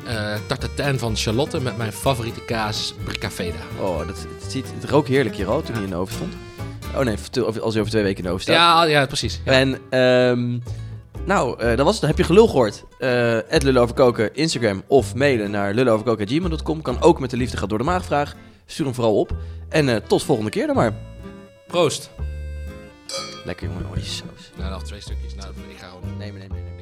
tartatin 0.48 1.00
van 1.00 1.16
Charlotte 1.16 1.62
met 1.62 1.78
mijn 1.78 1.92
favoriete 1.94 2.42
kaas, 2.46 2.94
Bricafeda. 3.04 3.56
oh, 3.82 4.08
dat, 4.08 4.28
ziet, 4.48 4.66
het 4.80 4.90
rook 4.90 5.08
heerlijk 5.08 5.36
hier 5.36 5.48
al 5.50 5.62
toen 5.62 5.76
hij 5.76 5.84
in 5.84 5.90
de 5.90 5.96
oven 5.96 6.16
stond. 6.16 6.34
Oh 6.96 7.02
nee, 7.04 7.16
als 7.62 7.74
hij 7.74 7.82
over 7.82 7.92
twee 7.92 8.04
weken 8.04 8.18
in 8.18 8.24
de 8.24 8.30
oven 8.30 8.42
staat. 8.42 8.56
Ja, 8.56 8.84
ja, 8.84 9.06
precies. 9.06 9.42
Ja. 9.46 9.52
En, 9.52 9.78
ehm, 9.90 10.58
nou, 11.26 11.60
eh, 11.60 11.68
dat 11.68 11.86
was 11.86 11.92
het. 11.92 12.00
Dan 12.00 12.10
heb 12.10 12.18
je 12.18 12.24
gelul 12.24 12.48
gehoord. 12.48 12.84
Eh 13.00 13.38
Lullen 13.50 13.82
over 13.82 13.96
koken, 13.96 14.36
Instagram 14.36 14.84
of 14.88 15.16
mailen 15.16 15.52
naar 15.52 15.74
lullenoverkoken.gmail.com. 15.74 16.82
Kan 16.82 17.02
ook 17.02 17.20
met 17.20 17.30
de 17.30 17.38
liefde 17.38 17.58
gaat 17.58 17.70
door 17.70 17.78
de 17.78 17.84
maagvraag. 17.84 18.36
Stuur 18.66 18.86
hem 18.86 18.96
vooral 18.96 19.20
op. 19.20 19.36
En 19.70 19.90
eh, 19.90 19.96
tot 19.96 20.24
volgende 20.24 20.52
keer 20.52 20.68
dan 20.68 20.76
maar. 20.76 20.94
Proost. 21.68 22.10
Lekker 23.46 23.68
jongen, 23.68 23.86
oh 23.86 23.94
die 23.94 24.04
saus. 24.04 24.52
Nou, 24.58 24.72
nog 24.72 24.84
twee 24.84 25.02
stukjes. 25.02 25.36
Nou, 25.36 25.54
ik 25.70 25.78
ga 25.78 25.88
gewoon... 25.88 26.18
Nee, 26.18 26.32
nee, 26.32 26.48
nee. 26.48 26.62
nee. 26.62 26.75